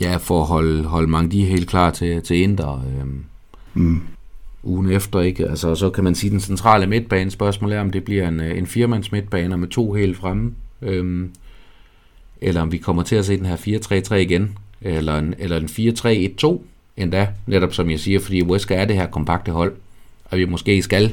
Ja, 0.00 0.16
for 0.16 0.40
at 0.40 0.46
holde, 0.46 0.84
holde 0.84 1.08
mange 1.08 1.30
de 1.30 1.44
helt 1.44 1.68
klar 1.68 1.90
til, 1.90 2.22
til 2.22 2.36
Inter. 2.36 2.84
Øh, 2.86 3.06
mm. 3.74 4.02
Ugen 4.62 4.90
efter, 4.90 5.20
ikke? 5.20 5.48
Altså, 5.48 5.74
så 5.74 5.90
kan 5.90 6.04
man 6.04 6.14
sige, 6.14 6.28
at 6.28 6.32
den 6.32 6.40
centrale 6.40 6.86
midtbane 6.86 7.30
spørgsmål 7.30 7.72
er, 7.72 7.80
om 7.80 7.90
det 7.90 8.04
bliver 8.04 8.28
en, 8.28 8.40
en 8.40 8.66
firmands 8.66 9.12
midtbane 9.12 9.56
med 9.56 9.68
to 9.68 9.92
helt 9.92 10.16
fremme. 10.16 10.54
Øh, 10.82 11.28
eller 12.40 12.60
om 12.60 12.72
vi 12.72 12.78
kommer 12.78 13.02
til 13.02 13.16
at 13.16 13.24
se 13.24 13.36
den 13.36 13.46
her 13.46 13.56
4-3-3 14.10 14.14
igen, 14.14 14.58
eller 14.80 15.18
en, 15.18 15.34
eller 15.38 15.56
en 15.56 15.64
4-3-1-2 16.44 16.60
endda, 16.96 17.28
netop 17.46 17.74
som 17.74 17.90
jeg 17.90 18.00
siger, 18.00 18.20
fordi 18.20 18.42
Wesker 18.42 18.76
er 18.76 18.84
det 18.84 18.96
her 18.96 19.06
kompakte 19.06 19.52
hold, 19.52 19.72
og 20.24 20.38
vi 20.38 20.44
måske 20.44 20.82
skal 20.82 21.12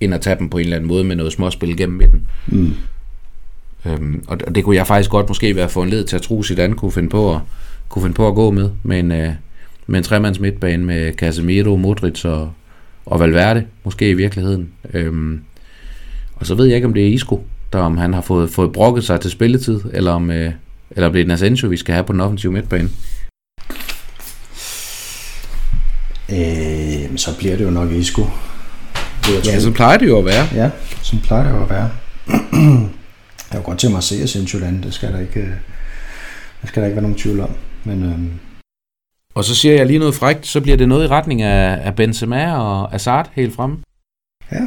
ind 0.00 0.14
og 0.14 0.20
tage 0.20 0.38
dem 0.38 0.50
på 0.50 0.58
en 0.58 0.64
eller 0.64 0.76
anden 0.76 0.88
måde 0.88 1.04
med 1.04 1.16
noget 1.16 1.32
småspil 1.32 1.76
gennem 1.76 1.98
midten. 1.98 2.26
Mm. 2.46 2.74
Øhm, 3.86 4.24
og 4.26 4.54
det 4.54 4.64
kunne 4.64 4.76
jeg 4.76 4.86
faktisk 4.86 5.10
godt 5.10 5.28
måske 5.28 5.56
være 5.56 5.68
for 5.68 5.82
en 5.82 5.90
led 5.90 6.04
til 6.04 6.16
at 6.16 6.22
tro, 6.22 6.42
Zidane 6.42 6.74
kunne 6.74 6.92
finde 6.92 7.08
på 7.08 7.34
at, 7.34 7.40
kunne 7.88 8.02
finde 8.02 8.14
på 8.14 8.28
at 8.28 8.34
gå 8.34 8.50
med, 8.50 8.70
med 8.82 8.98
en, 8.98 9.12
øh, 9.12 9.32
med 9.86 9.98
en 9.98 10.04
tremands 10.04 10.40
midtbane 10.40 10.84
med 10.84 11.12
Casemiro, 11.12 11.76
Modric 11.76 12.24
og, 12.24 12.52
og 13.06 13.20
Valverde, 13.20 13.66
måske 13.84 14.10
i 14.10 14.14
virkeligheden. 14.14 14.72
Øhm, 14.94 15.40
og 16.34 16.46
så 16.46 16.54
ved 16.54 16.66
jeg 16.66 16.74
ikke, 16.74 16.86
om 16.86 16.94
det 16.94 17.02
er 17.02 17.08
Isco, 17.08 17.44
der 17.72 17.78
om 17.78 17.96
han 17.96 18.14
har 18.14 18.20
fået, 18.20 18.50
fået 18.50 18.72
brokket 18.72 19.04
sig 19.04 19.20
til 19.20 19.30
spilletid, 19.30 19.80
eller 19.92 20.12
om, 20.12 20.30
øh, 20.30 20.52
eller 20.90 21.10
bliver 21.10 21.26
det 21.26 21.32
Asensio, 21.32 21.68
vi 21.68 21.76
skal 21.76 21.94
have 21.94 22.04
på 22.04 22.12
den 22.12 22.20
offensive 22.20 22.52
midtbane? 22.52 22.88
Øh, 26.30 27.16
så 27.16 27.38
bliver 27.38 27.56
det 27.56 27.64
jo 27.64 27.70
nok 27.70 27.90
Isco. 27.90 28.22
Det, 29.26 29.46
ja, 29.46 29.60
så 29.60 29.70
plejer 29.70 29.98
det 29.98 30.08
jo 30.08 30.18
at 30.18 30.24
være. 30.24 30.46
Ja, 30.54 30.70
så 31.02 31.16
plejer 31.22 31.44
det 31.44 31.50
jo 31.50 31.62
at 31.62 31.70
være. 31.70 31.90
jeg 33.52 33.54
kunne 33.54 33.62
godt 33.62 33.78
tænke 33.78 33.92
mig 33.92 33.98
at 33.98 34.04
se 34.04 34.22
Asensio 34.22 34.58
lande, 34.58 34.82
det 34.82 34.94
skal 34.94 35.12
der 35.12 35.20
ikke, 35.20 35.40
øh, 35.40 35.48
det 36.60 36.68
skal 36.68 36.82
der 36.82 36.86
ikke 36.86 36.96
være 36.96 37.02
nogen 37.02 37.18
tvivl 37.18 37.40
om. 37.40 37.50
Men, 37.84 38.02
øhm, 38.02 38.30
og 39.34 39.44
så 39.44 39.54
siger 39.54 39.74
jeg 39.74 39.86
lige 39.86 39.98
noget 39.98 40.14
frægt, 40.14 40.46
så 40.46 40.60
bliver 40.60 40.76
det 40.76 40.88
noget 40.88 41.04
i 41.04 41.08
retning 41.08 41.42
af, 41.42 41.86
af 41.86 41.96
Benzema 41.96 42.56
og 42.56 42.90
Hazard 42.90 43.30
helt 43.32 43.54
fremme. 43.54 43.78
Ja, 44.52 44.60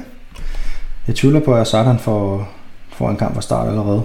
jeg 1.07 1.15
tvivler 1.15 1.39
på, 1.39 1.51
at 1.51 1.57
Hazard 1.57 1.85
han 1.85 1.99
får, 1.99 2.49
får 2.89 3.09
en 3.09 3.17
kamp 3.17 3.33
fra 3.33 3.41
start 3.41 3.67
allerede. 3.67 4.03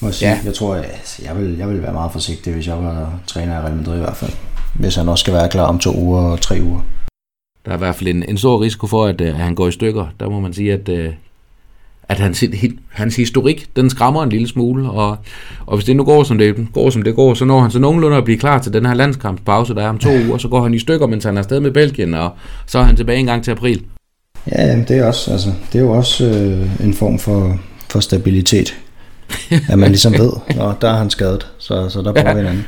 Må 0.00 0.08
jeg, 0.08 0.14
sige. 0.14 0.30
Ja. 0.30 0.38
jeg 0.44 0.54
tror, 0.54 0.74
jeg, 0.74 0.84
jeg, 1.24 1.36
vil, 1.38 1.56
jeg 1.58 1.68
vil 1.68 1.82
være 1.82 1.92
meget 1.92 2.12
forsigtig, 2.12 2.52
hvis 2.52 2.66
jeg 2.66 2.76
var 2.76 3.20
træner 3.26 3.56
i 3.56 3.60
Real 3.60 3.76
Madrid 3.76 3.96
i 3.96 4.00
hvert 4.00 4.16
fald. 4.16 4.32
Hvis 4.74 4.96
han 4.96 5.08
også 5.08 5.22
skal 5.22 5.34
være 5.34 5.48
klar 5.48 5.64
om 5.64 5.78
to 5.78 5.96
uger 5.96 6.20
og 6.20 6.40
tre 6.40 6.58
uger. 6.62 6.80
Der 7.64 7.70
er 7.70 7.74
i 7.74 7.78
hvert 7.78 7.94
fald 7.94 8.08
en, 8.08 8.24
en 8.28 8.38
stor 8.38 8.62
risiko 8.62 8.86
for, 8.86 9.06
at, 9.06 9.20
at 9.20 9.34
han 9.34 9.54
går 9.54 9.68
i 9.68 9.72
stykker. 9.72 10.06
Der 10.20 10.28
må 10.28 10.40
man 10.40 10.52
sige, 10.52 10.72
at, 10.72 10.88
øh, 10.88 11.12
at 12.08 12.18
hans, 12.18 12.44
hans 12.88 13.16
historik, 13.16 13.68
den 13.76 13.90
skræmmer 13.90 14.22
en 14.22 14.28
lille 14.28 14.48
smule, 14.48 14.90
og, 14.90 15.16
og 15.66 15.76
hvis 15.76 15.84
det 15.84 15.96
nu 15.96 16.04
går 16.04 16.22
som 16.22 16.38
det, 16.38 16.66
går, 16.72 16.90
som 16.90 17.02
det 17.02 17.14
går, 17.16 17.34
så 17.34 17.44
når 17.44 17.60
han 17.60 17.70
så 17.70 17.78
nogenlunde 17.78 18.16
at 18.16 18.24
blive 18.24 18.38
klar 18.38 18.58
til 18.58 18.72
den 18.72 18.86
her 18.86 18.94
landskampspause, 18.94 19.74
der 19.74 19.82
er 19.82 19.88
om 19.88 19.98
to 19.98 20.10
uger, 20.10 20.38
så 20.38 20.48
går 20.48 20.62
han 20.62 20.74
i 20.74 20.78
stykker, 20.78 21.06
mens 21.06 21.24
han 21.24 21.36
er 21.36 21.38
afsted 21.38 21.60
med 21.60 21.70
Belgien, 21.70 22.14
og 22.14 22.30
så 22.66 22.78
er 22.78 22.82
han 22.82 22.96
tilbage 22.96 23.18
en 23.18 23.26
gang 23.26 23.44
til 23.44 23.50
april. 23.50 23.84
Ja, 24.52 24.84
det 24.88 24.98
er, 24.98 25.06
også, 25.06 25.32
altså, 25.32 25.52
det 25.72 25.78
er 25.78 25.82
jo 25.82 25.90
også 25.90 26.24
øh, 26.24 26.84
en 26.84 26.94
form 26.94 27.18
for, 27.18 27.58
for 27.90 28.00
stabilitet, 28.00 28.76
at 29.68 29.78
man 29.78 29.88
ligesom 29.88 30.12
ved, 30.12 30.32
og 30.58 30.76
der 30.80 30.88
er 30.88 30.96
han 30.96 31.10
skadet, 31.10 31.52
så, 31.58 31.88
så 31.88 32.02
der 32.02 32.12
prøver 32.12 32.28
ja, 32.28 32.34
vi 32.34 32.40
en 32.40 32.46
anden. 32.46 32.66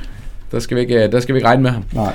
Der 0.53 0.61
skal, 0.61 0.77
vi 0.77 0.81
ikke, 0.81 1.11
der 1.11 1.20
skal 1.20 1.35
vi 1.35 1.38
ikke 1.38 1.48
regne 1.48 1.62
med 1.62 1.70
ham. 1.70 1.85
Nej. 1.92 2.14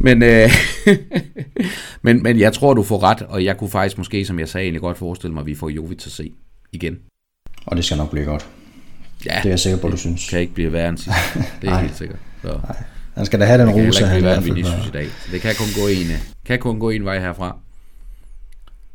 Men, 0.00 0.22
øh, 0.22 0.50
men, 2.02 2.22
men 2.22 2.38
jeg 2.38 2.52
tror, 2.52 2.74
du 2.74 2.82
får 2.82 3.02
ret, 3.02 3.22
og 3.22 3.44
jeg 3.44 3.56
kunne 3.56 3.70
faktisk 3.70 3.98
måske, 3.98 4.24
som 4.24 4.38
jeg 4.38 4.48
sagde, 4.48 4.64
egentlig 4.64 4.80
godt 4.80 4.98
forestille 4.98 5.34
mig, 5.34 5.40
at 5.40 5.46
vi 5.46 5.54
får 5.54 5.68
Jovic 5.68 6.06
at 6.06 6.12
se 6.12 6.32
igen. 6.72 6.98
Og 7.66 7.76
det 7.76 7.84
skal 7.84 7.96
nok 7.96 8.10
blive 8.10 8.24
godt. 8.24 8.48
Ja, 9.26 9.36
det 9.36 9.46
er 9.46 9.50
jeg 9.50 9.58
sikker 9.58 9.78
på, 9.78 9.88
du 9.88 9.96
synes. 9.96 10.30
kan 10.30 10.40
ikke 10.40 10.54
blive 10.54 10.72
værre 10.72 10.88
end 10.88 10.98
sidst. 10.98 11.18
Det 11.62 11.68
er 11.68 11.78
helt 11.78 11.96
sikkert. 11.96 12.18
Så. 12.42 12.48
Nej. 12.48 12.76
Han 13.14 13.26
skal 13.26 13.40
da 13.40 13.44
have 13.44 13.62
den 13.62 13.70
rose, 13.70 14.06
han 14.06 14.18
i 14.18 14.20
hvert 14.20 14.42
fald. 14.42 14.58
i 14.58 14.90
dag. 14.92 15.06
Så 15.06 15.28
det 15.32 15.40
kan 15.40 15.54
kun 15.54 15.82
gå 15.82 15.88
en, 15.88 16.06
kan 16.44 16.58
kun 16.58 16.78
gå 16.78 16.90
en 16.90 17.04
vej 17.04 17.20
herfra. 17.20 17.56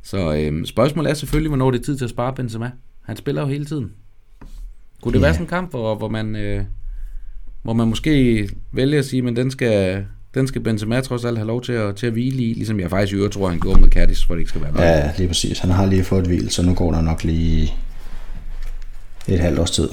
Så 0.04 0.34
øhm, 0.34 0.66
spørgsmålet 0.66 1.10
er 1.10 1.14
selvfølgelig, 1.14 1.50
hvornår 1.50 1.72
det 1.72 1.80
er 1.80 1.84
tid 1.84 1.98
til 1.98 2.04
at 2.04 2.10
spare 2.10 2.34
Benzema. 2.34 2.72
Han 3.06 3.18
spiller 3.18 3.42
jo 3.42 3.48
hele 3.48 3.66
tiden. 3.66 3.92
Kunne 5.04 5.14
det 5.14 5.20
ja. 5.20 5.26
være 5.26 5.34
sådan 5.34 5.46
en 5.46 5.50
kamp, 5.50 5.70
hvor, 5.70 5.96
hvor 5.96 6.10
man... 6.10 6.36
Øh, 6.36 6.64
hvor 7.64 7.74
man 7.74 7.88
måske 7.88 8.50
vælger 8.72 9.00
at 9.00 9.06
sige, 9.06 9.22
men 9.22 9.36
den 9.36 9.52
skal, 9.52 10.06
den 10.34 10.48
skal 10.48 10.62
Benzema 10.62 11.02
trods 11.02 11.26
alt 11.26 11.38
have 11.38 11.48
lov 11.48 11.62
til 11.62 11.74
at, 11.74 11.96
til 11.96 12.08
at 12.08 12.14
hvile 12.14 12.44
i, 12.44 12.54
ligesom 12.54 12.80
jeg 12.80 12.90
faktisk 12.90 13.14
i 13.14 13.16
øvrigt 13.16 13.34
tror, 13.34 13.50
han 13.50 13.60
går 13.60 13.76
med 13.76 13.90
Cadiz, 13.90 14.26
for 14.26 14.34
det 14.34 14.40
ikke 14.40 14.50
skal 14.50 14.62
være 14.62 14.82
Ja, 14.82 15.12
lige 15.18 15.28
præcis. 15.28 15.60
Han 15.60 15.70
har 15.70 15.86
lige 15.86 16.04
fået 16.04 16.22
et 16.22 16.28
hvil, 16.28 16.50
så 16.50 16.64
nu 16.64 16.74
går 16.74 16.92
der 16.92 17.02
nok 17.02 17.24
lige 17.24 17.74
et 19.28 19.40
halvt 19.40 19.60
års 19.60 19.72
tid, 19.72 19.90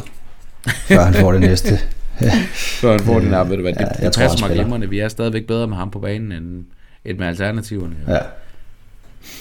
før 0.67 1.05
han 1.05 1.15
får 1.15 1.33
det 1.33 1.41
næste. 1.41 1.79
før 2.81 2.91
han 2.91 3.01
får 3.01 3.21
det 3.21 3.31
nærmest, 3.31 3.51
ved 3.51 3.57
du 3.57 3.63
hvad, 3.63 3.73
det, 3.73 3.81
ja, 3.81 3.87
det, 3.87 4.15
det 4.15 4.23
passer 4.23 4.49
mig 4.49 4.57
glimrende. 4.57 4.89
Vi 4.89 4.99
er 4.99 5.09
stadigvæk 5.09 5.47
bedre 5.47 5.67
med 5.67 5.77
ham 5.77 5.91
på 5.91 5.99
banen, 5.99 6.33
end, 6.33 6.65
end 7.05 7.19
med 7.19 7.27
alternativerne. 7.27 7.97
Ja. 8.09 8.19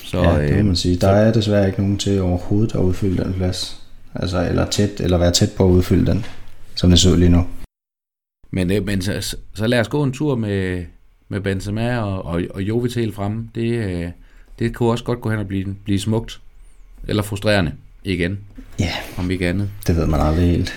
Så, 0.04 0.24
ja, 0.24 0.48
det 0.48 0.58
må 0.58 0.64
man 0.64 0.76
sige. 0.76 0.96
Der 0.96 1.10
er 1.10 1.34
desværre 1.34 1.68
ikke 1.68 1.82
nogen 1.82 1.98
til 1.98 2.22
overhovedet 2.22 2.76
at 2.76 2.80
udfylde 2.80 3.24
den 3.24 3.34
plads. 3.34 3.79
Altså, 4.20 4.48
eller, 4.50 4.70
tæt, 4.70 5.00
eller 5.00 5.18
være 5.18 5.32
tæt 5.32 5.50
på 5.58 5.66
at 5.66 5.70
udfylde 5.70 6.12
den, 6.12 6.26
som 6.76 6.90
det 6.90 7.00
ser 7.00 7.12
ud 7.12 7.18
lige 7.18 7.30
nu. 7.30 7.48
Men, 8.52 8.72
øh, 8.72 8.86
men 8.86 9.02
så, 9.02 9.36
så 9.54 9.68
lad 9.68 9.80
os 9.80 9.88
gå 9.88 10.04
en 10.04 10.12
tur 10.12 10.36
med, 10.36 10.86
med 11.30 11.42
Benzema 11.42 11.98
og, 11.98 12.26
og, 12.26 12.42
og 12.54 12.62
Jovic 12.62 12.96
helt 12.96 13.16
fremme. 13.16 13.50
Det, 13.56 13.72
øh, 13.72 14.10
det 14.60 14.76
kunne 14.76 14.90
også 14.90 15.04
godt 15.04 15.22
gå 15.22 15.30
hen 15.30 15.40
og 15.40 15.48
blive, 15.48 15.76
blive 15.84 16.00
smukt. 16.00 16.42
Eller 17.08 17.24
frustrerende 17.24 17.72
igen. 18.04 18.40
Ja. 18.80 18.84
Yeah. 18.84 19.20
Om 19.20 19.32
ikke 19.32 19.50
andet. 19.50 19.70
Det 19.88 19.96
ved 19.96 20.08
man 20.08 20.20
aldrig 20.20 20.50
helt. 20.50 20.74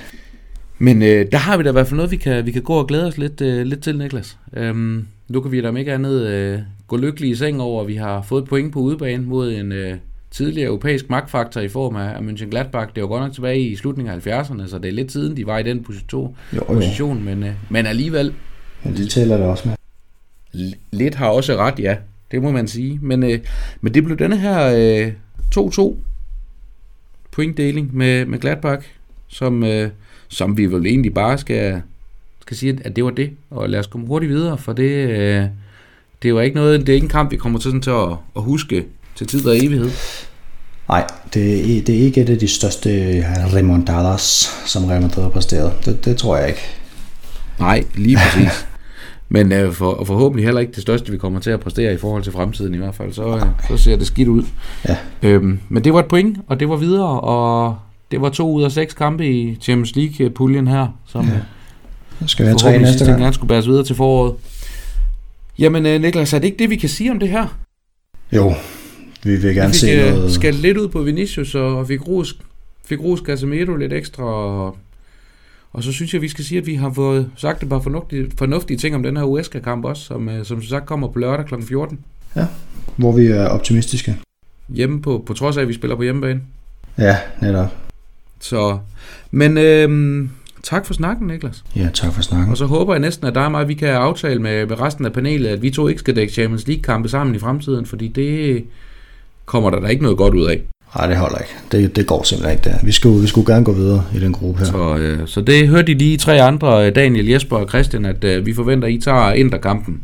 Men 0.78 1.02
øh, 1.02 1.26
der 1.33 1.38
har 1.38 1.57
vi 1.57 1.62
da 1.62 1.68
i 1.68 1.72
hvert 1.72 1.87
fald 1.87 1.96
noget, 1.96 2.11
vi 2.11 2.16
kan, 2.16 2.46
vi 2.46 2.50
kan 2.50 2.62
gå 2.62 2.74
og 2.74 2.87
glæde 2.87 3.07
os 3.07 3.18
lidt, 3.18 3.40
øh, 3.40 3.66
lidt 3.66 3.83
til, 3.83 3.98
Niklas. 3.98 4.38
Øhm, 4.52 5.07
nu 5.28 5.40
kan 5.40 5.52
vi 5.52 5.61
da 5.61 5.68
om 5.68 5.76
ikke 5.76 5.92
andet 5.92 6.26
øh, 6.26 6.61
gå 6.87 6.96
lykkelige 6.96 7.33
i 7.33 7.35
seng 7.35 7.61
over, 7.61 7.81
at 7.81 7.88
vi 7.88 7.96
har 7.96 8.22
fået 8.22 8.44
point 8.44 8.72
på 8.72 8.78
udebane 8.78 9.26
mod 9.26 9.52
en, 9.52 9.72
øh, 9.72 9.96
tidligere 10.33 10.68
europæisk 10.68 11.11
magtfaktor 11.11 11.61
i 11.61 11.68
form 11.68 11.97
af, 11.97 12.18
Mönchengladbach. 12.18 12.90
Det 12.95 13.03
var 13.03 13.07
godt 13.07 13.23
nok 13.23 13.33
tilbage 13.33 13.61
i 13.61 13.77
slutningen 13.77 14.14
af 14.14 14.27
70'erne, 14.27 14.68
så 14.68 14.79
det 14.79 14.88
er 14.88 14.92
lidt 14.92 15.12
siden, 15.12 15.37
de 15.37 15.47
var 15.47 15.59
i 15.59 15.62
den 15.62 15.85
position, 15.85 16.37
jo, 16.53 16.61
jo. 16.68 16.75
position 16.75 17.25
men, 17.25 17.42
øh, 17.42 17.53
men 17.71 17.87
alligevel... 17.87 18.35
Men 18.85 18.97
det 18.97 19.11
tæller 19.11 19.37
det 19.37 19.47
også 19.47 19.68
med. 19.68 19.77
Lidt 20.90 21.14
har 21.14 21.29
også 21.29 21.57
ret, 21.57 21.79
ja. 21.79 21.97
Det 22.31 22.42
må 22.42 22.51
man 22.51 22.68
sige. 22.68 22.99
Men, 23.03 23.23
øh, 23.23 23.38
men 23.81 23.95
det 23.95 24.05
blev 24.05 24.18
denne 24.18 24.37
her 24.38 24.75
øh, 25.07 25.12
2-2 25.59 25.97
pointdeling 27.31 27.97
med, 27.97 28.25
med 28.27 28.38
Gladbach, 28.38 28.88
som, 29.29 29.64
øh, 29.64 29.90
som 30.29 30.57
vi 30.57 30.66
vel 30.66 30.87
egentlig 30.87 31.14
bare 31.14 31.38
skal, 31.38 31.83
skal 32.40 32.57
sige, 32.57 32.79
at 32.85 32.97
det 32.97 33.05
var 33.05 33.11
det. 33.11 33.31
Og 33.51 33.71
lad 33.71 33.81
os 33.81 33.87
komme 33.87 34.07
hurtigt 34.07 34.33
videre, 34.33 34.59
for 34.59 34.73
det, 34.73 35.09
øh, 35.09 35.45
det 36.23 36.35
var 36.35 36.40
ikke 36.40 36.57
noget, 36.57 36.81
det 36.81 36.88
er 36.88 36.95
ikke 36.95 37.05
en 37.05 37.11
kamp, 37.11 37.31
vi 37.31 37.37
kommer 37.37 37.59
til, 37.59 37.68
sådan 37.68 37.81
til 37.81 37.90
at, 37.90 38.11
at 38.37 38.42
huske 38.42 38.85
til 39.14 39.27
tid 39.27 39.46
og 39.46 39.57
evighed? 39.57 39.90
Nej, 40.88 41.07
det 41.35 41.79
er, 41.79 41.83
det 41.83 41.94
er 41.98 42.03
ikke 42.03 42.20
et 42.20 42.29
af 42.29 42.38
de 42.38 42.48
største 42.48 42.90
remontadas, 43.57 44.22
som 44.66 44.85
Real 44.85 45.03
Madrid 45.03 45.22
har 45.22 45.31
præsteret. 45.31 45.72
Det, 45.85 46.05
det 46.05 46.16
tror 46.16 46.37
jeg 46.37 46.48
ikke. 46.48 46.61
Nej, 47.59 47.85
lige 47.94 48.16
præcis. 48.16 48.66
Men 49.35 49.53
øh, 49.53 49.72
for, 49.72 50.05
forhåbentlig 50.05 50.44
heller 50.44 50.61
ikke 50.61 50.72
det 50.72 50.83
største, 50.83 51.12
vi 51.12 51.18
kommer 51.18 51.40
til 51.40 51.51
at 51.51 51.61
præstere 51.61 51.94
i 51.94 51.96
forhold 51.96 52.22
til 52.22 52.33
fremtiden 52.33 52.75
i 52.75 52.77
hvert 52.77 52.94
fald. 52.94 53.12
Så, 53.12 53.37
øh, 53.37 53.42
så 53.68 53.77
ser 53.77 53.96
det 53.96 54.07
skidt 54.07 54.29
ud. 54.29 54.42
Ja. 54.88 54.96
Øhm, 55.22 55.61
men 55.68 55.85
det 55.85 55.92
var 55.94 56.01
et 56.01 56.07
point, 56.07 56.38
og 56.46 56.61
det 56.61 56.68
var 56.68 56.77
videre, 56.77 57.20
og 57.20 57.77
det 58.11 58.20
var 58.20 58.29
to 58.29 58.53
ud 58.53 58.62
af 58.62 58.72
seks 58.72 58.94
kampe 58.94 59.27
i 59.29 59.59
Champions 59.61 59.96
League-puljen 59.96 60.66
her, 60.68 60.87
som 61.07 61.25
ja. 61.25 62.27
skal 62.27 62.46
være 62.46 62.57
tre 62.57 62.79
næste 62.79 63.05
gang. 63.05 63.35
skulle 63.35 63.48
bæres 63.48 63.66
videre 63.66 63.85
til 63.85 63.96
foråret. 63.96 64.35
Jamen 65.59 65.87
øh, 65.87 66.01
Niklas, 66.01 66.33
er 66.33 66.38
det 66.38 66.46
ikke 66.46 66.59
det, 66.59 66.70
vi 66.70 66.77
kan 66.77 66.88
sige 66.88 67.11
om 67.11 67.18
det 67.18 67.29
her? 67.29 67.46
Jo, 68.33 68.55
vi 69.24 69.37
vil 69.37 69.54
gerne 69.54 69.68
vi 69.68 69.72
fik, 69.72 69.80
se 69.80 70.11
noget... 70.11 70.32
skal 70.32 70.54
lidt 70.54 70.78
ud 70.78 70.88
på 70.88 71.02
Vinicius, 71.02 71.54
og 71.54 71.87
fik 71.87 72.08
ros, 72.08 72.38
fik 72.85 73.00
ros 73.00 73.20
Casemiro 73.20 73.76
lidt 73.76 73.92
ekstra, 73.92 74.24
og, 74.24 74.76
og 75.72 75.82
så 75.82 75.92
synes 75.92 76.14
jeg, 76.14 76.22
vi 76.22 76.28
skal 76.28 76.44
sige, 76.44 76.58
at 76.58 76.66
vi 76.66 76.74
har 76.74 76.92
fået 76.92 77.30
sagt 77.37 77.62
et 77.62 77.68
par 77.68 77.80
fornuftige, 77.80 78.30
fornuftige 78.38 78.76
ting 78.76 78.94
om 78.94 79.02
den 79.02 79.16
her 79.16 79.24
Uesca-kamp 79.24 79.85
også, 79.85 80.02
som, 80.02 80.28
øh, 80.28 80.44
som 80.44 80.62
sagt 80.62 80.87
kommer 80.87 81.08
på 81.08 81.18
lørdag 81.18 81.46
kl. 81.46 81.54
14. 81.62 81.98
Ja, 82.37 82.46
hvor 82.96 83.12
vi 83.12 83.26
er 83.26 83.46
optimistiske. 83.46 84.16
Hjemme 84.68 85.02
på, 85.02 85.22
på 85.26 85.32
trods 85.35 85.56
af, 85.56 85.62
at 85.62 85.68
vi 85.68 85.72
spiller 85.72 85.96
på 85.96 86.02
hjemmebane. 86.02 86.40
Ja, 86.98 87.16
netop. 87.42 87.76
Så, 88.40 88.78
men 89.30 89.58
øhm, 89.58 90.30
tak 90.62 90.87
for 90.87 90.94
snakken, 90.94 91.26
Niklas. 91.26 91.64
Ja, 91.76 91.88
tak 91.94 92.12
for 92.12 92.22
snakken. 92.22 92.50
Og 92.50 92.56
så 92.56 92.66
håber 92.66 92.94
jeg 92.94 93.00
næsten, 93.00 93.26
at 93.26 93.35
der 93.35 93.40
er 93.40 93.48
mig, 93.48 93.68
vi 93.68 93.74
kan 93.74 93.88
aftale 93.88 94.42
med, 94.42 94.66
med 94.66 94.80
resten 94.80 95.04
af 95.04 95.12
panelet, 95.12 95.48
at 95.48 95.62
vi 95.62 95.70
to 95.70 95.88
ikke 95.88 95.98
skal 95.98 96.16
dække 96.16 96.32
Champions 96.32 96.66
League-kampe 96.66 97.08
sammen 97.08 97.35
i 97.35 97.38
fremtiden, 97.38 97.87
fordi 97.87 98.08
det, 98.08 98.64
kommer 99.46 99.70
der 99.70 99.81
da 99.81 99.87
ikke 99.87 100.02
noget 100.02 100.18
godt 100.18 100.35
ud 100.35 100.46
af. 100.46 100.61
Nej, 100.96 101.07
det 101.07 101.16
holder 101.16 101.38
ikke. 101.38 101.52
Det, 101.72 101.96
det 101.96 102.07
går 102.07 102.22
simpelthen 102.22 102.59
ikke 102.59 102.70
der. 102.70 102.76
Vi 102.85 102.92
skulle, 102.92 103.20
vi 103.20 103.26
skulle 103.26 103.52
gerne 103.52 103.64
gå 103.64 103.72
videre 103.72 104.05
i 104.14 104.20
den 104.20 104.33
gruppe 104.33 104.59
her. 104.59 104.66
Så, 104.66 104.96
øh, 104.96 105.28
så 105.28 105.40
det 105.40 105.68
hørte 105.68 105.87
de 105.87 105.98
lige 105.98 106.16
tre 106.16 106.42
andre, 106.42 106.87
øh, 106.87 106.94
Daniel, 106.94 107.28
Jesper 107.28 107.57
og 107.57 107.68
Christian, 107.68 108.05
at 108.05 108.24
øh, 108.24 108.46
vi 108.46 108.55
forventer, 108.55 108.88
at 108.88 108.94
I 108.94 109.00
tager 109.00 109.33
interkampen. 109.33 110.02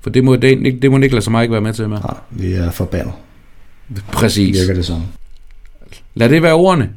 For 0.00 0.10
det 0.10 0.24
må, 0.24 0.36
det, 0.36 0.82
det 0.82 0.90
må 0.90 0.96
Niklas 0.98 1.26
og 1.26 1.32
mig 1.32 1.42
ikke 1.42 1.52
være 1.52 1.60
med 1.60 1.72
til 1.72 1.88
med. 1.88 1.98
Nej, 1.98 2.14
vi 2.30 2.52
er 2.52 2.70
forbandet. 2.70 3.12
Præcis. 4.12 4.60
Virker 4.60 4.74
det 4.74 4.84
sådan. 4.84 5.02
Lad 6.14 6.28
det 6.28 6.42
være 6.42 6.54
ordene. 6.54 6.90